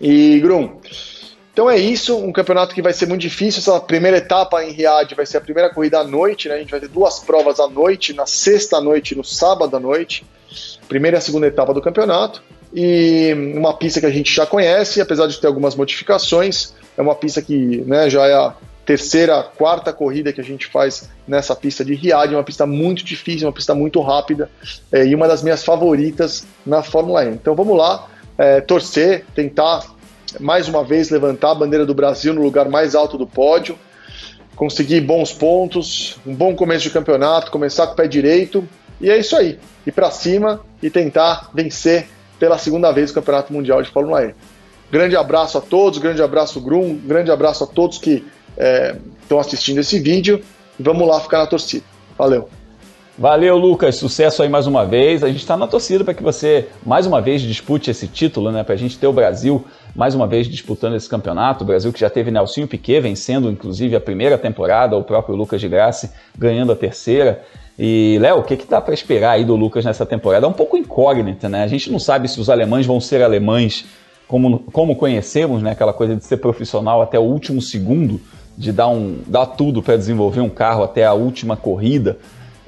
E 0.00 0.40
Grum, 0.40 0.78
então 1.52 1.70
é 1.70 1.76
isso, 1.76 2.16
um 2.16 2.32
campeonato 2.32 2.74
que 2.74 2.80
vai 2.80 2.94
ser 2.94 3.06
muito 3.06 3.20
difícil. 3.20 3.60
Essa 3.60 3.78
primeira 3.78 4.16
etapa 4.16 4.64
em 4.64 4.72
Riad 4.72 5.14
vai 5.14 5.26
ser 5.26 5.36
a 5.36 5.40
primeira 5.40 5.68
corrida 5.68 5.98
à 5.98 6.04
noite, 6.04 6.48
né? 6.48 6.54
A 6.54 6.58
gente 6.58 6.70
vai 6.70 6.80
ter 6.80 6.88
duas 6.88 7.18
provas 7.18 7.60
à 7.60 7.68
noite, 7.68 8.14
na 8.14 8.24
sexta 8.24 8.78
à 8.78 8.80
noite 8.80 9.12
e 9.12 9.16
no 9.16 9.22
sábado 9.22 9.76
à 9.76 9.80
noite. 9.80 10.24
Primeira 10.88 11.18
e 11.18 11.20
segunda 11.20 11.46
etapa 11.46 11.74
do 11.74 11.82
campeonato. 11.82 12.42
E 12.72 13.34
uma 13.54 13.76
pista 13.76 14.00
que 14.00 14.06
a 14.06 14.10
gente 14.10 14.34
já 14.34 14.46
conhece, 14.46 14.98
apesar 14.98 15.26
de 15.26 15.38
ter 15.38 15.46
algumas 15.46 15.74
modificações. 15.74 16.72
É 16.96 17.02
uma 17.02 17.14
pista 17.14 17.42
que 17.42 17.84
né, 17.86 18.08
já 18.08 18.26
é 18.26 18.32
a 18.32 18.54
terceira, 18.86 19.42
quarta 19.42 19.92
corrida 19.92 20.32
que 20.32 20.40
a 20.40 20.44
gente 20.44 20.66
faz 20.66 21.10
nessa 21.28 21.54
pista 21.54 21.84
de 21.84 21.92
Riad. 21.92 22.32
É 22.32 22.36
uma 22.36 22.44
pista 22.44 22.64
muito 22.64 23.04
difícil, 23.04 23.46
uma 23.46 23.52
pista 23.52 23.74
muito 23.74 24.00
rápida 24.00 24.50
é, 24.90 25.06
e 25.06 25.14
uma 25.14 25.28
das 25.28 25.42
minhas 25.42 25.62
favoritas 25.62 26.46
na 26.64 26.82
Fórmula 26.82 27.26
E. 27.26 27.28
Então 27.28 27.54
vamos 27.54 27.76
lá, 27.76 28.08
é, 28.38 28.62
torcer, 28.62 29.26
tentar 29.34 29.84
mais 30.40 30.68
uma 30.68 30.84
vez 30.84 31.10
levantar 31.10 31.52
a 31.52 31.54
bandeira 31.54 31.86
do 31.86 31.94
Brasil 31.94 32.32
no 32.32 32.42
lugar 32.42 32.68
mais 32.68 32.94
alto 32.94 33.18
do 33.18 33.26
pódio, 33.26 33.78
conseguir 34.56 35.00
bons 35.00 35.32
pontos, 35.32 36.18
um 36.26 36.34
bom 36.34 36.54
começo 36.54 36.84
de 36.84 36.90
campeonato, 36.90 37.50
começar 37.50 37.86
com 37.86 37.94
o 37.94 37.96
pé 37.96 38.06
direito, 38.06 38.66
e 39.00 39.10
é 39.10 39.18
isso 39.18 39.36
aí. 39.36 39.58
Ir 39.86 39.92
para 39.92 40.10
cima 40.10 40.60
e 40.82 40.88
tentar 40.88 41.50
vencer 41.52 42.08
pela 42.38 42.58
segunda 42.58 42.90
vez 42.92 43.10
o 43.10 43.14
Campeonato 43.14 43.52
Mundial 43.52 43.82
de 43.82 43.90
Fórmula 43.90 44.24
E. 44.24 44.34
Grande 44.90 45.16
abraço 45.16 45.58
a 45.58 45.60
todos, 45.60 45.98
grande 45.98 46.22
abraço 46.22 46.60
Grum, 46.60 46.96
grande 46.96 47.30
abraço 47.30 47.64
a 47.64 47.66
todos 47.66 47.98
que 47.98 48.24
estão 49.22 49.38
é, 49.38 49.40
assistindo 49.40 49.78
esse 49.78 49.98
vídeo. 49.98 50.42
Vamos 50.78 51.06
lá 51.08 51.20
ficar 51.20 51.38
na 51.38 51.46
torcida. 51.46 51.84
Valeu! 52.18 52.61
Valeu, 53.18 53.58
Lucas. 53.58 53.96
Sucesso 53.96 54.42
aí 54.42 54.48
mais 54.48 54.66
uma 54.66 54.86
vez. 54.86 55.22
A 55.22 55.28
gente 55.28 55.40
está 55.40 55.54
na 55.54 55.66
torcida 55.66 56.02
para 56.02 56.14
que 56.14 56.22
você 56.22 56.68
mais 56.84 57.04
uma 57.04 57.20
vez 57.20 57.42
dispute 57.42 57.90
esse 57.90 58.08
título, 58.08 58.50
né? 58.50 58.64
Para 58.64 58.74
a 58.74 58.78
gente 58.78 58.98
ter 58.98 59.06
o 59.06 59.12
Brasil 59.12 59.66
mais 59.94 60.14
uma 60.14 60.26
vez 60.26 60.48
disputando 60.48 60.96
esse 60.96 61.10
campeonato. 61.10 61.62
O 61.62 61.66
Brasil 61.66 61.92
que 61.92 62.00
já 62.00 62.08
teve 62.08 62.30
Nelsinho 62.30 62.66
Piquet 62.66 63.00
vencendo, 63.00 63.50
inclusive, 63.50 63.94
a 63.94 64.00
primeira 64.00 64.38
temporada, 64.38 64.96
o 64.96 65.04
próprio 65.04 65.36
Lucas 65.36 65.60
de 65.60 65.68
Graça 65.68 66.10
ganhando 66.38 66.72
a 66.72 66.76
terceira. 66.76 67.42
E, 67.78 68.16
Léo, 68.18 68.38
o 68.38 68.42
que, 68.42 68.56
que 68.56 68.66
dá 68.66 68.80
para 68.80 68.94
esperar 68.94 69.32
aí 69.32 69.44
do 69.44 69.56
Lucas 69.56 69.84
nessa 69.84 70.06
temporada? 70.06 70.46
É 70.46 70.48
um 70.48 70.54
pouco 70.54 70.78
incógnita, 70.78 71.50
né? 71.50 71.64
A 71.64 71.68
gente 71.68 71.92
não 71.92 71.98
sabe 71.98 72.28
se 72.28 72.40
os 72.40 72.48
alemães 72.48 72.86
vão 72.86 72.98
ser 72.98 73.22
alemães 73.22 73.84
como, 74.26 74.60
como 74.72 74.96
conhecemos, 74.96 75.62
né? 75.62 75.72
Aquela 75.72 75.92
coisa 75.92 76.16
de 76.16 76.24
ser 76.24 76.38
profissional 76.38 77.02
até 77.02 77.18
o 77.18 77.22
último 77.22 77.60
segundo, 77.60 78.18
de 78.56 78.72
dar, 78.72 78.88
um, 78.88 79.18
dar 79.26 79.44
tudo 79.44 79.82
para 79.82 79.98
desenvolver 79.98 80.40
um 80.40 80.48
carro 80.48 80.82
até 80.82 81.04
a 81.04 81.12
última 81.12 81.58
corrida 81.58 82.16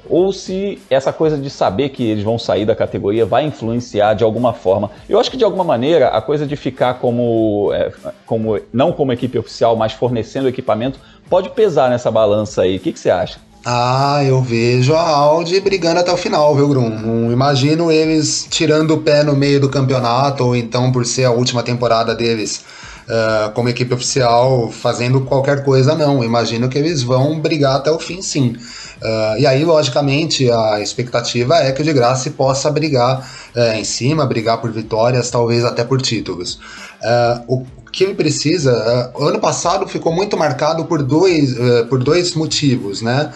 ou 0.09 0.31
se 0.31 0.79
essa 0.89 1.11
coisa 1.11 1.37
de 1.37 1.49
saber 1.49 1.89
que 1.89 2.03
eles 2.03 2.23
vão 2.23 2.37
sair 2.37 2.65
da 2.65 2.75
categoria 2.75 3.25
vai 3.25 3.45
influenciar 3.45 4.13
de 4.13 4.23
alguma 4.23 4.53
forma. 4.53 4.91
Eu 5.07 5.19
acho 5.19 5.31
que 5.31 5.37
de 5.37 5.43
alguma 5.43 5.63
maneira 5.63 6.09
a 6.09 6.21
coisa 6.21 6.45
de 6.45 6.55
ficar 6.55 6.95
como, 6.95 7.71
é, 7.73 7.91
como 8.25 8.59
não 8.71 8.91
como 8.91 9.11
equipe 9.11 9.37
oficial, 9.37 9.75
mas 9.75 9.93
fornecendo 9.93 10.47
equipamento, 10.47 10.99
pode 11.29 11.49
pesar 11.49 11.89
nessa 11.89 12.11
balança 12.11 12.61
aí. 12.61 12.77
O 12.77 12.79
que, 12.79 12.93
que 12.93 12.99
você 12.99 13.09
acha? 13.09 13.39
Ah, 13.67 14.23
eu 14.23 14.43
vejo 14.43 14.93
a 14.93 15.01
Audi 15.01 15.59
brigando 15.59 15.99
até 15.99 16.11
o 16.11 16.17
final, 16.17 16.55
viu, 16.55 16.67
Grum? 16.67 16.87
Não 16.87 17.31
imagino 17.31 17.91
eles 17.91 18.45
tirando 18.47 18.91
o 18.91 19.01
pé 19.01 19.23
no 19.23 19.35
meio 19.35 19.59
do 19.59 19.69
campeonato, 19.69 20.43
ou 20.45 20.55
então 20.55 20.91
por 20.91 21.03
ser 21.03 21.23
a 21.23 21.31
última 21.31 21.63
temporada 21.63 22.13
deles 22.13 22.63
uh, 23.05 23.51
como 23.53 23.69
equipe 23.69 23.93
oficial 23.93 24.69
fazendo 24.69 25.21
qualquer 25.21 25.63
coisa, 25.63 25.95
não. 25.95 26.23
Imagino 26.23 26.69
que 26.69 26.77
eles 26.77 27.01
vão 27.01 27.39
brigar 27.39 27.77
até 27.77 27.91
o 27.91 27.99
fim, 27.99 28.21
sim. 28.21 28.55
Uh, 29.01 29.39
e 29.39 29.45
aí, 29.45 29.63
logicamente, 29.63 30.49
a 30.49 30.79
expectativa 30.79 31.55
é 31.57 31.71
que 31.71 31.81
o 31.81 31.85
de 31.85 31.93
Graça 31.93 32.29
possa 32.31 32.71
brigar 32.71 33.19
uh, 33.55 33.77
em 33.77 33.83
cima, 33.83 34.25
brigar 34.25 34.59
por 34.59 34.71
vitórias, 34.71 35.29
talvez 35.29 35.63
até 35.63 35.83
por 35.83 36.01
títulos. 36.01 36.55
Uh, 37.01 37.43
o 37.47 37.65
que 37.91 38.03
ele 38.03 38.13
precisa, 38.13 39.11
uh, 39.17 39.25
ano 39.25 39.39
passado 39.39 39.87
ficou 39.87 40.13
muito 40.13 40.37
marcado 40.37 40.85
por 40.85 41.03
dois, 41.03 41.55
por 41.89 42.03
dois 42.03 42.33
motivos, 42.35 43.01
né? 43.01 43.31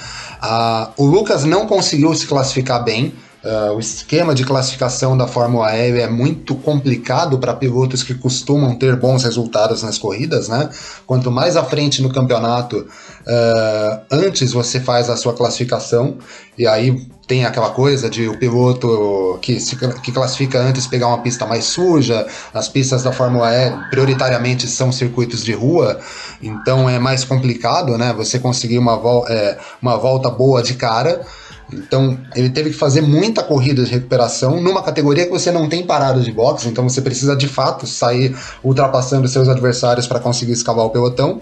o 0.97 1.05
Lucas 1.05 1.43
não 1.43 1.65
conseguiu 1.65 2.13
se 2.15 2.25
classificar 2.25 2.83
bem, 2.83 3.13
Uh, 3.41 3.73
o 3.73 3.79
esquema 3.79 4.35
de 4.35 4.43
classificação 4.43 5.17
da 5.17 5.25
Fórmula 5.25 5.73
E 5.73 6.01
é 6.01 6.09
muito 6.09 6.55
complicado 6.55 7.39
para 7.39 7.53
pilotos 7.53 8.03
que 8.03 8.13
costumam 8.13 8.75
ter 8.75 8.97
bons 8.97 9.23
resultados 9.23 9.81
nas 9.81 9.97
corridas, 9.97 10.49
né? 10.49 10.69
Quanto 11.07 11.31
mais 11.31 11.55
à 11.55 11.63
frente 11.63 12.01
no 12.01 12.11
campeonato, 12.11 12.79
uh, 12.79 14.01
antes 14.11 14.51
você 14.51 14.81
faz 14.81 15.09
a 15.09 15.15
sua 15.15 15.33
classificação, 15.33 16.17
e 16.57 16.67
aí 16.67 17.07
tem 17.29 17.45
aquela 17.45 17.69
coisa 17.69 18.09
de 18.09 18.27
o 18.27 18.37
piloto 18.37 19.39
que, 19.41 19.57
se, 19.59 19.77
que 20.01 20.11
classifica 20.11 20.59
antes 20.59 20.85
pegar 20.85 21.07
uma 21.07 21.19
pista 21.19 21.45
mais 21.45 21.63
suja, 21.63 22.27
as 22.53 22.67
pistas 22.67 23.03
da 23.03 23.13
Fórmula 23.13 23.55
E 23.55 23.71
prioritariamente 23.89 24.67
são 24.67 24.91
circuitos 24.91 25.45
de 25.45 25.53
rua, 25.53 25.97
então 26.41 26.89
é 26.89 26.99
mais 26.99 27.23
complicado, 27.23 27.97
né? 27.97 28.11
Você 28.17 28.37
conseguir 28.37 28.79
uma, 28.79 28.97
vo 28.97 29.25
é, 29.29 29.57
uma 29.81 29.95
volta 29.95 30.29
boa 30.29 30.61
de 30.61 30.73
cara. 30.73 31.25
Então, 31.71 32.17
ele 32.35 32.49
teve 32.49 32.71
que 32.71 32.75
fazer 32.75 33.01
muita 33.01 33.43
corrida 33.43 33.83
de 33.83 33.91
recuperação 33.91 34.61
numa 34.61 34.81
categoria 34.81 35.25
que 35.25 35.31
você 35.31 35.51
não 35.51 35.69
tem 35.69 35.85
parada 35.85 36.19
de 36.21 36.31
boxe, 36.31 36.67
então 36.67 36.87
você 36.87 37.01
precisa 37.01 37.35
de 37.35 37.47
fato 37.47 37.85
sair 37.85 38.35
ultrapassando 38.63 39.27
seus 39.27 39.47
adversários 39.47 40.07
para 40.07 40.19
conseguir 40.19 40.53
escavar 40.53 40.85
o 40.85 40.89
pelotão. 40.89 41.41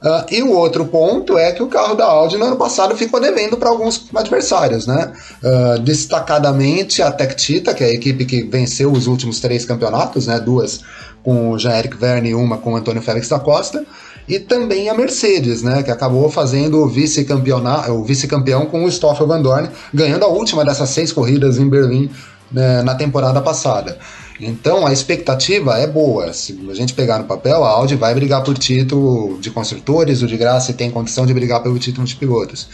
Uh, 0.00 0.22
e 0.30 0.42
o 0.42 0.52
outro 0.52 0.86
ponto 0.86 1.36
é 1.36 1.50
que 1.50 1.60
o 1.60 1.66
carro 1.66 1.96
da 1.96 2.04
Audi 2.04 2.36
no 2.36 2.44
ano 2.44 2.56
passado 2.56 2.96
ficou 2.96 3.20
devendo 3.20 3.56
para 3.56 3.68
alguns 3.68 4.08
adversários, 4.14 4.86
né? 4.86 5.12
Uh, 5.42 5.80
destacadamente 5.80 7.02
a 7.02 7.10
Tech 7.10 7.34
Tita, 7.34 7.74
que 7.74 7.82
é 7.82 7.88
a 7.88 7.92
equipe 7.92 8.24
que 8.24 8.44
venceu 8.44 8.92
os 8.92 9.08
últimos 9.08 9.40
três 9.40 9.64
campeonatos, 9.64 10.28
né? 10.28 10.38
Duas 10.38 10.82
com 11.24 11.50
o 11.50 11.58
Jean-Eric 11.58 11.96
Verne 11.96 12.28
e 12.28 12.34
uma 12.34 12.58
com 12.58 12.74
o 12.74 12.76
Antônio 12.76 13.02
Félix 13.02 13.28
da 13.28 13.40
Costa 13.40 13.84
e 14.28 14.38
também 14.38 14.88
a 14.88 14.94
Mercedes, 14.94 15.62
né, 15.62 15.82
que 15.82 15.90
acabou 15.90 16.30
fazendo 16.30 16.82
o 16.82 16.88
vice-campeão 16.88 18.02
vice 18.04 18.28
com 18.70 18.84
o 18.84 18.92
Stoffel 18.92 19.26
Van 19.26 19.40
Dorn, 19.40 19.68
ganhando 19.92 20.24
a 20.24 20.28
última 20.28 20.64
dessas 20.64 20.90
seis 20.90 21.12
corridas 21.12 21.58
em 21.58 21.68
Berlim 21.68 22.10
né, 22.52 22.82
na 22.82 22.94
temporada 22.94 23.40
passada. 23.40 23.98
Então 24.40 24.86
a 24.86 24.92
expectativa 24.92 25.78
é 25.78 25.86
boa. 25.86 26.32
Se 26.32 26.58
a 26.70 26.74
gente 26.74 26.94
pegar 26.94 27.18
no 27.18 27.24
papel, 27.24 27.64
a 27.64 27.70
Audi 27.70 27.96
vai 27.96 28.14
brigar 28.14 28.44
por 28.44 28.56
título 28.56 29.38
de 29.40 29.50
construtores, 29.50 30.22
o 30.22 30.26
de 30.26 30.36
graça 30.36 30.72
tem 30.72 30.90
condição 30.90 31.26
de 31.26 31.34
brigar 31.34 31.62
pelo 31.62 31.78
título 31.78 32.06
de 32.06 32.14
pilotos. 32.14 32.68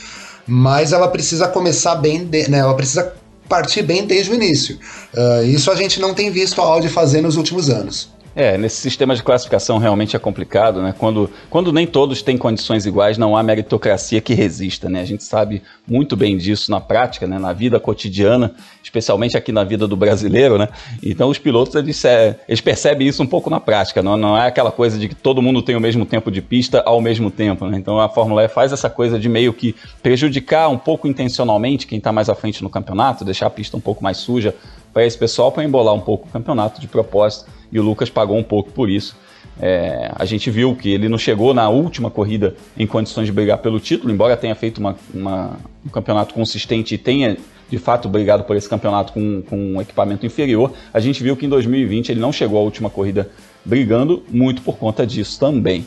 Mas 0.46 0.92
ela 0.92 1.08
precisa 1.08 1.48
começar 1.48 1.94
bem, 1.94 2.24
de, 2.24 2.48
né, 2.48 2.58
ela 2.58 2.74
precisa 2.74 3.14
partir 3.48 3.82
bem 3.82 4.06
desde 4.06 4.30
o 4.30 4.34
início. 4.34 4.78
Uh, 5.14 5.44
isso 5.44 5.70
a 5.70 5.74
gente 5.74 6.00
não 6.00 6.12
tem 6.12 6.30
visto 6.30 6.60
a 6.60 6.64
Audi 6.64 6.88
fazer 6.88 7.20
nos 7.20 7.36
últimos 7.36 7.70
anos. 7.70 8.10
É, 8.36 8.58
nesse 8.58 8.76
sistema 8.76 9.14
de 9.14 9.22
classificação 9.22 9.78
realmente 9.78 10.16
é 10.16 10.18
complicado, 10.18 10.82
né? 10.82 10.92
Quando, 10.98 11.30
quando 11.48 11.72
nem 11.72 11.86
todos 11.86 12.20
têm 12.20 12.36
condições 12.36 12.84
iguais, 12.84 13.16
não 13.16 13.36
há 13.36 13.42
meritocracia 13.42 14.20
que 14.20 14.34
resista, 14.34 14.88
né? 14.88 15.00
A 15.00 15.04
gente 15.04 15.22
sabe 15.22 15.62
muito 15.86 16.16
bem 16.16 16.36
disso 16.36 16.68
na 16.70 16.80
prática, 16.80 17.28
né? 17.28 17.38
Na 17.38 17.52
vida 17.52 17.78
cotidiana, 17.78 18.52
especialmente 18.82 19.36
aqui 19.36 19.52
na 19.52 19.62
vida 19.62 19.86
do 19.86 19.96
brasileiro, 19.96 20.58
né? 20.58 20.68
Então 21.00 21.28
os 21.28 21.38
pilotos, 21.38 21.76
eles, 21.76 22.04
é, 22.04 22.40
eles 22.48 22.60
percebem 22.60 23.06
isso 23.06 23.22
um 23.22 23.26
pouco 23.26 23.48
na 23.48 23.60
prática, 23.60 24.02
não, 24.02 24.16
não 24.16 24.36
é 24.36 24.48
aquela 24.48 24.72
coisa 24.72 24.98
de 24.98 25.08
que 25.08 25.14
todo 25.14 25.40
mundo 25.40 25.62
tem 25.62 25.76
o 25.76 25.80
mesmo 25.80 26.04
tempo 26.04 26.28
de 26.28 26.42
pista 26.42 26.82
ao 26.84 27.00
mesmo 27.00 27.30
tempo, 27.30 27.66
né? 27.66 27.78
Então 27.78 28.00
a 28.00 28.08
Fórmula 28.08 28.42
E 28.42 28.48
faz 28.48 28.72
essa 28.72 28.90
coisa 28.90 29.16
de 29.16 29.28
meio 29.28 29.52
que 29.52 29.76
prejudicar 30.02 30.68
um 30.68 30.78
pouco 30.78 31.06
intencionalmente 31.06 31.86
quem 31.86 31.98
está 31.98 32.10
mais 32.10 32.28
à 32.28 32.34
frente 32.34 32.64
no 32.64 32.70
campeonato, 32.70 33.24
deixar 33.24 33.46
a 33.46 33.50
pista 33.50 33.76
um 33.76 33.80
pouco 33.80 34.02
mais 34.02 34.16
suja 34.16 34.54
para 34.94 35.04
esse 35.04 35.18
pessoal, 35.18 35.50
para 35.50 35.64
embolar 35.64 35.92
um 35.92 36.00
pouco 36.00 36.28
o 36.28 36.30
campeonato 36.30 36.80
de 36.80 36.86
propósito 36.86 37.50
e 37.70 37.80
o 37.80 37.82
Lucas 37.82 38.08
pagou 38.08 38.38
um 38.38 38.42
pouco 38.44 38.70
por 38.70 38.88
isso. 38.88 39.16
É, 39.60 40.10
a 40.14 40.24
gente 40.24 40.50
viu 40.50 40.74
que 40.74 40.88
ele 40.88 41.08
não 41.08 41.18
chegou 41.18 41.52
na 41.52 41.68
última 41.68 42.10
corrida 42.10 42.54
em 42.76 42.86
condições 42.86 43.26
de 43.26 43.32
brigar 43.32 43.58
pelo 43.58 43.78
título, 43.78 44.12
embora 44.12 44.36
tenha 44.36 44.54
feito 44.54 44.78
uma, 44.78 44.96
uma, 45.12 45.56
um 45.84 45.88
campeonato 45.88 46.32
consistente 46.32 46.94
e 46.94 46.98
tenha 46.98 47.36
de 47.68 47.78
fato 47.78 48.08
brigado 48.08 48.44
por 48.44 48.56
esse 48.56 48.68
campeonato 48.68 49.12
com, 49.12 49.42
com 49.42 49.56
um 49.56 49.80
equipamento 49.80 50.24
inferior. 50.24 50.72
A 50.92 51.00
gente 51.00 51.22
viu 51.22 51.36
que 51.36 51.46
em 51.46 51.48
2020 51.48 52.10
ele 52.10 52.20
não 52.20 52.32
chegou 52.32 52.58
à 52.58 52.62
última 52.62 52.88
corrida 52.88 53.30
brigando, 53.64 54.22
muito 54.28 54.62
por 54.62 54.76
conta 54.76 55.06
disso 55.06 55.38
também. 55.38 55.86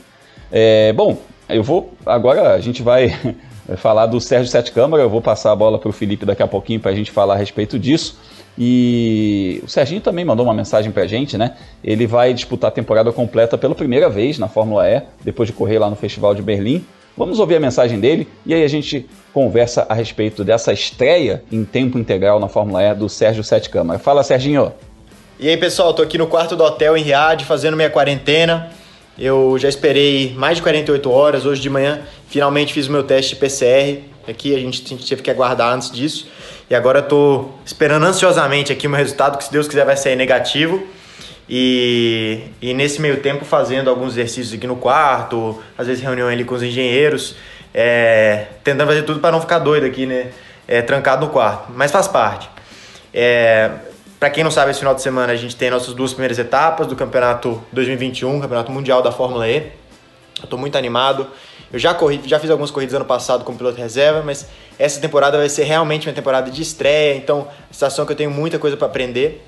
É, 0.51 0.91
bom, 0.93 1.17
eu 1.47 1.63
vou. 1.63 1.93
Agora 2.05 2.53
a 2.53 2.59
gente 2.59 2.81
vai 2.81 3.13
falar 3.77 4.05
do 4.07 4.19
Sérgio 4.19 4.49
Sete 4.49 4.71
Câmara, 4.71 5.03
eu 5.03 5.09
vou 5.09 5.21
passar 5.21 5.51
a 5.51 5.55
bola 5.55 5.77
para 5.77 5.89
o 5.89 5.93
Felipe 5.93 6.25
daqui 6.25 6.43
a 6.43 6.47
pouquinho 6.47 6.79
para 6.79 6.91
a 6.91 6.95
gente 6.95 7.11
falar 7.11 7.35
a 7.35 7.37
respeito 7.37 7.77
disso. 7.77 8.17
E 8.57 9.61
o 9.63 9.67
Serginho 9.67 10.01
também 10.01 10.25
mandou 10.25 10.45
uma 10.45 10.53
mensagem 10.53 10.91
pra 10.91 11.05
gente, 11.05 11.37
né? 11.37 11.55
Ele 11.83 12.07
vai 12.07 12.33
disputar 12.33 12.69
a 12.69 12.71
temporada 12.71 13.11
completa 13.11 13.57
pela 13.57 13.75
primeira 13.75 14.09
vez 14.09 14.39
na 14.39 14.47
Fórmula 14.47 14.89
E, 14.89 15.03
depois 15.23 15.47
de 15.47 15.53
correr 15.53 15.77
lá 15.77 15.89
no 15.89 15.95
Festival 15.95 16.33
de 16.33 16.41
Berlim. 16.41 16.83
Vamos 17.15 17.39
ouvir 17.39 17.55
a 17.55 17.59
mensagem 17.59 17.99
dele 17.99 18.27
e 18.45 18.53
aí 18.53 18.63
a 18.63 18.67
gente 18.67 19.07
conversa 19.33 19.85
a 19.89 19.93
respeito 19.93 20.43
dessa 20.43 20.71
estreia 20.71 21.43
em 21.51 21.63
tempo 21.65 21.97
integral 21.97 22.39
na 22.39 22.47
Fórmula 22.47 22.83
E 22.83 22.93
do 22.93 23.09
Sérgio 23.09 23.43
Sete 23.43 23.69
Câmara. 23.69 23.99
Fala, 23.99 24.23
Serginho! 24.23 24.71
E 25.39 25.47
aí, 25.49 25.57
pessoal, 25.57 25.93
tô 25.93 26.01
aqui 26.01 26.17
no 26.17 26.25
quarto 26.25 26.55
do 26.55 26.63
hotel 26.63 26.97
em 26.97 27.03
Riad 27.03 27.43
fazendo 27.43 27.77
minha 27.77 27.89
quarentena. 27.89 28.71
Eu 29.17 29.57
já 29.59 29.67
esperei 29.69 30.33
mais 30.35 30.57
de 30.57 30.63
48 30.63 31.09
horas. 31.11 31.45
Hoje 31.45 31.61
de 31.61 31.69
manhã, 31.69 32.01
finalmente 32.27 32.73
fiz 32.73 32.87
o 32.87 32.91
meu 32.91 33.03
teste 33.03 33.35
PCR. 33.35 33.99
Aqui 34.27 34.53
a 34.55 34.59
gente 34.59 34.83
teve 34.83 35.21
que 35.21 35.31
aguardar 35.31 35.73
antes 35.73 35.89
disso. 35.89 36.27
E 36.69 36.75
agora 36.75 36.99
eu 36.99 37.03
tô 37.03 37.49
esperando 37.65 38.05
ansiosamente 38.05 38.73
aqui 38.73 38.87
o 38.87 38.89
meu 38.89 38.99
resultado, 38.99 39.37
que 39.37 39.45
se 39.45 39.51
Deus 39.51 39.67
quiser 39.67 39.85
vai 39.85 39.95
sair 39.95 40.15
negativo. 40.15 40.85
E, 41.49 42.41
e 42.61 42.73
nesse 42.73 43.01
meio 43.01 43.21
tempo 43.21 43.45
fazendo 43.45 43.89
alguns 43.89 44.13
exercícios 44.13 44.53
aqui 44.53 44.67
no 44.67 44.75
quarto, 44.75 45.63
às 45.77 45.87
vezes 45.87 46.03
reunião 46.03 46.27
ali 46.27 46.43
com 46.43 46.55
os 46.55 46.61
engenheiros, 46.61 47.35
é, 47.73 48.47
tentando 48.63 48.87
fazer 48.87 49.03
tudo 49.03 49.21
para 49.21 49.31
não 49.31 49.39
ficar 49.39 49.59
doido 49.59 49.85
aqui, 49.85 50.05
né? 50.05 50.31
É, 50.67 50.81
trancado 50.81 51.25
no 51.25 51.31
quarto. 51.31 51.71
Mas 51.73 51.91
faz 51.91 52.07
parte. 52.07 52.49
É, 53.13 53.71
para 54.19 54.29
quem 54.29 54.43
não 54.43 54.51
sabe, 54.51 54.71
esse 54.71 54.79
final 54.79 54.93
de 54.93 55.01
semana 55.01 55.31
a 55.31 55.35
gente 55.35 55.55
tem 55.55 55.69
nossas 55.69 55.93
duas 55.93 56.11
primeiras 56.11 56.37
etapas 56.37 56.87
do 56.87 56.95
campeonato 56.95 57.63
2021, 57.71 58.41
campeonato 58.41 58.71
mundial 58.71 59.01
da 59.01 59.11
Fórmula 59.11 59.47
E. 59.47 59.71
Eu 60.41 60.47
tô 60.49 60.57
muito 60.57 60.77
animado. 60.77 61.27
Eu 61.71 61.79
já 61.79 61.93
corri, 61.93 62.21
já 62.25 62.39
fiz 62.39 62.49
algumas 62.49 62.71
corridas 62.71 62.95
ano 62.95 63.05
passado 63.05 63.43
como 63.43 63.57
piloto 63.57 63.77
reserva, 63.77 64.21
mas 64.23 64.47
essa 64.79 64.99
temporada 65.01 65.37
vai 65.37 65.49
ser 65.49 65.65
realmente 65.65 66.07
uma 66.07 66.13
temporada 66.13 66.49
de 66.49 66.61
estreia, 66.61 67.15
então 67.15 67.47
situação 67.69 68.05
que 68.05 68.11
eu 68.11 68.15
tenho 68.15 68.31
muita 68.31 68.57
coisa 68.57 68.77
para 68.77 68.87
aprender. 68.87 69.45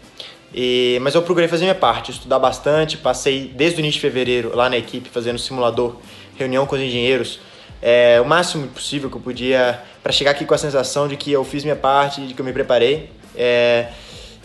E, 0.54 0.98
mas 1.02 1.16
eu 1.16 1.22
procurei 1.22 1.48
fazer 1.48 1.64
minha 1.64 1.76
parte, 1.76 2.12
estudar 2.12 2.40
bastante, 2.40 2.98
passei 2.98 3.52
desde 3.56 3.78
o 3.78 3.80
início 3.80 4.02
de 4.02 4.08
fevereiro 4.08 4.56
lá 4.56 4.70
na 4.70 4.78
equipe 4.78 5.10
fazendo 5.10 5.38
simulador, 5.38 5.96
reunião 6.38 6.66
com 6.66 6.76
os 6.76 6.82
engenheiros, 6.82 7.40
é, 7.82 8.20
o 8.20 8.26
máximo 8.26 8.68
possível 8.68 9.10
que 9.10 9.16
eu 9.16 9.22
podia 9.22 9.80
para 10.02 10.12
chegar 10.12 10.32
aqui 10.32 10.46
com 10.46 10.54
a 10.54 10.58
sensação 10.58 11.08
de 11.08 11.16
que 11.16 11.32
eu 11.32 11.44
fiz 11.44 11.64
minha 11.64 11.76
parte, 11.76 12.22
de 12.22 12.34
que 12.34 12.42
eu 12.42 12.46
me 12.46 12.52
preparei. 12.52 13.10
É, 13.36 13.88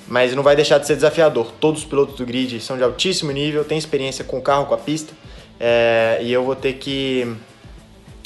mas 0.07 0.35
não 0.35 0.43
vai 0.43 0.55
deixar 0.55 0.79
de 0.79 0.87
ser 0.87 0.95
desafiador. 0.95 1.53
Todos 1.59 1.83
os 1.83 1.87
pilotos 1.87 2.17
do 2.17 2.27
grid 2.27 2.61
são 2.61 2.77
de 2.77 2.83
altíssimo 2.83 3.33
nível, 3.33 3.65
têm 3.65 3.79
experiência 3.79 4.25
com 4.25 4.39
o 4.39 4.43
carro, 4.43 4.67
com 4.67 4.75
a 4.75 4.79
pista, 4.79 5.15
é, 5.59 6.19
e 6.21 6.33
eu 6.33 6.45
vou 6.45 6.55
ter 6.55 6.75
que 6.75 7.35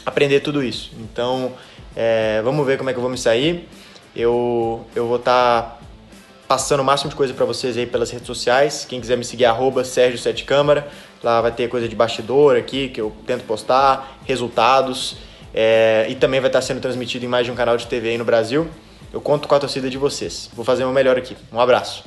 aprender 0.05 0.41
tudo 0.41 0.63
isso. 0.63 0.93
Então, 0.99 1.53
é, 1.97 2.41
vamos 2.43 2.67
ver 2.67 2.79
como 2.79 2.91
é 2.91 2.93
que 2.93 2.99
eu 2.99 3.03
vou 3.03 3.11
me 3.11 3.19
sair. 3.19 3.69
Eu, 4.15 4.87
eu 4.95 5.07
vou 5.07 5.17
estar 5.17 5.63
tá 5.63 5.79
passando 6.49 6.81
o 6.81 6.85
máximo 6.85 7.11
de 7.11 7.17
coisa 7.17 7.35
para 7.35 7.45
vocês 7.45 7.77
aí 7.77 7.87
pelas 7.87 8.11
redes 8.11 8.27
sociais. 8.27 8.87
Quem 8.89 9.01
quiser 9.01 9.17
me 9.17 9.25
seguir, 9.25 9.45
arroba 9.45 9.85
Sérgio 9.85 10.19
Sete 10.19 10.45
Câmara. 10.45 10.89
Lá 11.23 11.41
vai 11.41 11.53
ter 11.53 11.69
coisa 11.69 11.89
de 11.89 11.95
bastidor 11.95 12.57
aqui 12.57 12.89
que 12.89 13.01
eu 13.01 13.13
tento 13.27 13.45
postar, 13.45 14.19
resultados. 14.25 15.17
É, 15.53 16.07
e 16.09 16.15
também 16.15 16.41
vai 16.41 16.49
estar 16.49 16.63
sendo 16.63 16.81
transmitido 16.81 17.25
em 17.25 17.29
mais 17.29 17.45
de 17.45 17.53
um 17.53 17.55
canal 17.55 17.77
de 17.77 17.87
TV 17.87 18.11
aí 18.11 18.19
no 18.19 18.25
Brasil. 18.25 18.67
Eu 19.13 19.21
conto 19.21 19.49
com 19.49 19.55
a 19.55 19.59
torcida 19.59 19.89
de 19.89 19.99
vocês. 19.99 20.51
Vou 20.55 20.65
fazer 20.65 20.85
o 20.85 20.93
melhor 20.93 21.17
aqui. 21.17 21.37
Um 21.53 21.61
abraço. 21.61 22.05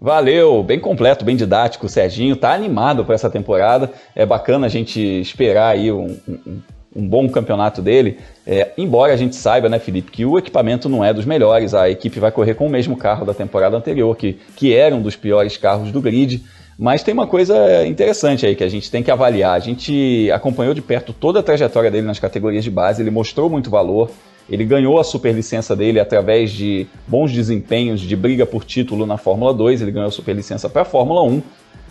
Valeu, 0.00 0.62
bem 0.62 0.80
completo, 0.80 1.24
bem 1.24 1.36
didático. 1.36 1.86
O 1.86 1.88
Serginho 1.88 2.34
tá 2.34 2.52
animado 2.52 3.04
para 3.04 3.14
essa 3.14 3.30
temporada. 3.30 3.92
É 4.16 4.26
bacana 4.26 4.66
a 4.66 4.68
gente 4.68 5.00
esperar 5.00 5.68
aí 5.68 5.92
um, 5.92 6.18
um, 6.28 6.60
um 6.94 7.06
bom 7.06 7.28
campeonato 7.28 7.80
dele. 7.80 8.18
É, 8.46 8.72
embora 8.76 9.12
a 9.12 9.16
gente 9.16 9.36
saiba, 9.36 9.68
né, 9.68 9.78
Felipe, 9.78 10.10
que 10.10 10.24
o 10.24 10.38
equipamento 10.38 10.88
não 10.88 11.04
é 11.04 11.12
dos 11.12 11.24
melhores. 11.24 11.74
A 11.74 11.90
equipe 11.90 12.20
vai 12.20 12.30
correr 12.30 12.54
com 12.54 12.66
o 12.66 12.70
mesmo 12.70 12.96
carro 12.96 13.24
da 13.24 13.34
temporada 13.34 13.76
anterior, 13.76 14.16
que, 14.16 14.38
que 14.56 14.74
era 14.74 14.94
um 14.94 15.02
dos 15.02 15.16
piores 15.16 15.56
carros 15.56 15.90
do 15.90 16.00
grid. 16.00 16.42
Mas 16.78 17.02
tem 17.02 17.14
uma 17.14 17.26
coisa 17.26 17.86
interessante 17.86 18.46
aí 18.46 18.54
que 18.54 18.64
a 18.64 18.68
gente 18.68 18.90
tem 18.90 19.02
que 19.02 19.10
avaliar. 19.10 19.54
A 19.54 19.58
gente 19.58 20.30
acompanhou 20.32 20.74
de 20.74 20.82
perto 20.82 21.12
toda 21.12 21.40
a 21.40 21.42
trajetória 21.42 21.90
dele 21.90 22.06
nas 22.06 22.18
categorias 22.18 22.64
de 22.64 22.70
base, 22.70 23.02
ele 23.02 23.10
mostrou 23.10 23.48
muito 23.48 23.70
valor. 23.70 24.10
Ele 24.50 24.64
ganhou 24.64 24.98
a 24.98 25.04
superlicença 25.04 25.76
dele 25.76 26.00
através 26.00 26.50
de 26.50 26.86
bons 27.06 27.30
desempenhos 27.30 28.00
de 28.00 28.16
briga 28.16 28.44
por 28.44 28.64
título 28.64 29.06
na 29.06 29.16
Fórmula 29.16 29.54
2, 29.54 29.80
ele 29.80 29.92
ganhou 29.92 30.08
a 30.08 30.12
superlicença 30.12 30.68
para 30.68 30.82
a 30.82 30.84
Fórmula 30.84 31.22
1 31.22 31.42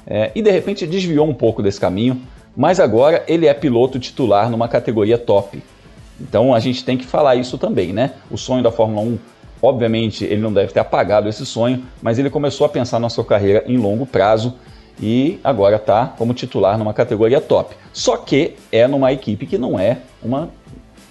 é, 0.05 0.31
e 0.35 0.41
de 0.41 0.51
repente 0.51 0.85
desviou 0.85 1.27
um 1.27 1.33
pouco 1.33 1.61
desse 1.61 1.79
caminho, 1.79 2.21
mas 2.55 2.79
agora 2.79 3.23
ele 3.27 3.47
é 3.47 3.53
piloto 3.53 3.99
titular 3.99 4.49
numa 4.49 4.67
categoria 4.67 5.17
top. 5.17 5.61
Então 6.19 6.53
a 6.53 6.59
gente 6.59 6.83
tem 6.83 6.97
que 6.97 7.05
falar 7.05 7.35
isso 7.35 7.57
também, 7.57 7.93
né? 7.93 8.13
O 8.29 8.37
sonho 8.37 8.63
da 8.63 8.71
Fórmula 8.71 9.01
1, 9.01 9.19
obviamente, 9.61 10.23
ele 10.23 10.41
não 10.41 10.53
deve 10.53 10.71
ter 10.71 10.79
apagado 10.79 11.27
esse 11.27 11.45
sonho, 11.45 11.83
mas 12.01 12.19
ele 12.19 12.29
começou 12.29 12.65
a 12.65 12.69
pensar 12.69 12.99
na 12.99 13.09
sua 13.09 13.25
carreira 13.25 13.63
em 13.67 13.77
longo 13.77 14.05
prazo 14.05 14.55
e 15.01 15.39
agora 15.43 15.77
está 15.77 16.05
como 16.05 16.33
titular 16.33 16.77
numa 16.77 16.93
categoria 16.93 17.41
top. 17.41 17.75
Só 17.91 18.17
que 18.17 18.55
é 18.71 18.87
numa 18.87 19.11
equipe 19.11 19.45
que 19.47 19.57
não 19.57 19.79
é 19.79 19.97
uma 20.21 20.49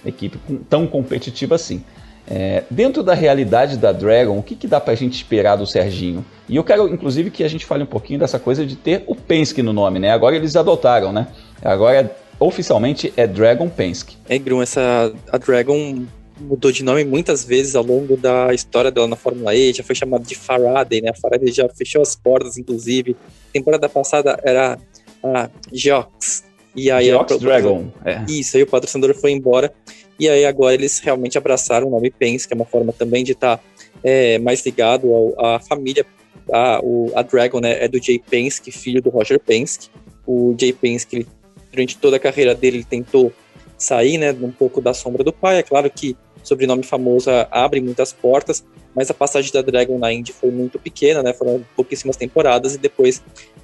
equipe 0.05 0.39
tão 0.69 0.87
competitiva 0.87 1.55
assim. 1.55 1.83
É, 2.27 2.63
dentro 2.69 3.03
da 3.03 3.13
realidade 3.13 3.77
da 3.77 3.91
Dragon, 3.91 4.37
o 4.37 4.43
que, 4.43 4.55
que 4.55 4.67
dá 4.67 4.79
para 4.79 4.93
a 4.93 4.95
gente 4.95 5.15
esperar 5.15 5.55
do 5.55 5.67
Serginho? 5.67 6.23
E 6.47 6.55
eu 6.55 6.63
quero, 6.63 6.87
inclusive, 6.87 7.29
que 7.29 7.43
a 7.43 7.47
gente 7.47 7.65
fale 7.65 7.83
um 7.83 7.87
pouquinho 7.87 8.19
dessa 8.19 8.39
coisa 8.39 8.65
de 8.65 8.75
ter 8.75 9.03
o 9.07 9.15
Penske 9.15 9.61
no 9.61 9.73
nome, 9.73 9.99
né? 9.99 10.11
Agora 10.11 10.35
eles 10.35 10.55
adotaram, 10.55 11.11
né? 11.11 11.27
Agora, 11.61 12.15
oficialmente, 12.39 13.11
é 13.17 13.27
Dragon 13.27 13.67
Penske. 13.69 14.17
É, 14.29 14.37
Grum, 14.37 14.61
essa, 14.61 15.13
a 15.31 15.37
Dragon 15.37 16.05
mudou 16.39 16.71
de 16.71 16.83
nome 16.83 17.03
muitas 17.03 17.43
vezes 17.43 17.75
ao 17.75 17.83
longo 17.83 18.17
da 18.17 18.53
história 18.53 18.89
dela 18.89 19.07
na 19.07 19.15
Fórmula 19.15 19.53
E, 19.55 19.73
já 19.73 19.83
foi 19.83 19.95
chamada 19.95 20.23
de 20.23 20.35
Faraday, 20.35 21.01
né? 21.01 21.09
A 21.09 21.15
Faraday 21.15 21.51
já 21.51 21.67
fechou 21.69 22.01
as 22.01 22.15
portas, 22.15 22.57
inclusive. 22.57 23.15
Temporada 23.53 23.87
passada 23.87 24.39
era 24.43 24.77
a 25.23 25.49
Jox, 25.71 26.43
e 26.75 26.89
aí 26.89 27.05
Geox 27.07 27.37
Dragon. 27.37 27.87
É. 28.03 28.23
Isso, 28.27 28.57
aí 28.57 28.63
o 28.63 28.67
patrocinador 28.67 29.15
foi 29.15 29.31
embora. 29.31 29.73
E 30.19 30.29
aí 30.29 30.45
agora 30.45 30.73
eles 30.73 30.99
realmente 30.99 31.37
abraçaram 31.37 31.87
o 31.87 31.89
nome 31.89 32.11
Penske, 32.11 32.47
que 32.47 32.53
é 32.53 32.55
uma 32.55 32.65
forma 32.65 32.93
também 32.93 33.23
de 33.23 33.31
estar 33.31 33.57
tá, 33.57 33.63
é, 34.03 34.37
mais 34.39 34.65
ligado 34.65 35.33
à 35.39 35.59
família. 35.59 36.05
A, 36.51 36.79
o, 36.83 37.11
a 37.15 37.21
Dragon 37.21 37.59
né, 37.59 37.83
é 37.83 37.87
do 37.87 38.01
Jay 38.01 38.19
Penske, 38.19 38.71
filho 38.71 39.01
do 39.01 39.09
Roger 39.09 39.39
Penske. 39.39 39.89
O 40.25 40.55
Jay 40.59 40.73
Penske, 40.73 41.25
durante 41.71 41.97
toda 41.97 42.17
a 42.17 42.19
carreira 42.19 42.53
dele, 42.53 42.77
ele 42.77 42.83
tentou 42.83 43.31
sair 43.77 44.17
né, 44.17 44.31
um 44.31 44.51
pouco 44.51 44.79
da 44.79 44.93
sombra 44.93 45.23
do 45.23 45.33
pai. 45.33 45.57
É 45.57 45.63
claro 45.63 45.89
que 45.89 46.15
sobrenome 46.43 46.83
famoso 46.83 47.29
abre 47.49 47.81
muitas 47.81 48.13
portas, 48.13 48.63
mas 48.95 49.09
a 49.09 49.13
passagem 49.13 49.51
da 49.51 49.61
Dragon 49.61 49.97
na 49.97 50.11
Indy 50.11 50.33
foi 50.33 50.51
muito 50.51 50.77
pequena, 50.79 51.23
né? 51.23 51.33
Foram 51.33 51.63
pouquíssimas 51.75 52.17
temporadas 52.17 52.75
e 52.75 52.77
depois 52.77 53.21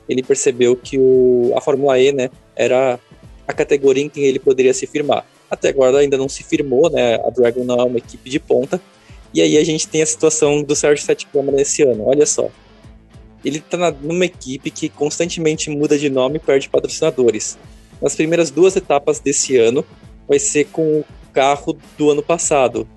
ele 0.07 0.23
percebeu 0.23 0.75
que 0.75 0.97
o, 0.97 1.53
a 1.55 1.61
Fórmula 1.61 1.99
E, 1.99 2.11
né, 2.11 2.29
era 2.55 2.99
a 3.47 3.53
categoria 3.53 4.03
em 4.03 4.09
que 4.09 4.21
ele 4.21 4.39
poderia 4.39 4.73
se 4.73 4.87
firmar. 4.87 5.25
Até 5.49 5.69
agora 5.69 5.99
ainda 5.99 6.17
não 6.17 6.27
se 6.27 6.43
firmou, 6.43 6.89
né? 6.89 7.15
A 7.15 7.29
Dragon 7.29 7.63
não 7.63 7.79
é 7.79 7.83
uma 7.83 7.97
equipe 7.97 8.29
de 8.29 8.39
ponta. 8.39 8.81
E 9.33 9.41
aí 9.41 9.57
a 9.57 9.63
gente 9.63 9.87
tem 9.87 10.01
a 10.01 10.05
situação 10.05 10.61
do 10.63 10.75
Sérgio 10.75 11.05
Sete 11.05 11.27
Câmara 11.27 11.57
nesse 11.57 11.83
ano. 11.83 12.07
Olha 12.07 12.25
só. 12.25 12.49
Ele 13.43 13.59
está 13.59 13.91
numa 13.91 14.25
equipe 14.25 14.71
que 14.71 14.89
constantemente 14.89 15.69
muda 15.69 15.97
de 15.97 16.09
nome 16.09 16.37
e 16.37 16.39
perde 16.39 16.69
patrocinadores. 16.69 17.57
Nas 18.01 18.15
primeiras 18.15 18.51
duas 18.51 18.75
etapas 18.75 19.19
desse 19.19 19.57
ano, 19.57 19.85
vai 20.27 20.39
ser 20.39 20.65
com 20.65 20.99
o 20.99 21.05
carro 21.33 21.77
do 21.97 22.11
ano 22.11 22.21
passado. 22.21 22.87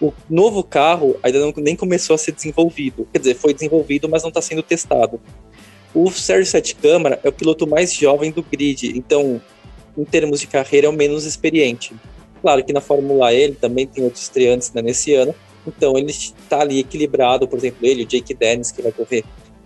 O 0.00 0.12
novo 0.28 0.64
carro 0.64 1.16
ainda 1.22 1.38
não, 1.38 1.52
nem 1.58 1.76
começou 1.76 2.14
a 2.14 2.18
ser 2.18 2.32
desenvolvido. 2.32 3.06
Quer 3.12 3.18
dizer, 3.18 3.34
foi 3.34 3.54
desenvolvido, 3.54 4.08
mas 4.08 4.22
não 4.22 4.30
está 4.30 4.42
sendo 4.42 4.62
testado. 4.62 5.20
O 5.94 6.10
Sérgio 6.10 6.46
Sete 6.46 6.74
Câmara 6.74 7.20
é 7.22 7.28
o 7.28 7.32
piloto 7.32 7.66
mais 7.66 7.92
jovem 7.92 8.32
do 8.32 8.42
grid, 8.42 8.96
então, 8.96 9.40
em 9.96 10.04
termos 10.04 10.40
de 10.40 10.46
carreira, 10.46 10.86
é 10.86 10.90
o 10.90 10.92
menos 10.92 11.24
experiente. 11.24 11.94
Claro 12.40 12.64
que 12.64 12.72
na 12.72 12.80
Fórmula 12.80 13.32
E 13.32 13.40
ele 13.40 13.54
também 13.54 13.86
tem 13.86 14.02
outros 14.04 14.22
estreantes 14.22 14.72
né, 14.72 14.82
nesse 14.82 15.14
ano, 15.14 15.34
então 15.66 15.96
ele 15.96 16.10
está 16.10 16.60
ali 16.60 16.80
equilibrado, 16.80 17.46
por 17.46 17.58
exemplo, 17.58 17.86
ele, 17.86 18.02
o 18.02 18.06
Jake 18.06 18.34
Dennis, 18.34 18.72
que 18.72 18.82
vai 18.82 18.92
correr 18.92 19.24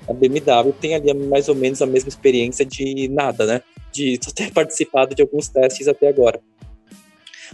a 0.08 0.12
BMW, 0.12 0.72
tem 0.80 0.94
ali 0.94 1.12
mais 1.14 1.48
ou 1.48 1.54
menos 1.54 1.82
a 1.82 1.86
mesma 1.86 2.08
experiência 2.08 2.64
de 2.64 3.08
nada, 3.08 3.44
né? 3.46 3.62
De 3.90 4.18
ter 4.18 4.50
participado 4.54 5.14
de 5.14 5.22
alguns 5.22 5.48
testes 5.48 5.88
até 5.88 6.08
agora. 6.08 6.40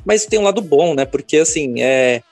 Mas 0.04 0.26
tem 0.26 0.38
um 0.38 0.42
lado 0.42 0.60
bom, 0.60 0.94
né? 0.94 1.04
Porque, 1.04 1.38
assim, 1.38 1.80
é... 1.80 2.22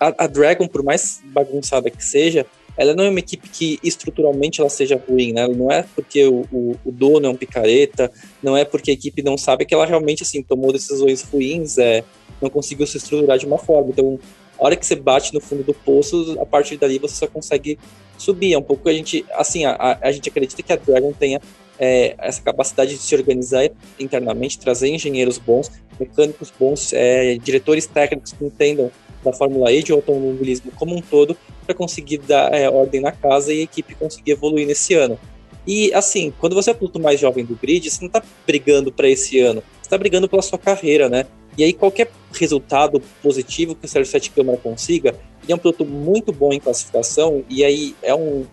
a, 0.00 0.24
a 0.24 0.26
Dragon, 0.26 0.66
por 0.66 0.82
mais 0.82 1.20
bagunçada 1.24 1.90
que 1.90 2.04
seja, 2.04 2.46
ela 2.78 2.94
não 2.94 3.04
é 3.04 3.10
uma 3.10 3.18
equipe 3.18 3.48
que 3.48 3.78
estruturalmente 3.82 4.60
ela 4.60 4.70
seja 4.70 5.02
ruim, 5.08 5.32
né? 5.32 5.48
Não 5.48 5.70
é 5.70 5.82
porque 5.82 6.24
o, 6.26 6.46
o, 6.52 6.76
o, 6.84 6.92
dono 6.92 7.26
é 7.26 7.28
um 7.28 7.34
picareta, 7.34 8.10
não 8.40 8.56
é 8.56 8.64
porque 8.64 8.92
a 8.92 8.94
equipe 8.94 9.20
não 9.20 9.36
sabe 9.36 9.66
que 9.66 9.74
ela 9.74 9.84
realmente 9.84 10.22
assim 10.22 10.42
tomou 10.42 10.72
decisões 10.72 11.22
ruins, 11.22 11.76
é, 11.76 12.04
não 12.40 12.48
conseguiu 12.48 12.86
se 12.86 12.96
estruturar 12.96 13.36
de 13.36 13.46
uma 13.46 13.58
forma. 13.58 13.90
Então, 13.90 14.16
a 14.56 14.64
hora 14.64 14.76
que 14.76 14.86
você 14.86 14.94
bate 14.94 15.34
no 15.34 15.40
fundo 15.40 15.64
do 15.64 15.74
poço, 15.74 16.36
a 16.40 16.46
partir 16.46 16.76
dali 16.76 17.00
você 17.00 17.16
só 17.16 17.26
consegue 17.26 17.76
subir. 18.16 18.52
É 18.52 18.58
um 18.58 18.62
pouco 18.62 18.88
a 18.88 18.92
gente, 18.92 19.26
assim, 19.32 19.64
a, 19.64 19.98
a 20.00 20.12
gente 20.12 20.28
acredita 20.28 20.62
que 20.62 20.72
a 20.72 20.76
Dragon 20.76 21.12
tenha 21.12 21.40
é, 21.80 22.14
essa 22.18 22.40
capacidade 22.42 22.94
de 22.94 23.02
se 23.02 23.14
organizar 23.14 23.68
internamente, 23.98 24.58
trazer 24.58 24.88
engenheiros 24.88 25.36
bons, 25.38 25.70
mecânicos 25.98 26.52
bons, 26.56 26.92
é, 26.92 27.36
diretores 27.38 27.86
técnicos 27.86 28.32
que 28.32 28.44
entendam 28.44 28.90
da 29.24 29.32
Fórmula 29.32 29.72
E 29.72 29.82
de 29.82 29.92
automobilismo 29.92 30.70
como 30.76 30.96
um 30.96 31.00
todo 31.00 31.36
para 31.64 31.74
conseguir 31.74 32.18
dar 32.18 32.52
é, 32.52 32.68
ordem 32.68 33.00
na 33.00 33.12
casa 33.12 33.52
e 33.52 33.60
a 33.60 33.62
equipe 33.62 33.94
conseguir 33.94 34.32
evoluir 34.32 34.66
nesse 34.66 34.94
ano. 34.94 35.18
E 35.66 35.92
assim, 35.92 36.32
quando 36.38 36.54
você 36.54 36.70
é 36.70 36.72
o 36.72 36.76
piloto 36.76 36.98
mais 36.98 37.20
jovem 37.20 37.44
do 37.44 37.54
grid, 37.54 37.90
você 37.90 38.00
não 38.00 38.06
está 38.06 38.22
brigando 38.46 38.90
para 38.90 39.08
esse 39.08 39.38
ano, 39.38 39.62
você 39.74 39.86
está 39.86 39.98
brigando 39.98 40.28
pela 40.28 40.40
sua 40.40 40.58
carreira, 40.58 41.08
né? 41.08 41.26
E 41.58 41.64
aí 41.64 41.72
qualquer 41.72 42.10
resultado 42.32 43.02
positivo 43.22 43.74
que 43.74 43.84
o 43.84 43.88
Sérgio 43.88 44.10
Sete 44.10 44.30
Câmara 44.30 44.56
consiga, 44.56 45.10
ele 45.42 45.52
é 45.52 45.54
um 45.54 45.58
piloto 45.58 45.84
muito 45.84 46.32
bom 46.32 46.52
em 46.52 46.60
classificação 46.60 47.44
e 47.50 47.64
aí 47.64 47.94
é 48.02 48.14
um 48.14 48.46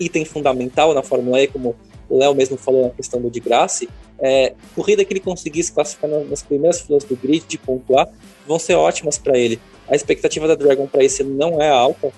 item 0.00 0.24
fundamental 0.24 0.94
na 0.94 1.02
Fórmula 1.02 1.42
E, 1.42 1.48
como 1.48 1.74
o 2.08 2.16
Léo 2.16 2.34
mesmo 2.34 2.56
falou 2.56 2.84
na 2.84 2.90
questão 2.90 3.20
do 3.20 3.30
de 3.30 3.40
graça, 3.40 3.86
é, 4.18 4.54
corrida 4.74 5.04
que 5.04 5.12
ele 5.12 5.20
conseguisse 5.20 5.72
classificar 5.72 6.08
nas 6.08 6.42
primeiras 6.42 6.80
filas 6.80 7.04
do 7.04 7.16
grid 7.16 7.44
de 7.46 7.58
pontuar 7.58 8.08
vão 8.46 8.58
ser 8.58 8.74
ótimas 8.74 9.18
para 9.18 9.38
ele. 9.38 9.60
A 9.88 9.94
expectativa 9.94 10.46
da 10.46 10.54
Dragon 10.54 10.86
para 10.86 11.04
esse 11.04 11.22
ano 11.22 11.34
não 11.34 11.60
é 11.60 11.68
alta. 11.68 12.12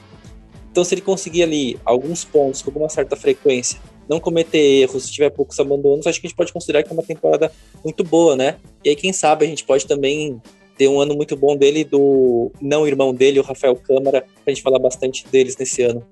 Então, 0.70 0.84
se 0.84 0.94
ele 0.94 1.00
conseguir 1.00 1.42
ali 1.42 1.78
alguns 1.84 2.24
pontos 2.24 2.62
com 2.62 2.70
alguma 2.70 2.88
certa 2.88 3.16
frequência, 3.16 3.80
não 4.08 4.20
cometer 4.20 4.58
erros, 4.58 5.04
se 5.04 5.12
tiver 5.12 5.30
poucos 5.30 5.58
abandonos, 5.58 6.06
acho 6.06 6.20
que 6.20 6.26
a 6.26 6.28
gente 6.28 6.36
pode 6.36 6.52
considerar 6.52 6.82
que 6.82 6.90
é 6.90 6.92
uma 6.92 7.02
temporada 7.02 7.50
muito 7.84 8.02
boa, 8.04 8.36
né? 8.36 8.56
E 8.84 8.90
aí, 8.90 8.96
quem 8.96 9.12
sabe, 9.12 9.44
a 9.44 9.48
gente 9.48 9.64
pode 9.64 9.86
também 9.86 10.40
ter 10.76 10.88
um 10.88 11.00
ano 11.00 11.14
muito 11.14 11.36
bom 11.36 11.56
dele 11.56 11.84
do 11.84 12.50
não 12.60 12.86
irmão 12.86 13.14
dele, 13.14 13.38
o 13.38 13.42
Rafael 13.42 13.76
Câmara, 13.76 14.24
pra 14.44 14.52
gente 14.52 14.62
falar 14.62 14.78
bastante 14.78 15.26
deles 15.28 15.56
nesse 15.56 15.82
ano. 15.82 16.04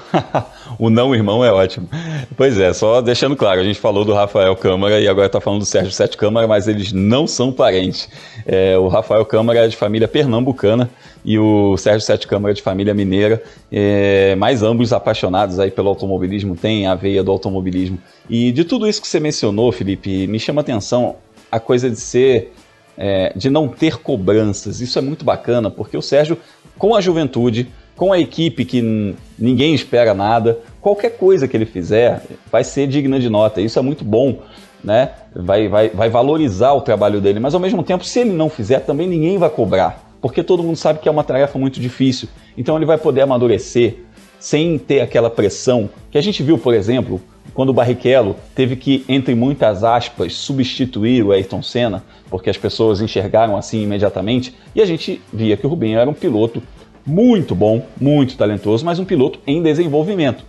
o 0.78 0.90
não 0.90 1.14
irmão 1.14 1.44
é 1.44 1.52
ótimo. 1.52 1.88
Pois 2.36 2.58
é, 2.58 2.72
só 2.72 3.00
deixando 3.00 3.36
claro, 3.36 3.60
a 3.60 3.64
gente 3.64 3.78
falou 3.78 4.04
do 4.04 4.12
Rafael 4.12 4.54
Câmara 4.56 5.00
e 5.00 5.08
agora 5.08 5.26
está 5.26 5.40
falando 5.40 5.60
do 5.60 5.66
Sérgio 5.66 5.92
Sete 5.92 6.16
Câmara, 6.16 6.46
mas 6.46 6.68
eles 6.68 6.92
não 6.92 7.26
são 7.26 7.52
parentes. 7.52 8.08
É, 8.46 8.76
o 8.78 8.88
Rafael 8.88 9.24
Câmara 9.24 9.60
é 9.60 9.68
de 9.68 9.76
família 9.76 10.08
pernambucana 10.08 10.90
e 11.24 11.38
o 11.38 11.76
Sérgio 11.76 12.00
Sete 12.00 12.26
Câmara 12.26 12.52
é 12.52 12.54
de 12.54 12.62
família 12.62 12.94
mineira, 12.94 13.42
é, 13.70 14.34
mas 14.36 14.62
ambos 14.62 14.92
apaixonados 14.92 15.58
aí 15.58 15.70
pelo 15.70 15.88
automobilismo, 15.88 16.56
têm 16.56 16.86
a 16.86 16.94
veia 16.94 17.22
do 17.22 17.30
automobilismo. 17.30 17.98
E 18.28 18.50
de 18.52 18.64
tudo 18.64 18.88
isso 18.88 19.00
que 19.00 19.08
você 19.08 19.20
mencionou, 19.20 19.70
Felipe, 19.72 20.26
me 20.26 20.38
chama 20.38 20.60
a 20.60 20.62
atenção 20.62 21.16
a 21.50 21.60
coisa 21.60 21.88
de 21.88 21.96
ser, 21.96 22.52
é, 22.96 23.32
de 23.36 23.50
não 23.50 23.68
ter 23.68 23.98
cobranças. 23.98 24.80
Isso 24.80 24.98
é 24.98 25.02
muito 25.02 25.24
bacana, 25.24 25.70
porque 25.70 25.96
o 25.96 26.02
Sérgio, 26.02 26.38
com 26.78 26.94
a 26.94 27.00
juventude, 27.00 27.68
com 27.96 28.12
a 28.12 28.18
equipe 28.18 28.64
que 28.64 29.14
ninguém 29.38 29.74
espera 29.74 30.14
nada, 30.14 30.58
qualquer 30.80 31.16
coisa 31.16 31.46
que 31.46 31.56
ele 31.56 31.66
fizer 31.66 32.22
vai 32.50 32.64
ser 32.64 32.86
digna 32.86 33.20
de 33.20 33.28
nota. 33.28 33.60
Isso 33.60 33.78
é 33.78 33.82
muito 33.82 34.04
bom, 34.04 34.38
né? 34.82 35.10
Vai, 35.34 35.68
vai, 35.68 35.88
vai 35.88 36.10
valorizar 36.10 36.72
o 36.72 36.80
trabalho 36.80 37.20
dele, 37.20 37.40
mas 37.40 37.54
ao 37.54 37.60
mesmo 37.60 37.82
tempo, 37.82 38.04
se 38.04 38.20
ele 38.20 38.32
não 38.32 38.48
fizer, 38.48 38.80
também 38.80 39.08
ninguém 39.08 39.38
vai 39.38 39.50
cobrar, 39.50 40.12
porque 40.20 40.42
todo 40.42 40.62
mundo 40.62 40.76
sabe 40.76 40.98
que 40.98 41.08
é 41.08 41.12
uma 41.12 41.24
tarefa 41.24 41.58
muito 41.58 41.80
difícil. 41.80 42.28
Então 42.56 42.76
ele 42.76 42.86
vai 42.86 42.98
poder 42.98 43.22
amadurecer 43.22 43.96
sem 44.38 44.76
ter 44.76 45.00
aquela 45.00 45.30
pressão 45.30 45.88
que 46.10 46.18
a 46.18 46.20
gente 46.20 46.42
viu, 46.42 46.58
por 46.58 46.74
exemplo, 46.74 47.20
quando 47.54 47.68
o 47.68 47.72
Barrichello 47.72 48.34
teve 48.54 48.76
que, 48.76 49.04
entre 49.08 49.34
muitas 49.34 49.84
aspas, 49.84 50.34
substituir 50.34 51.22
o 51.22 51.32
Ayrton 51.32 51.62
Senna, 51.62 52.02
porque 52.30 52.50
as 52.50 52.56
pessoas 52.56 53.00
enxergaram 53.00 53.56
assim 53.56 53.82
imediatamente, 53.82 54.54
e 54.74 54.80
a 54.80 54.86
gente 54.86 55.20
via 55.32 55.56
que 55.56 55.66
o 55.66 55.70
Rubinho 55.70 55.98
era 55.98 56.08
um 56.08 56.14
piloto 56.14 56.62
muito 57.04 57.54
bom, 57.54 57.84
muito 58.00 58.36
talentoso, 58.36 58.84
mas 58.84 58.98
um 58.98 59.04
piloto 59.04 59.38
em 59.46 59.62
desenvolvimento. 59.62 60.44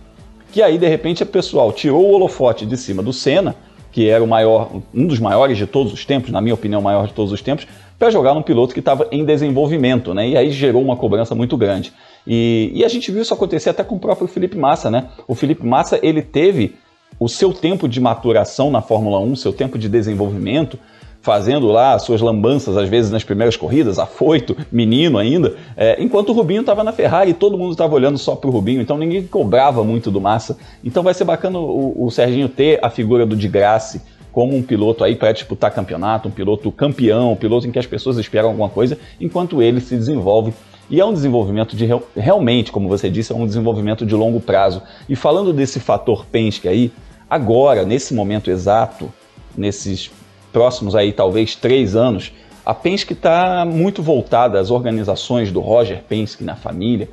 Que 0.52 0.62
aí, 0.62 0.78
de 0.78 0.88
repente, 0.88 1.22
o 1.22 1.26
pessoal 1.26 1.72
tirou 1.72 2.04
o 2.04 2.12
holofote 2.12 2.64
de 2.64 2.76
cima 2.76 3.02
do 3.02 3.12
Senna, 3.12 3.56
que 3.90 4.08
era 4.08 4.22
o 4.22 4.26
maior, 4.26 4.70
um 4.92 5.06
dos 5.06 5.18
maiores 5.18 5.56
de 5.56 5.66
todos 5.66 5.92
os 5.92 6.04
tempos, 6.04 6.30
na 6.30 6.40
minha 6.40 6.54
opinião, 6.54 6.80
o 6.80 6.84
maior 6.84 7.06
de 7.06 7.12
todos 7.12 7.32
os 7.32 7.40
tempos, 7.40 7.66
para 7.98 8.10
jogar 8.10 8.34
num 8.34 8.42
piloto 8.42 8.74
que 8.74 8.80
estava 8.80 9.06
em 9.10 9.24
desenvolvimento, 9.24 10.12
né? 10.12 10.28
E 10.28 10.36
aí 10.36 10.50
gerou 10.50 10.82
uma 10.82 10.96
cobrança 10.96 11.34
muito 11.34 11.56
grande. 11.56 11.92
E, 12.26 12.72
e, 12.74 12.84
a 12.84 12.88
gente 12.88 13.10
viu 13.10 13.22
isso 13.22 13.32
acontecer 13.32 13.70
até 13.70 13.84
com 13.84 13.96
o 13.96 14.00
próprio 14.00 14.26
Felipe 14.26 14.56
Massa, 14.56 14.90
né? 14.90 15.08
O 15.28 15.34
Felipe 15.34 15.64
Massa, 15.64 15.98
ele 16.02 16.22
teve 16.22 16.74
o 17.18 17.28
seu 17.28 17.52
tempo 17.52 17.88
de 17.88 18.00
maturação 18.00 18.70
na 18.70 18.82
Fórmula 18.82 19.20
1, 19.20 19.36
seu 19.36 19.52
tempo 19.52 19.78
de 19.78 19.88
desenvolvimento, 19.88 20.78
fazendo 21.24 21.68
lá 21.68 21.98
suas 21.98 22.20
lambanças, 22.20 22.76
às 22.76 22.86
vezes 22.86 23.10
nas 23.10 23.24
primeiras 23.24 23.56
corridas, 23.56 23.98
afoito, 23.98 24.54
menino 24.70 25.16
ainda, 25.16 25.56
é, 25.74 25.96
enquanto 25.98 26.28
o 26.28 26.32
Rubinho 26.34 26.60
estava 26.60 26.84
na 26.84 26.92
Ferrari 26.92 27.30
e 27.30 27.34
todo 27.34 27.56
mundo 27.56 27.72
estava 27.72 27.94
olhando 27.94 28.18
só 28.18 28.36
para 28.36 28.46
o 28.46 28.52
Rubinho, 28.52 28.82
então 28.82 28.98
ninguém 28.98 29.26
cobrava 29.26 29.82
muito 29.82 30.10
do 30.10 30.20
Massa. 30.20 30.58
Então 30.84 31.02
vai 31.02 31.14
ser 31.14 31.24
bacana 31.24 31.58
o, 31.58 32.04
o 32.04 32.10
Serginho 32.10 32.46
ter 32.46 32.78
a 32.82 32.90
figura 32.90 33.24
do 33.24 33.34
de 33.34 33.48
Graça 33.48 34.02
como 34.30 34.54
um 34.54 34.62
piloto 34.62 35.02
aí 35.02 35.16
para 35.16 35.32
disputar 35.32 35.72
campeonato, 35.72 36.28
um 36.28 36.30
piloto 36.30 36.70
campeão, 36.70 37.32
um 37.32 37.36
piloto 37.36 37.66
em 37.66 37.70
que 37.70 37.78
as 37.78 37.86
pessoas 37.86 38.18
esperam 38.18 38.50
alguma 38.50 38.68
coisa, 38.68 38.98
enquanto 39.18 39.62
ele 39.62 39.80
se 39.80 39.96
desenvolve. 39.96 40.52
E 40.90 41.00
é 41.00 41.04
um 41.06 41.14
desenvolvimento 41.14 41.74
de 41.74 41.88
realmente, 42.14 42.70
como 42.70 42.86
você 42.86 43.08
disse, 43.08 43.32
é 43.32 43.34
um 43.34 43.46
desenvolvimento 43.46 44.04
de 44.04 44.14
longo 44.14 44.40
prazo. 44.40 44.82
E 45.08 45.16
falando 45.16 45.54
desse 45.54 45.80
fator 45.80 46.26
Penske 46.26 46.68
aí, 46.68 46.92
agora, 47.30 47.86
nesse 47.86 48.12
momento 48.12 48.50
exato, 48.50 49.10
nesses 49.56 50.10
próximos 50.54 50.94
aí 50.94 51.12
talvez 51.12 51.56
três 51.56 51.96
anos, 51.96 52.32
a 52.64 52.72
Penske 52.72 53.12
está 53.12 53.64
muito 53.66 54.02
voltada, 54.02 54.58
as 54.58 54.70
organizações 54.70 55.50
do 55.50 55.60
Roger 55.60 56.02
Penske 56.08 56.44
na 56.44 56.54
família, 56.54 57.08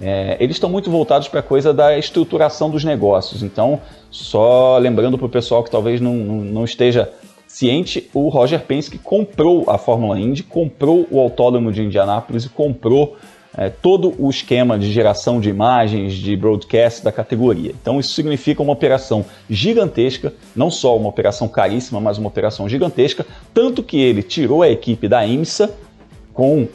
é, 0.00 0.36
eles 0.40 0.56
estão 0.56 0.70
muito 0.70 0.90
voltados 0.90 1.28
para 1.28 1.40
a 1.40 1.42
coisa 1.42 1.74
da 1.74 1.98
estruturação 1.98 2.70
dos 2.70 2.84
negócios. 2.84 3.42
Então, 3.42 3.80
só 4.10 4.78
lembrando 4.78 5.18
para 5.18 5.26
o 5.26 5.30
pessoal 5.30 5.62
que 5.62 5.70
talvez 5.70 6.00
não, 6.00 6.14
não 6.14 6.64
esteja 6.64 7.12
ciente, 7.46 8.08
o 8.14 8.28
Roger 8.28 8.60
Penske 8.60 8.98
comprou 8.98 9.68
a 9.68 9.76
Fórmula 9.76 10.18
Indy, 10.18 10.42
comprou 10.42 11.06
o 11.10 11.20
Autódromo 11.20 11.70
de 11.70 11.82
Indianápolis 11.82 12.44
e 12.44 12.48
comprou 12.48 13.16
é, 13.56 13.68
todo 13.68 14.14
o 14.18 14.28
esquema 14.30 14.78
de 14.78 14.90
geração 14.90 15.40
de 15.40 15.48
imagens, 15.48 16.14
de 16.14 16.36
broadcast 16.36 17.04
da 17.04 17.12
categoria. 17.12 17.72
Então 17.80 18.00
isso 18.00 18.14
significa 18.14 18.62
uma 18.62 18.72
operação 18.72 19.24
gigantesca, 19.48 20.32
não 20.54 20.70
só 20.70 20.96
uma 20.96 21.08
operação 21.08 21.48
caríssima, 21.48 22.00
mas 22.00 22.18
uma 22.18 22.28
operação 22.28 22.68
gigantesca, 22.68 23.26
tanto 23.52 23.82
que 23.82 24.00
ele 24.00 24.22
tirou 24.22 24.62
a 24.62 24.68
equipe 24.68 25.08
da 25.08 25.26
IMSA 25.26 25.74
com 26.32 26.66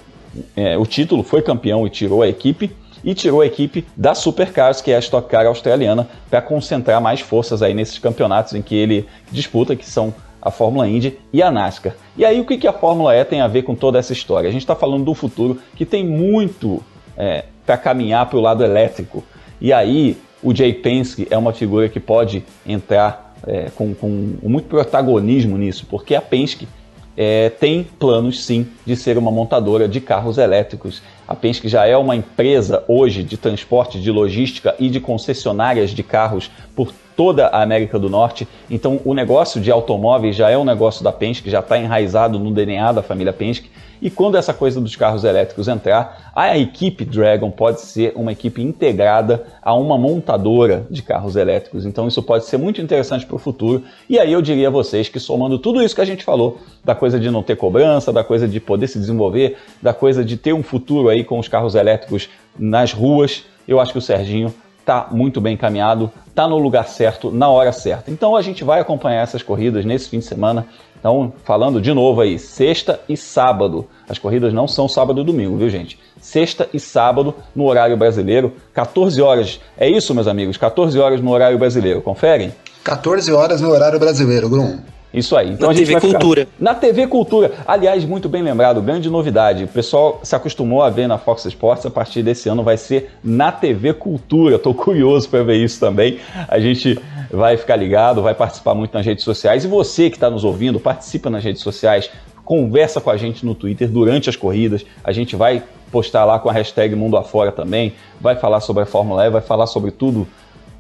é, 0.55 0.77
o 0.77 0.86
título, 0.86 1.23
foi 1.23 1.41
campeão 1.41 1.86
e 1.86 1.89
tirou 1.89 2.21
a 2.21 2.27
equipe, 2.27 2.71
e 3.03 3.13
tirou 3.13 3.41
a 3.41 3.45
equipe 3.45 3.86
da 3.95 4.13
Supercars, 4.13 4.82
que 4.82 4.91
é 4.91 4.95
a 4.95 4.99
Stock 4.99 5.30
Car 5.30 5.45
australiana, 5.45 6.07
para 6.30 6.41
concentrar 6.41 7.01
mais 7.01 7.21
forças 7.21 7.61
aí 7.61 7.73
nesses 7.73 7.97
campeonatos 7.97 8.53
em 8.53 8.61
que 8.61 8.75
ele 8.75 9.05
disputa, 9.32 9.75
que 9.75 9.86
são 9.86 10.13
a 10.41 10.51
Fórmula 10.51 10.87
Indy 10.87 11.17
e 11.31 11.41
a 11.41 11.51
NASCAR. 11.51 11.95
E 12.17 12.25
aí 12.25 12.39
o 12.39 12.45
que, 12.45 12.57
que 12.57 12.67
a 12.67 12.73
Fórmula 12.73 13.15
E 13.15 13.23
tem 13.25 13.41
a 13.41 13.47
ver 13.47 13.63
com 13.63 13.75
toda 13.75 13.99
essa 13.99 14.13
história? 14.13 14.49
A 14.49 14.51
gente 14.51 14.61
está 14.61 14.75
falando 14.75 15.05
do 15.05 15.13
futuro 15.13 15.59
que 15.75 15.85
tem 15.85 16.05
muito 16.05 16.81
é, 17.17 17.45
para 17.65 17.77
caminhar 17.77 18.27
para 18.27 18.37
o 18.37 18.41
lado 18.41 18.63
elétrico. 18.63 19.23
E 19.59 19.73
aí 19.73 20.17
o 20.41 20.55
Jay 20.55 20.73
Penske 20.73 21.27
é 21.29 21.37
uma 21.37 21.53
figura 21.53 21.89
que 21.89 21.99
pode 21.99 22.43
entrar 22.65 23.35
é, 23.45 23.69
com, 23.75 23.93
com 23.93 24.07
muito 24.41 24.67
protagonismo 24.67 25.57
nisso, 25.57 25.85
porque 25.89 26.15
a 26.15 26.21
Penske 26.21 26.67
é, 27.15 27.49
tem 27.49 27.83
planos 27.83 28.45
sim 28.45 28.67
de 28.85 28.95
ser 28.95 29.17
uma 29.17 29.29
montadora 29.29 29.87
de 29.87 29.99
carros 29.99 30.37
elétricos. 30.37 31.01
A 31.27 31.35
Penske 31.35 31.67
já 31.67 31.85
é 31.85 31.97
uma 31.97 32.15
empresa 32.15 32.83
hoje 32.87 33.23
de 33.23 33.35
transporte, 33.35 33.99
de 33.99 34.09
logística 34.09 34.73
e 34.79 34.89
de 34.89 35.01
concessionárias 35.01 35.91
de 35.91 36.01
carros 36.01 36.49
por 36.73 36.93
toda 37.20 37.47
a 37.47 37.61
América 37.61 37.99
do 37.99 38.09
Norte. 38.09 38.47
Então, 38.72 39.01
o 39.03 39.13
negócio 39.13 39.59
de 39.59 39.70
automóveis 39.70 40.38
já 40.38 40.49
é 40.49 40.57
um 40.57 40.63
negócio 40.63 41.03
da 41.03 41.11
Penske, 41.11 41.49
já 41.49 41.59
está 41.59 41.78
enraizado 41.78 42.39
no 42.39 42.49
DNA 42.49 42.93
da 42.93 43.03
família 43.03 43.34
Penske. 43.34 43.70
E 44.01 44.09
quando 44.09 44.38
essa 44.38 44.53
coisa 44.53 44.80
dos 44.80 44.95
carros 44.95 45.26
elétricos 45.26 45.67
entrar, 45.67 46.32
a 46.34 46.57
equipe 46.57 47.03
Dragon 47.03 47.51
pode 47.51 47.82
ser 47.82 48.13
uma 48.15 48.32
equipe 48.32 48.61
integrada 48.61 49.45
a 49.61 49.76
uma 49.76 49.97
montadora 49.97 50.88
de 50.89 51.01
carros 51.01 51.36
elétricos. 51.36 51.86
Então, 51.86 52.07
isso 52.07 52.24
pode 52.24 52.45
ser 52.45 52.55
muito 52.55 52.80
interessante 52.80 53.26
para 53.26 53.36
o 53.36 53.38
futuro. 53.38 53.84
E 54.09 54.17
aí 54.17 54.32
eu 54.32 54.41
diria 54.41 54.70
a 54.70 54.72
vocês 54.72 55.09
que, 55.09 55.20
somando 55.20 55.59
tudo 55.59 55.84
isso 55.84 55.93
que 55.93 55.99
a 55.99 56.05
gente 56.05 56.24
falou, 56.24 56.59
da 56.86 56.95
coisa 56.95 57.20
de 57.20 57.30
não 57.30 57.43
ter 57.43 57.57
cobrança, 57.57 58.13
da 58.13 58.24
coisa 58.24 58.47
de 58.47 58.61
poder 58.61 58.88
se 58.88 58.97
desenvolver, 58.97 59.57
da 59.82 59.93
coisa 59.93 60.24
de 60.24 60.38
ter 60.38 60.53
um 60.53 60.63
futuro 60.63 61.09
aí 61.09 61.26
com 61.26 61.38
os 61.38 61.49
carros 61.49 61.76
elétricos 61.76 62.30
nas 62.57 62.93
ruas, 62.93 63.43
eu 63.67 63.78
acho 63.78 63.91
que 63.91 63.97
o 63.97 64.01
Serginho 64.01 64.53
está 64.89 65.07
muito 65.11 65.39
bem 65.39 65.53
encaminhado, 65.53 66.11
está 66.27 66.47
no 66.47 66.57
lugar 66.57 66.87
certo, 66.87 67.29
na 67.29 67.47
hora 67.47 67.71
certa. 67.71 68.09
Então 68.09 68.35
a 68.35 68.41
gente 68.41 68.63
vai 68.63 68.79
acompanhar 68.79 69.21
essas 69.21 69.43
corridas 69.43 69.85
nesse 69.85 70.09
fim 70.09 70.17
de 70.17 70.25
semana. 70.25 70.65
Então, 70.99 71.31
falando 71.45 71.79
de 71.79 71.93
novo 71.93 72.21
aí, 72.21 72.39
sexta 72.39 72.99
e 73.07 73.15
sábado. 73.15 73.87
As 74.09 74.17
corridas 74.17 74.51
não 74.51 74.67
são 74.67 74.89
sábado 74.89 75.21
e 75.21 75.23
domingo, 75.23 75.55
viu, 75.57 75.69
gente? 75.69 75.97
Sexta 76.19 76.67
e 76.73 76.79
sábado 76.79 77.35
no 77.55 77.65
horário 77.65 77.95
brasileiro, 77.95 78.51
14 78.73 79.21
horas. 79.21 79.61
É 79.77 79.87
isso, 79.87 80.13
meus 80.15 80.27
amigos, 80.27 80.57
14 80.57 80.97
horas 80.99 81.21
no 81.21 81.31
horário 81.31 81.57
brasileiro. 81.57 82.01
Conferem? 82.01 82.51
14 82.83 83.31
horas 83.31 83.61
no 83.61 83.69
horário 83.69 83.99
brasileiro, 83.99 84.49
Grum. 84.49 84.79
Isso 85.14 85.36
aí. 85.36 85.51
Então 85.51 85.70
na 85.70 85.76
TV 85.76 85.99
Cultura. 85.99 86.41
Ficar... 86.41 86.64
Na 86.64 86.76
TV 86.76 87.07
Cultura. 87.07 87.51
Aliás, 87.66 88.05
muito 88.05 88.30
bem 88.30 88.43
lembrado, 88.43 88.82
grande 88.82 89.10
novidade. 89.10 89.64
O 89.64 89.68
pessoal 89.68 90.20
se 90.24 90.36
acostumou 90.36 90.84
a 90.84 90.89
ver 90.89 91.07
na 91.07 91.18
Fox 91.18 91.45
Sports, 91.45 91.86
a 91.86 91.89
partir 91.89 92.22
desse 92.22 92.47
ano 92.47 92.64
vai 92.64 92.78
ser 92.78 93.12
na 93.24 93.51
TV 93.51 93.93
Cultura. 93.93 94.57
Estou 94.57 94.74
curioso 94.74 95.28
para 95.28 95.43
ver 95.43 95.57
isso 95.57 95.80
também. 95.80 96.20
A 96.47 96.60
gente 96.60 96.99
vai 97.32 97.57
ficar 97.57 97.76
ligado, 97.76 98.22
vai 98.22 98.36
participar 98.36 98.76
muito 98.76 98.93
nas 98.93 99.05
redes 99.05 99.24
sociais. 99.24 99.66
E 99.66 99.68
você 99.68 100.10
que 100.10 100.16
está 100.16 100.30
nos 100.30 100.43
ouvindo, 100.43 100.80
participa 100.80 101.30
nas 101.30 101.43
redes 101.43 101.64
sociais, 101.64 102.10
conversa 102.45 103.01
com 103.01 103.10
a 103.10 103.18
gente 103.18 103.45
no 103.45 103.55
Twitter 103.55 103.88
durante 103.88 104.30
as 104.30 104.36
corridas. 104.36 104.86
A 105.03 105.12
gente 105.12 105.36
vai 105.36 105.64
postar 105.91 106.24
lá 106.24 106.38
com 106.38 106.49
a 106.49 106.53
hashtag 106.53 106.95
Mundo 106.95 107.18
Afora 107.18 107.51
também, 107.51 107.93
vai 108.22 108.36
falar 108.36 108.60
sobre 108.60 108.84
a 108.84 108.86
Fórmula 108.86 109.26
E, 109.26 109.30
vai 109.30 109.41
falar 109.41 109.66
sobre 109.66 109.89
tudo 109.89 110.28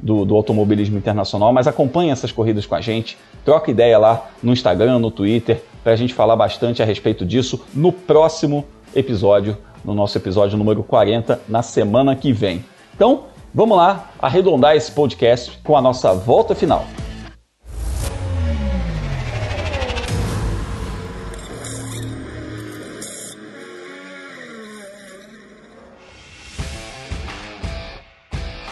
do, 0.01 0.23
do, 0.25 0.35
automobilismo 0.35 0.97
internacional, 0.97 1.51
mas 1.51 1.67
acompanhe 1.67 2.09
essas 2.09 2.31
corridas 2.31 2.65
com 2.65 2.75
a 2.75 2.81
gente, 2.81 3.17
troca 3.43 3.71
ideia 3.71 3.97
lá 3.97 4.29
no 4.41 4.53
Instagram, 4.53 4.99
no 4.99 5.11
Twitter, 5.11 5.63
para 5.83 5.93
a 5.93 5.95
gente 5.95 6.13
falar 6.13 6.35
bastante 6.35 6.81
a 6.81 6.85
respeito 6.85 7.25
disso 7.25 7.65
no 7.73 7.91
próximo 7.91 8.65
episódio, 8.95 9.57
no 9.83 9.93
nosso 9.93 10.17
episódio 10.17 10.57
número 10.57 10.83
40, 10.83 11.41
na 11.47 11.61
semana 11.61 12.15
que 12.15 12.31
vem. 12.31 12.63
Então, 12.95 13.25
vamos 13.53 13.77
lá 13.77 14.09
arredondar 14.19 14.75
esse 14.75 14.91
podcast 14.91 15.57
com 15.63 15.77
a 15.77 15.81
nossa 15.81 16.13
volta 16.13 16.53
final. 16.53 16.85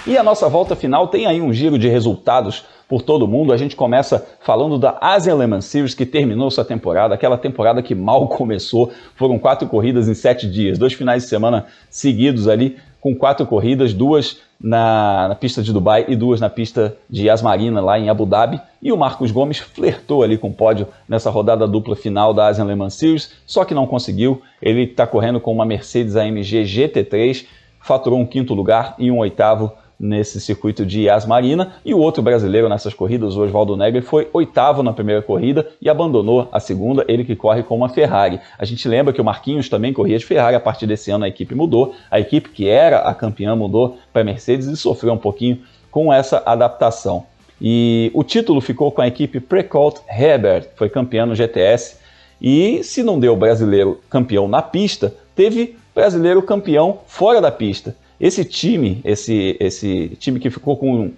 E 0.07 0.17
a 0.17 0.23
nossa 0.23 0.47
volta 0.47 0.73
final 0.73 1.09
tem 1.09 1.25
aí 1.25 1.41
um 1.41 1.51
giro 1.51 1.77
de 1.77 1.89
resultados 1.89 2.63
por 2.87 3.01
todo 3.01 3.27
mundo. 3.27 3.51
A 3.51 3.57
gente 3.57 3.75
começa 3.75 4.25
falando 4.39 4.79
da 4.79 4.97
Asian 5.01 5.35
Le 5.35 5.45
Mans 5.45 5.65
Series, 5.65 5.93
que 5.93 6.05
terminou 6.05 6.49
sua 6.49 6.63
temporada, 6.63 7.13
aquela 7.13 7.37
temporada 7.37 7.81
que 7.83 7.93
mal 7.93 8.25
começou. 8.31 8.89
Foram 9.17 9.37
quatro 9.37 9.67
corridas 9.67 10.07
em 10.07 10.13
sete 10.13 10.49
dias, 10.49 10.77
dois 10.77 10.93
finais 10.93 11.23
de 11.23 11.29
semana 11.29 11.65
seguidos 11.89 12.47
ali, 12.47 12.77
com 13.01 13.13
quatro 13.13 13.45
corridas, 13.45 13.93
duas 13.93 14.37
na, 14.57 15.27
na 15.27 15.35
pista 15.35 15.61
de 15.61 15.73
Dubai 15.73 16.05
e 16.07 16.15
duas 16.15 16.39
na 16.39 16.49
pista 16.49 16.95
de 17.09 17.25
Yasmarina, 17.25 17.81
lá 17.81 17.99
em 17.99 18.09
Abu 18.09 18.25
Dhabi. 18.25 18.61
E 18.81 18.93
o 18.93 18.97
Marcos 18.97 19.29
Gomes 19.29 19.59
flertou 19.59 20.23
ali 20.23 20.37
com 20.37 20.47
o 20.47 20.53
pódio 20.53 20.87
nessa 21.05 21.29
rodada 21.29 21.67
dupla 21.67 21.97
final 21.97 22.33
da 22.33 22.47
Asian 22.47 22.63
Le 22.63 22.75
Mans 22.75 22.93
Series, 22.93 23.33
só 23.45 23.65
que 23.65 23.73
não 23.73 23.85
conseguiu. 23.85 24.41
Ele 24.61 24.83
está 24.83 25.05
correndo 25.05 25.41
com 25.41 25.51
uma 25.51 25.65
Mercedes 25.65 26.15
AMG 26.15 26.63
GT3, 26.63 27.45
faturou 27.81 28.17
um 28.17 28.25
quinto 28.25 28.53
lugar 28.53 28.95
e 28.97 29.11
um 29.11 29.17
oitavo 29.17 29.73
nesse 29.99 30.39
circuito 30.39 30.85
de 30.85 31.03
Yas 31.03 31.25
Marina. 31.25 31.73
E 31.83 31.93
o 31.93 31.99
outro 31.99 32.21
brasileiro 32.21 32.69
nessas 32.69 32.93
corridas, 32.93 33.35
o 33.35 33.41
Oswaldo 33.41 33.75
Negri, 33.75 34.01
foi 34.01 34.29
oitavo 34.33 34.83
na 34.83 34.93
primeira 34.93 35.21
corrida 35.21 35.67
e 35.81 35.89
abandonou 35.89 36.47
a 36.51 36.59
segunda, 36.59 37.03
ele 37.07 37.23
que 37.23 37.35
corre 37.35 37.63
com 37.63 37.75
uma 37.75 37.89
Ferrari. 37.89 38.39
A 38.57 38.65
gente 38.65 38.87
lembra 38.87 39.13
que 39.13 39.21
o 39.21 39.25
Marquinhos 39.25 39.69
também 39.69 39.93
corria 39.93 40.17
de 40.17 40.25
Ferrari, 40.25 40.55
a 40.55 40.59
partir 40.59 40.85
desse 40.85 41.09
ano 41.11 41.25
a 41.25 41.27
equipe 41.27 41.55
mudou, 41.55 41.95
a 42.11 42.19
equipe 42.19 42.49
que 42.49 42.67
era 42.67 42.99
a 42.99 43.13
campeã 43.13 43.55
mudou 43.55 43.97
para 44.13 44.23
Mercedes 44.23 44.67
e 44.67 44.77
sofreu 44.77 45.13
um 45.13 45.17
pouquinho 45.17 45.59
com 45.89 46.13
essa 46.13 46.43
adaptação. 46.45 47.25
E 47.59 48.11
o 48.13 48.23
título 48.23 48.61
ficou 48.61 48.91
com 48.91 49.01
a 49.01 49.07
equipe 49.07 49.39
Precolt 49.39 49.97
Herbert, 50.07 50.67
foi 50.75 50.89
campeã 50.89 51.25
no 51.25 51.33
GTS. 51.33 51.97
E 52.39 52.83
se 52.83 53.01
não 53.01 53.19
deu 53.19 53.35
brasileiro 53.35 53.99
campeão 54.09 54.47
na 54.47 54.61
pista, 54.61 55.13
teve 55.35 55.75
brasileiro 55.95 56.43
campeão 56.43 56.99
fora 57.07 57.41
da 57.41 57.49
pista. 57.49 57.95
Esse 58.19 58.43
time, 58.43 58.99
esse, 59.05 59.55
esse 59.59 60.09
time 60.19 60.39
que 60.39 60.49
ficou 60.49 60.75
com 60.75 61.11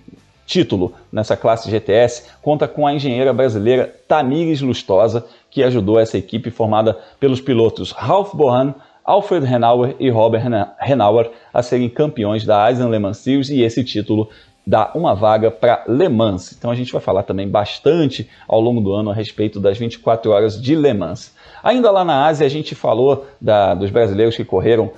título 0.45 0.93
nessa 1.11 1.37
classe 1.37 1.69
GTS, 1.69 2.23
conta 2.41 2.67
com 2.67 2.85
a 2.85 2.93
engenheira 2.93 3.31
brasileira 3.31 3.93
Tamires 4.07 4.61
Lustosa, 4.61 5.25
que 5.49 5.63
ajudou 5.63 5.99
essa 5.99 6.17
equipe 6.17 6.49
formada 6.49 6.97
pelos 7.19 7.39
pilotos 7.39 7.91
Ralph 7.91 8.33
Bohan, 8.33 8.73
Alfred 9.05 9.45
Renauer 9.45 9.95
e 9.99 10.09
Robert 10.09 10.43
Renauer 10.79 11.31
a 11.53 11.63
serem 11.63 11.89
campeões 11.89 12.45
da 12.45 12.69
Eisen 12.69 12.89
Le 12.89 12.99
Mans 12.99 13.17
Series 13.17 13.49
e 13.49 13.61
esse 13.61 13.83
título 13.83 14.29
dá 14.65 14.91
uma 14.93 15.15
vaga 15.15 15.49
para 15.49 15.83
Le 15.87 16.09
Mans. 16.09 16.51
Então 16.51 16.69
a 16.69 16.75
gente 16.75 16.91
vai 16.91 17.01
falar 17.01 17.23
também 17.23 17.47
bastante 17.47 18.29
ao 18.47 18.59
longo 18.59 18.81
do 18.81 18.93
ano 18.93 19.09
a 19.09 19.13
respeito 19.13 19.59
das 19.59 19.77
24 19.77 20.31
horas 20.31 20.61
de 20.61 20.75
Le 20.75 20.93
Mans. 20.93 21.33
Ainda 21.63 21.89
lá 21.89 22.03
na 22.03 22.25
Ásia 22.25 22.45
a 22.45 22.49
gente 22.49 22.75
falou 22.75 23.25
da, 23.39 23.73
dos 23.73 23.89
brasileiros 23.89 24.35
que 24.35 24.45
correram 24.45 24.91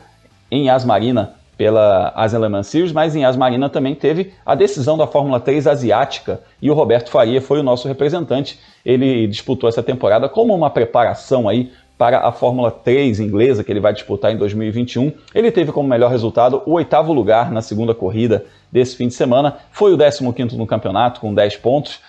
em 0.50 0.70
Asmarina 0.70 1.36
pela 1.62 2.12
Asian 2.16 2.64
Series, 2.64 2.92
mas 2.92 3.16
em 3.16 3.24
Asmarina 3.24 3.70
também 3.70 3.94
teve 3.94 4.34
a 4.44 4.56
decisão 4.56 4.98
da 4.98 5.06
Fórmula 5.06 5.40
3 5.40 5.68
asiática 5.68 6.42
e 6.60 6.72
o 6.72 6.74
Roberto 6.74 7.12
Faria 7.12 7.40
foi 7.40 7.60
o 7.60 7.64
nosso 7.64 7.88
representante. 7.88 8.58
Ele 8.84 9.28
disputou 9.28 9.70
essa 9.70 9.84
temporada 9.84 10.28
como 10.28 10.56
uma 10.56 10.72
preparação 10.72 11.48
aí 11.48 11.72
para 12.00 12.28
a 12.28 12.32
Fórmula 12.32 12.72
3 12.72 13.20
inglesa 13.20 13.64
que 13.64 13.72
ele 13.72 13.80
vai 13.80 13.94
disputar 13.94 14.32
em 14.32 14.38
2021. 14.38 15.12
Ele 15.36 15.52
teve 15.52 15.72
como 15.72 15.88
melhor 15.88 16.10
resultado 16.10 16.64
o 16.66 16.72
oitavo 16.72 17.14
lugar 17.14 17.52
na 17.52 17.62
segunda 17.62 17.94
corrida 17.94 18.44
desse 18.72 18.96
fim 18.96 19.08
de 19.08 19.14
semana, 19.14 19.58
foi 19.72 19.94
o 19.94 19.98
15º 20.00 20.54
no 20.54 20.66
campeonato 20.66 21.22
com 21.22 21.32
10 21.32 21.58
pontos 21.58 22.00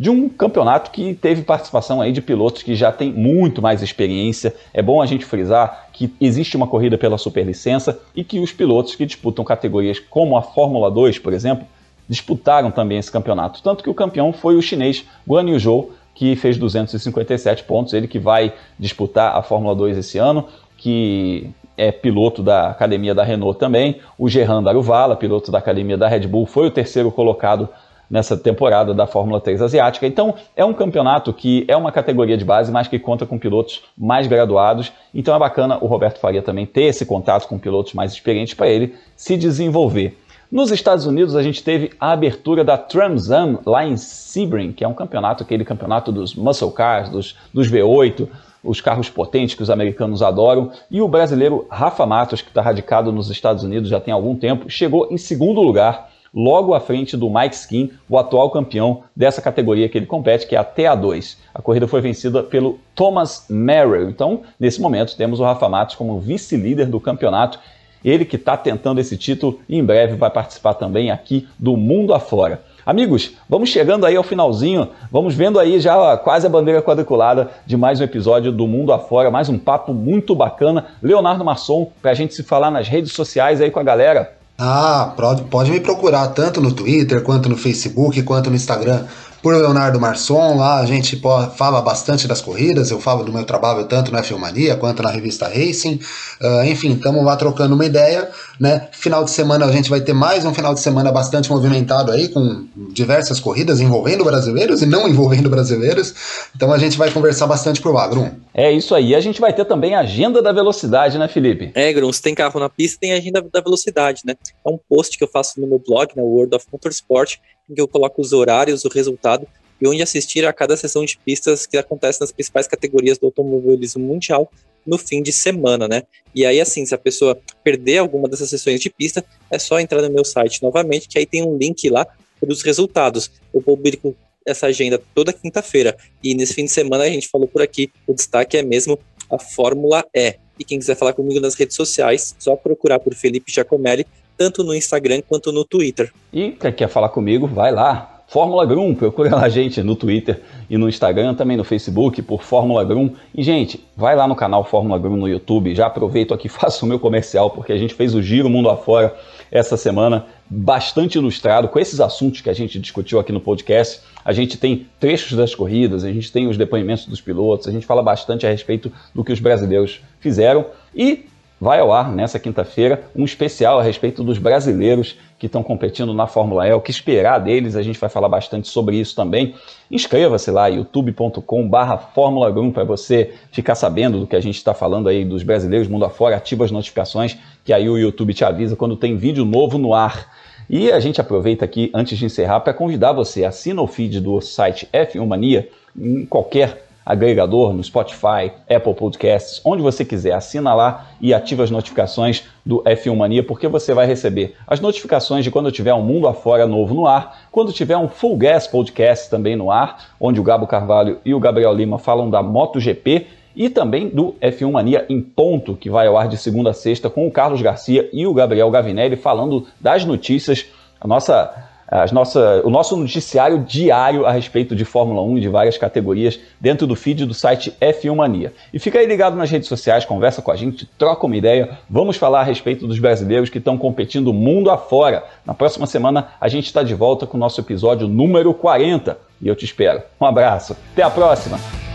de 0.00 0.08
um 0.08 0.30
campeonato 0.30 0.90
que 0.90 1.12
teve 1.12 1.42
participação 1.42 2.00
aí 2.00 2.10
de 2.10 2.22
pilotos 2.22 2.62
que 2.62 2.74
já 2.74 2.90
têm 2.90 3.12
muito 3.12 3.60
mais 3.60 3.82
experiência. 3.82 4.54
É 4.72 4.80
bom 4.80 5.02
a 5.02 5.04
gente 5.04 5.26
frisar 5.26 5.88
que 5.92 6.10
existe 6.18 6.56
uma 6.56 6.66
corrida 6.66 6.96
pela 6.96 7.18
superlicença 7.18 8.00
e 8.16 8.24
que 8.24 8.40
os 8.40 8.50
pilotos 8.50 8.94
que 8.94 9.04
disputam 9.04 9.44
categorias 9.44 9.98
como 9.98 10.38
a 10.38 10.42
Fórmula 10.42 10.90
2, 10.90 11.18
por 11.18 11.34
exemplo, 11.34 11.66
disputaram 12.08 12.70
também 12.70 12.96
esse 12.96 13.12
campeonato. 13.12 13.62
Tanto 13.62 13.84
que 13.84 13.90
o 13.90 13.94
campeão 13.94 14.32
foi 14.32 14.56
o 14.56 14.62
chinês 14.62 15.04
Guan 15.28 15.50
Yu 15.50 15.58
Zhou, 15.58 15.92
que 16.14 16.34
fez 16.34 16.56
257 16.56 17.64
pontos, 17.64 17.92
ele 17.92 18.08
que 18.08 18.18
vai 18.18 18.54
disputar 18.78 19.36
a 19.36 19.42
Fórmula 19.42 19.74
2 19.74 19.98
esse 19.98 20.16
ano, 20.16 20.48
que 20.78 21.50
é 21.76 21.92
piloto 21.92 22.42
da 22.42 22.70
academia 22.70 23.14
da 23.14 23.22
Renault 23.22 23.58
também. 23.58 24.00
O 24.16 24.30
Gerard 24.30 24.64
Daruvala, 24.64 25.14
piloto 25.14 25.52
da 25.52 25.58
academia 25.58 25.98
da 25.98 26.08
Red 26.08 26.26
Bull, 26.26 26.46
foi 26.46 26.68
o 26.68 26.70
terceiro 26.70 27.12
colocado 27.12 27.68
nessa 28.10 28.36
temporada 28.36 28.92
da 28.92 29.06
Fórmula 29.06 29.40
3 29.40 29.62
asiática. 29.62 30.06
Então, 30.06 30.34
é 30.56 30.64
um 30.64 30.74
campeonato 30.74 31.32
que 31.32 31.64
é 31.68 31.76
uma 31.76 31.92
categoria 31.92 32.36
de 32.36 32.44
base, 32.44 32.72
mas 32.72 32.88
que 32.88 32.98
conta 32.98 33.24
com 33.24 33.38
pilotos 33.38 33.82
mais 33.96 34.26
graduados. 34.26 34.92
Então, 35.14 35.34
é 35.34 35.38
bacana 35.38 35.78
o 35.80 35.86
Roberto 35.86 36.18
Faria 36.18 36.42
também 36.42 36.66
ter 36.66 36.84
esse 36.84 37.06
contato 37.06 37.46
com 37.46 37.58
pilotos 37.58 37.94
mais 37.94 38.12
experientes 38.12 38.54
para 38.54 38.68
ele 38.68 38.94
se 39.14 39.36
desenvolver. 39.36 40.18
Nos 40.50 40.72
Estados 40.72 41.06
Unidos, 41.06 41.36
a 41.36 41.42
gente 41.44 41.62
teve 41.62 41.92
a 42.00 42.10
abertura 42.10 42.64
da 42.64 42.76
Trans 42.76 43.30
Am 43.30 43.60
lá 43.64 43.86
em 43.86 43.96
Sebring, 43.96 44.72
que 44.72 44.82
é 44.82 44.88
um 44.88 44.94
campeonato, 44.94 45.44
aquele 45.44 45.64
campeonato 45.64 46.10
dos 46.10 46.34
muscle 46.34 46.72
cars, 46.72 47.08
dos, 47.08 47.36
dos 47.54 47.70
V8, 47.70 48.26
os 48.64 48.80
carros 48.80 49.08
potentes 49.08 49.54
que 49.54 49.62
os 49.62 49.70
americanos 49.70 50.22
adoram. 50.22 50.72
E 50.90 51.00
o 51.00 51.06
brasileiro 51.06 51.66
Rafa 51.70 52.04
Matos, 52.04 52.42
que 52.42 52.48
está 52.48 52.60
radicado 52.60 53.12
nos 53.12 53.30
Estados 53.30 53.62
Unidos 53.62 53.88
já 53.88 54.00
tem 54.00 54.12
algum 54.12 54.34
tempo, 54.34 54.68
chegou 54.68 55.06
em 55.08 55.16
segundo 55.16 55.60
lugar 55.62 56.09
logo 56.34 56.74
à 56.74 56.80
frente 56.80 57.16
do 57.16 57.28
Mike 57.28 57.54
Skin, 57.54 57.90
o 58.08 58.18
atual 58.18 58.50
campeão 58.50 59.02
dessa 59.14 59.42
categoria 59.42 59.88
que 59.88 59.98
ele 59.98 60.06
compete, 60.06 60.46
que 60.46 60.56
é 60.56 60.58
a 60.58 60.64
TA2. 60.64 61.36
A 61.54 61.60
corrida 61.60 61.88
foi 61.88 62.00
vencida 62.00 62.42
pelo 62.42 62.78
Thomas 62.94 63.46
Merrill. 63.48 64.08
Então, 64.08 64.42
nesse 64.58 64.80
momento, 64.80 65.16
temos 65.16 65.40
o 65.40 65.44
Rafa 65.44 65.68
Matos 65.68 65.96
como 65.96 66.20
vice-líder 66.20 66.86
do 66.86 67.00
campeonato. 67.00 67.58
Ele 68.04 68.24
que 68.24 68.36
está 68.36 68.56
tentando 68.56 69.00
esse 69.00 69.16
título 69.16 69.60
e 69.68 69.76
em 69.76 69.84
breve 69.84 70.16
vai 70.16 70.30
participar 70.30 70.74
também 70.74 71.10
aqui 71.10 71.46
do 71.58 71.76
Mundo 71.76 72.14
Afora. 72.14 72.62
Amigos, 72.86 73.36
vamos 73.46 73.68
chegando 73.68 74.06
aí 74.06 74.16
ao 74.16 74.22
finalzinho, 74.22 74.88
vamos 75.12 75.34
vendo 75.34 75.60
aí 75.60 75.78
já 75.78 76.16
quase 76.16 76.46
a 76.46 76.50
bandeira 76.50 76.80
quadriculada 76.80 77.50
de 77.66 77.76
mais 77.76 78.00
um 78.00 78.04
episódio 78.04 78.50
do 78.50 78.66
Mundo 78.66 78.90
Afora, 78.90 79.30
mais 79.30 79.50
um 79.50 79.58
papo 79.58 79.92
muito 79.92 80.34
bacana. 80.34 80.86
Leonardo 81.02 81.44
Masson, 81.44 81.92
para 82.00 82.12
a 82.12 82.14
gente 82.14 82.34
se 82.34 82.42
falar 82.42 82.70
nas 82.70 82.88
redes 82.88 83.12
sociais 83.12 83.60
aí 83.60 83.70
com 83.70 83.78
a 83.78 83.84
galera. 83.84 84.39
Ah, 84.62 85.14
pode, 85.16 85.70
me 85.70 85.80
procurar 85.80 86.34
tanto 86.34 86.60
no 86.60 86.70
Twitter, 86.70 87.22
quanto 87.22 87.48
no 87.48 87.56
Facebook, 87.56 88.22
quanto 88.24 88.50
no 88.50 88.56
Instagram 88.56 89.06
por 89.42 89.54
Leonardo 89.54 90.00
Marçom. 90.00 90.56
Lá 90.56 90.80
a 90.80 90.86
gente 90.86 91.20
fala 91.56 91.80
bastante 91.80 92.26
das 92.26 92.40
corridas, 92.40 92.90
eu 92.90 93.00
falo 93.00 93.24
do 93.24 93.32
meu 93.32 93.44
trabalho 93.44 93.84
tanto 93.86 94.12
na 94.12 94.22
Filmania 94.22 94.76
quanto 94.76 95.02
na 95.02 95.10
revista 95.10 95.48
Racing. 95.48 96.00
Uh, 96.40 96.64
enfim, 96.64 96.92
estamos 96.92 97.24
lá 97.24 97.36
trocando 97.36 97.74
uma 97.74 97.84
ideia. 97.84 98.30
Né? 98.58 98.88
Final 98.92 99.24
de 99.24 99.30
semana 99.30 99.64
a 99.64 99.72
gente 99.72 99.88
vai 99.88 100.00
ter 100.00 100.12
mais 100.12 100.44
um 100.44 100.52
final 100.52 100.74
de 100.74 100.80
semana 100.80 101.10
bastante 101.10 101.50
movimentado 101.50 102.12
aí, 102.12 102.28
com 102.28 102.66
diversas 102.92 103.40
corridas 103.40 103.80
envolvendo 103.80 104.22
brasileiros 104.24 104.82
e 104.82 104.86
não 104.86 105.08
envolvendo 105.08 105.48
brasileiros. 105.48 106.14
Então 106.54 106.72
a 106.72 106.78
gente 106.78 106.98
vai 106.98 107.10
conversar 107.10 107.46
bastante 107.46 107.80
por 107.80 107.94
lá, 107.94 108.06
Grum. 108.06 108.30
É 108.52 108.70
isso 108.70 108.94
aí. 108.94 109.14
A 109.14 109.20
gente 109.20 109.40
vai 109.40 109.52
ter 109.52 109.64
também 109.64 109.94
a 109.94 110.00
agenda 110.00 110.42
da 110.42 110.52
velocidade, 110.52 111.16
né, 111.16 111.26
Felipe? 111.28 111.70
É, 111.74 111.90
Grum, 111.92 112.12
se 112.12 112.20
tem 112.20 112.34
carro 112.34 112.60
na 112.60 112.68
pista, 112.68 112.98
tem 113.00 113.12
a 113.12 113.16
agenda 113.16 113.42
da 113.50 113.60
velocidade, 113.60 114.22
né? 114.24 114.34
É 114.66 114.68
um 114.68 114.78
post 114.88 115.16
que 115.16 115.24
eu 115.24 115.28
faço 115.28 115.60
no 115.60 115.66
meu 115.66 115.78
blog, 115.78 116.10
na 116.14 116.22
World 116.22 116.54
of 116.54 116.66
Motorsport, 116.70 117.38
em 117.70 117.74
que 117.74 117.80
eu 117.80 117.88
coloco 117.88 118.20
os 118.20 118.32
horários, 118.32 118.84
o 118.84 118.88
resultado 118.88 119.46
e 119.80 119.86
onde 119.86 120.02
assistir 120.02 120.44
a 120.44 120.52
cada 120.52 120.76
sessão 120.76 121.04
de 121.04 121.18
pistas 121.18 121.66
que 121.66 121.76
acontece 121.76 122.20
nas 122.20 122.32
principais 122.32 122.66
categorias 122.66 123.16
do 123.16 123.26
automobilismo 123.26 124.04
mundial 124.04 124.50
no 124.86 124.98
fim 124.98 125.22
de 125.22 125.32
semana, 125.32 125.86
né? 125.86 126.02
E 126.34 126.44
aí, 126.44 126.60
assim, 126.60 126.84
se 126.84 126.94
a 126.94 126.98
pessoa 126.98 127.38
perder 127.62 127.98
alguma 127.98 128.28
dessas 128.28 128.50
sessões 128.50 128.80
de 128.80 128.90
pista, 128.90 129.24
é 129.50 129.58
só 129.58 129.78
entrar 129.78 130.02
no 130.02 130.10
meu 130.10 130.24
site 130.24 130.62
novamente, 130.62 131.08
que 131.08 131.18
aí 131.18 131.26
tem 131.26 131.42
um 131.42 131.56
link 131.56 131.88
lá 131.88 132.06
para 132.38 132.50
os 132.50 132.62
resultados. 132.62 133.30
Eu 133.52 133.62
publico 133.62 134.16
essa 134.46 134.66
agenda 134.66 135.00
toda 135.14 135.32
quinta-feira. 135.32 135.96
E 136.22 136.34
nesse 136.34 136.54
fim 136.54 136.64
de 136.64 136.70
semana 136.70 137.04
a 137.04 137.10
gente 137.10 137.28
falou 137.28 137.46
por 137.46 137.62
aqui, 137.62 137.90
o 138.06 138.14
destaque 138.14 138.56
é 138.56 138.62
mesmo 138.62 138.98
a 139.30 139.38
Fórmula 139.38 140.04
E. 140.14 140.36
E 140.58 140.64
quem 140.64 140.78
quiser 140.78 140.96
falar 140.96 141.12
comigo 141.12 141.40
nas 141.40 141.54
redes 141.54 141.76
sociais, 141.76 142.34
só 142.38 142.56
procurar 142.56 142.98
por 142.98 143.14
Felipe 143.14 143.52
Giacomelli 143.52 144.06
tanto 144.40 144.64
no 144.64 144.74
Instagram 144.74 145.20
quanto 145.28 145.52
no 145.52 145.66
Twitter. 145.66 146.10
E 146.32 146.52
quem 146.52 146.72
quer 146.72 146.88
falar 146.88 147.10
comigo, 147.10 147.46
vai 147.46 147.70
lá. 147.70 148.22
Fórmula 148.26 148.64
Grum, 148.64 148.94
procura 148.94 149.36
a 149.36 149.50
gente 149.50 149.82
no 149.82 149.94
Twitter 149.94 150.40
e 150.70 150.78
no 150.78 150.88
Instagram, 150.88 151.34
também 151.34 151.58
no 151.58 151.64
Facebook 151.64 152.22
por 152.22 152.42
Fórmula 152.42 152.82
Grum. 152.82 153.10
E, 153.34 153.42
gente, 153.42 153.84
vai 153.94 154.16
lá 154.16 154.26
no 154.26 154.34
canal 154.34 154.64
Fórmula 154.64 154.98
Grum 154.98 155.16
no 155.16 155.28
YouTube. 155.28 155.74
Já 155.74 155.88
aproveito 155.88 156.32
aqui, 156.32 156.48
faço 156.48 156.86
o 156.86 156.88
meu 156.88 156.98
comercial, 156.98 157.50
porque 157.50 157.70
a 157.70 157.76
gente 157.76 157.92
fez 157.92 158.14
o 158.14 158.22
Giro 158.22 158.48
Mundo 158.48 158.70
Afora 158.70 159.14
essa 159.50 159.76
semana, 159.76 160.24
bastante 160.48 161.18
ilustrado 161.18 161.68
com 161.68 161.78
esses 161.78 162.00
assuntos 162.00 162.40
que 162.40 162.48
a 162.48 162.54
gente 162.54 162.78
discutiu 162.78 163.20
aqui 163.20 163.32
no 163.32 163.40
podcast. 163.40 164.00
A 164.24 164.32
gente 164.32 164.56
tem 164.56 164.86
trechos 164.98 165.36
das 165.36 165.54
corridas, 165.54 166.02
a 166.02 166.10
gente 166.10 166.32
tem 166.32 166.46
os 166.46 166.56
depoimentos 166.56 167.04
dos 167.04 167.20
pilotos, 167.20 167.68
a 167.68 167.72
gente 167.72 167.84
fala 167.84 168.02
bastante 168.02 168.46
a 168.46 168.50
respeito 168.50 168.90
do 169.14 169.22
que 169.22 169.32
os 169.32 169.40
brasileiros 169.40 170.00
fizeram. 170.18 170.64
E 170.94 171.26
vai 171.60 171.78
ao 171.78 171.92
ar 171.92 172.10
nessa 172.10 172.38
quinta-feira 172.38 173.04
um 173.14 173.24
especial 173.24 173.78
a 173.78 173.82
respeito 173.82 174.24
dos 174.24 174.38
brasileiros 174.38 175.18
que 175.38 175.46
estão 175.46 175.62
competindo 175.62 176.14
na 176.14 176.26
Fórmula 176.26 176.66
E, 176.66 176.72
o 176.72 176.80
que 176.80 176.90
esperar 176.90 177.38
deles, 177.38 177.76
a 177.76 177.82
gente 177.82 177.98
vai 177.98 178.08
falar 178.08 178.28
bastante 178.28 178.68
sobre 178.68 178.96
isso 178.96 179.14
também. 179.14 179.54
Inscreva-se 179.90 180.50
lá, 180.50 180.68
youtube.com/barra 180.68 181.98
Fórmula 181.98 182.52
para 182.72 182.84
você 182.84 183.34
ficar 183.52 183.74
sabendo 183.74 184.20
do 184.20 184.26
que 184.26 184.36
a 184.36 184.40
gente 184.40 184.56
está 184.56 184.72
falando 184.72 185.08
aí 185.08 185.24
dos 185.24 185.42
brasileiros 185.42 185.88
mundo 185.88 186.04
afora, 186.04 186.36
ativa 186.36 186.64
as 186.64 186.70
notificações, 186.70 187.36
que 187.64 187.72
aí 187.72 187.88
o 187.88 187.98
YouTube 187.98 188.34
te 188.34 188.44
avisa 188.44 188.76
quando 188.76 188.96
tem 188.96 189.16
vídeo 189.16 189.44
novo 189.44 189.78
no 189.78 189.94
ar. 189.94 190.28
E 190.68 190.92
a 190.92 191.00
gente 191.00 191.20
aproveita 191.20 191.64
aqui, 191.64 191.90
antes 191.92 192.16
de 192.16 192.24
encerrar, 192.24 192.60
para 192.60 192.72
convidar 192.72 193.12
você, 193.12 193.44
assina 193.44 193.82
o 193.82 193.86
feed 193.86 194.20
do 194.20 194.40
site 194.40 194.88
F1 194.92 195.26
Mania 195.26 195.68
em 195.98 196.24
qualquer 196.24 196.89
agregador, 197.10 197.72
no 197.72 197.82
Spotify, 197.82 198.52
Apple 198.68 198.94
Podcasts, 198.94 199.60
onde 199.64 199.82
você 199.82 200.04
quiser. 200.04 200.32
Assina 200.32 200.72
lá 200.72 201.08
e 201.20 201.34
ativa 201.34 201.64
as 201.64 201.70
notificações 201.70 202.44
do 202.64 202.84
F1 202.84 203.16
Mania, 203.16 203.42
porque 203.42 203.66
você 203.66 203.92
vai 203.92 204.06
receber 204.06 204.54
as 204.64 204.78
notificações 204.78 205.42
de 205.42 205.50
quando 205.50 205.72
tiver 205.72 205.92
um 205.92 206.02
Mundo 206.02 206.28
Afora 206.28 206.68
novo 206.68 206.94
no 206.94 207.06
ar, 207.06 207.48
quando 207.50 207.72
tiver 207.72 207.96
um 207.96 208.06
Full 208.06 208.36
Gas 208.36 208.68
Podcast 208.68 209.28
também 209.28 209.56
no 209.56 209.72
ar, 209.72 210.14
onde 210.20 210.38
o 210.38 210.44
Gabo 210.44 210.68
Carvalho 210.68 211.18
e 211.24 211.34
o 211.34 211.40
Gabriel 211.40 211.74
Lima 211.74 211.98
falam 211.98 212.30
da 212.30 212.44
MotoGP 212.44 213.26
e 213.56 213.68
também 213.68 214.08
do 214.08 214.36
F1 214.40 214.70
Mania 214.70 215.04
em 215.08 215.20
ponto, 215.20 215.74
que 215.74 215.90
vai 215.90 216.06
ao 216.06 216.16
ar 216.16 216.28
de 216.28 216.36
segunda 216.36 216.70
a 216.70 216.74
sexta 216.74 217.10
com 217.10 217.26
o 217.26 217.32
Carlos 217.32 217.60
Garcia 217.60 218.08
e 218.12 218.24
o 218.24 218.32
Gabriel 218.32 218.70
Gavinelli 218.70 219.16
falando 219.16 219.66
das 219.80 220.04
notícias, 220.04 220.66
a 221.00 221.08
nossa 221.08 221.69
as 221.90 222.12
nossa, 222.12 222.62
o 222.64 222.70
nosso 222.70 222.96
noticiário 222.96 223.58
diário 223.58 224.24
a 224.24 224.30
respeito 224.30 224.76
de 224.76 224.84
Fórmula 224.84 225.22
1 225.22 225.38
e 225.38 225.40
de 225.40 225.48
várias 225.48 225.76
categorias 225.76 226.38
dentro 226.60 226.86
do 226.86 226.94
feed 226.94 227.26
do 227.26 227.34
site 227.34 227.74
F1 227.80 228.14
Mania. 228.14 228.52
E 228.72 228.78
fica 228.78 228.98
aí 228.98 229.06
ligado 229.06 229.36
nas 229.36 229.50
redes 229.50 229.68
sociais, 229.68 230.04
conversa 230.04 230.40
com 230.40 230.52
a 230.52 230.56
gente, 230.56 230.86
troca 230.96 231.26
uma 231.26 231.36
ideia. 231.36 231.78
Vamos 231.88 232.16
falar 232.16 232.40
a 232.40 232.44
respeito 232.44 232.86
dos 232.86 232.98
brasileiros 232.98 233.50
que 233.50 233.58
estão 233.58 233.76
competindo 233.76 234.32
mundo 234.32 234.70
afora. 234.70 235.24
Na 235.44 235.52
próxima 235.52 235.86
semana 235.86 236.28
a 236.40 236.48
gente 236.48 236.66
está 236.66 236.82
de 236.82 236.94
volta 236.94 237.26
com 237.26 237.36
o 237.36 237.40
nosso 237.40 237.60
episódio 237.60 238.06
número 238.06 238.54
40 238.54 239.18
e 239.42 239.48
eu 239.48 239.56
te 239.56 239.64
espero. 239.64 240.02
Um 240.20 240.26
abraço, 240.26 240.76
até 240.92 241.02
a 241.02 241.10
próxima! 241.10 241.89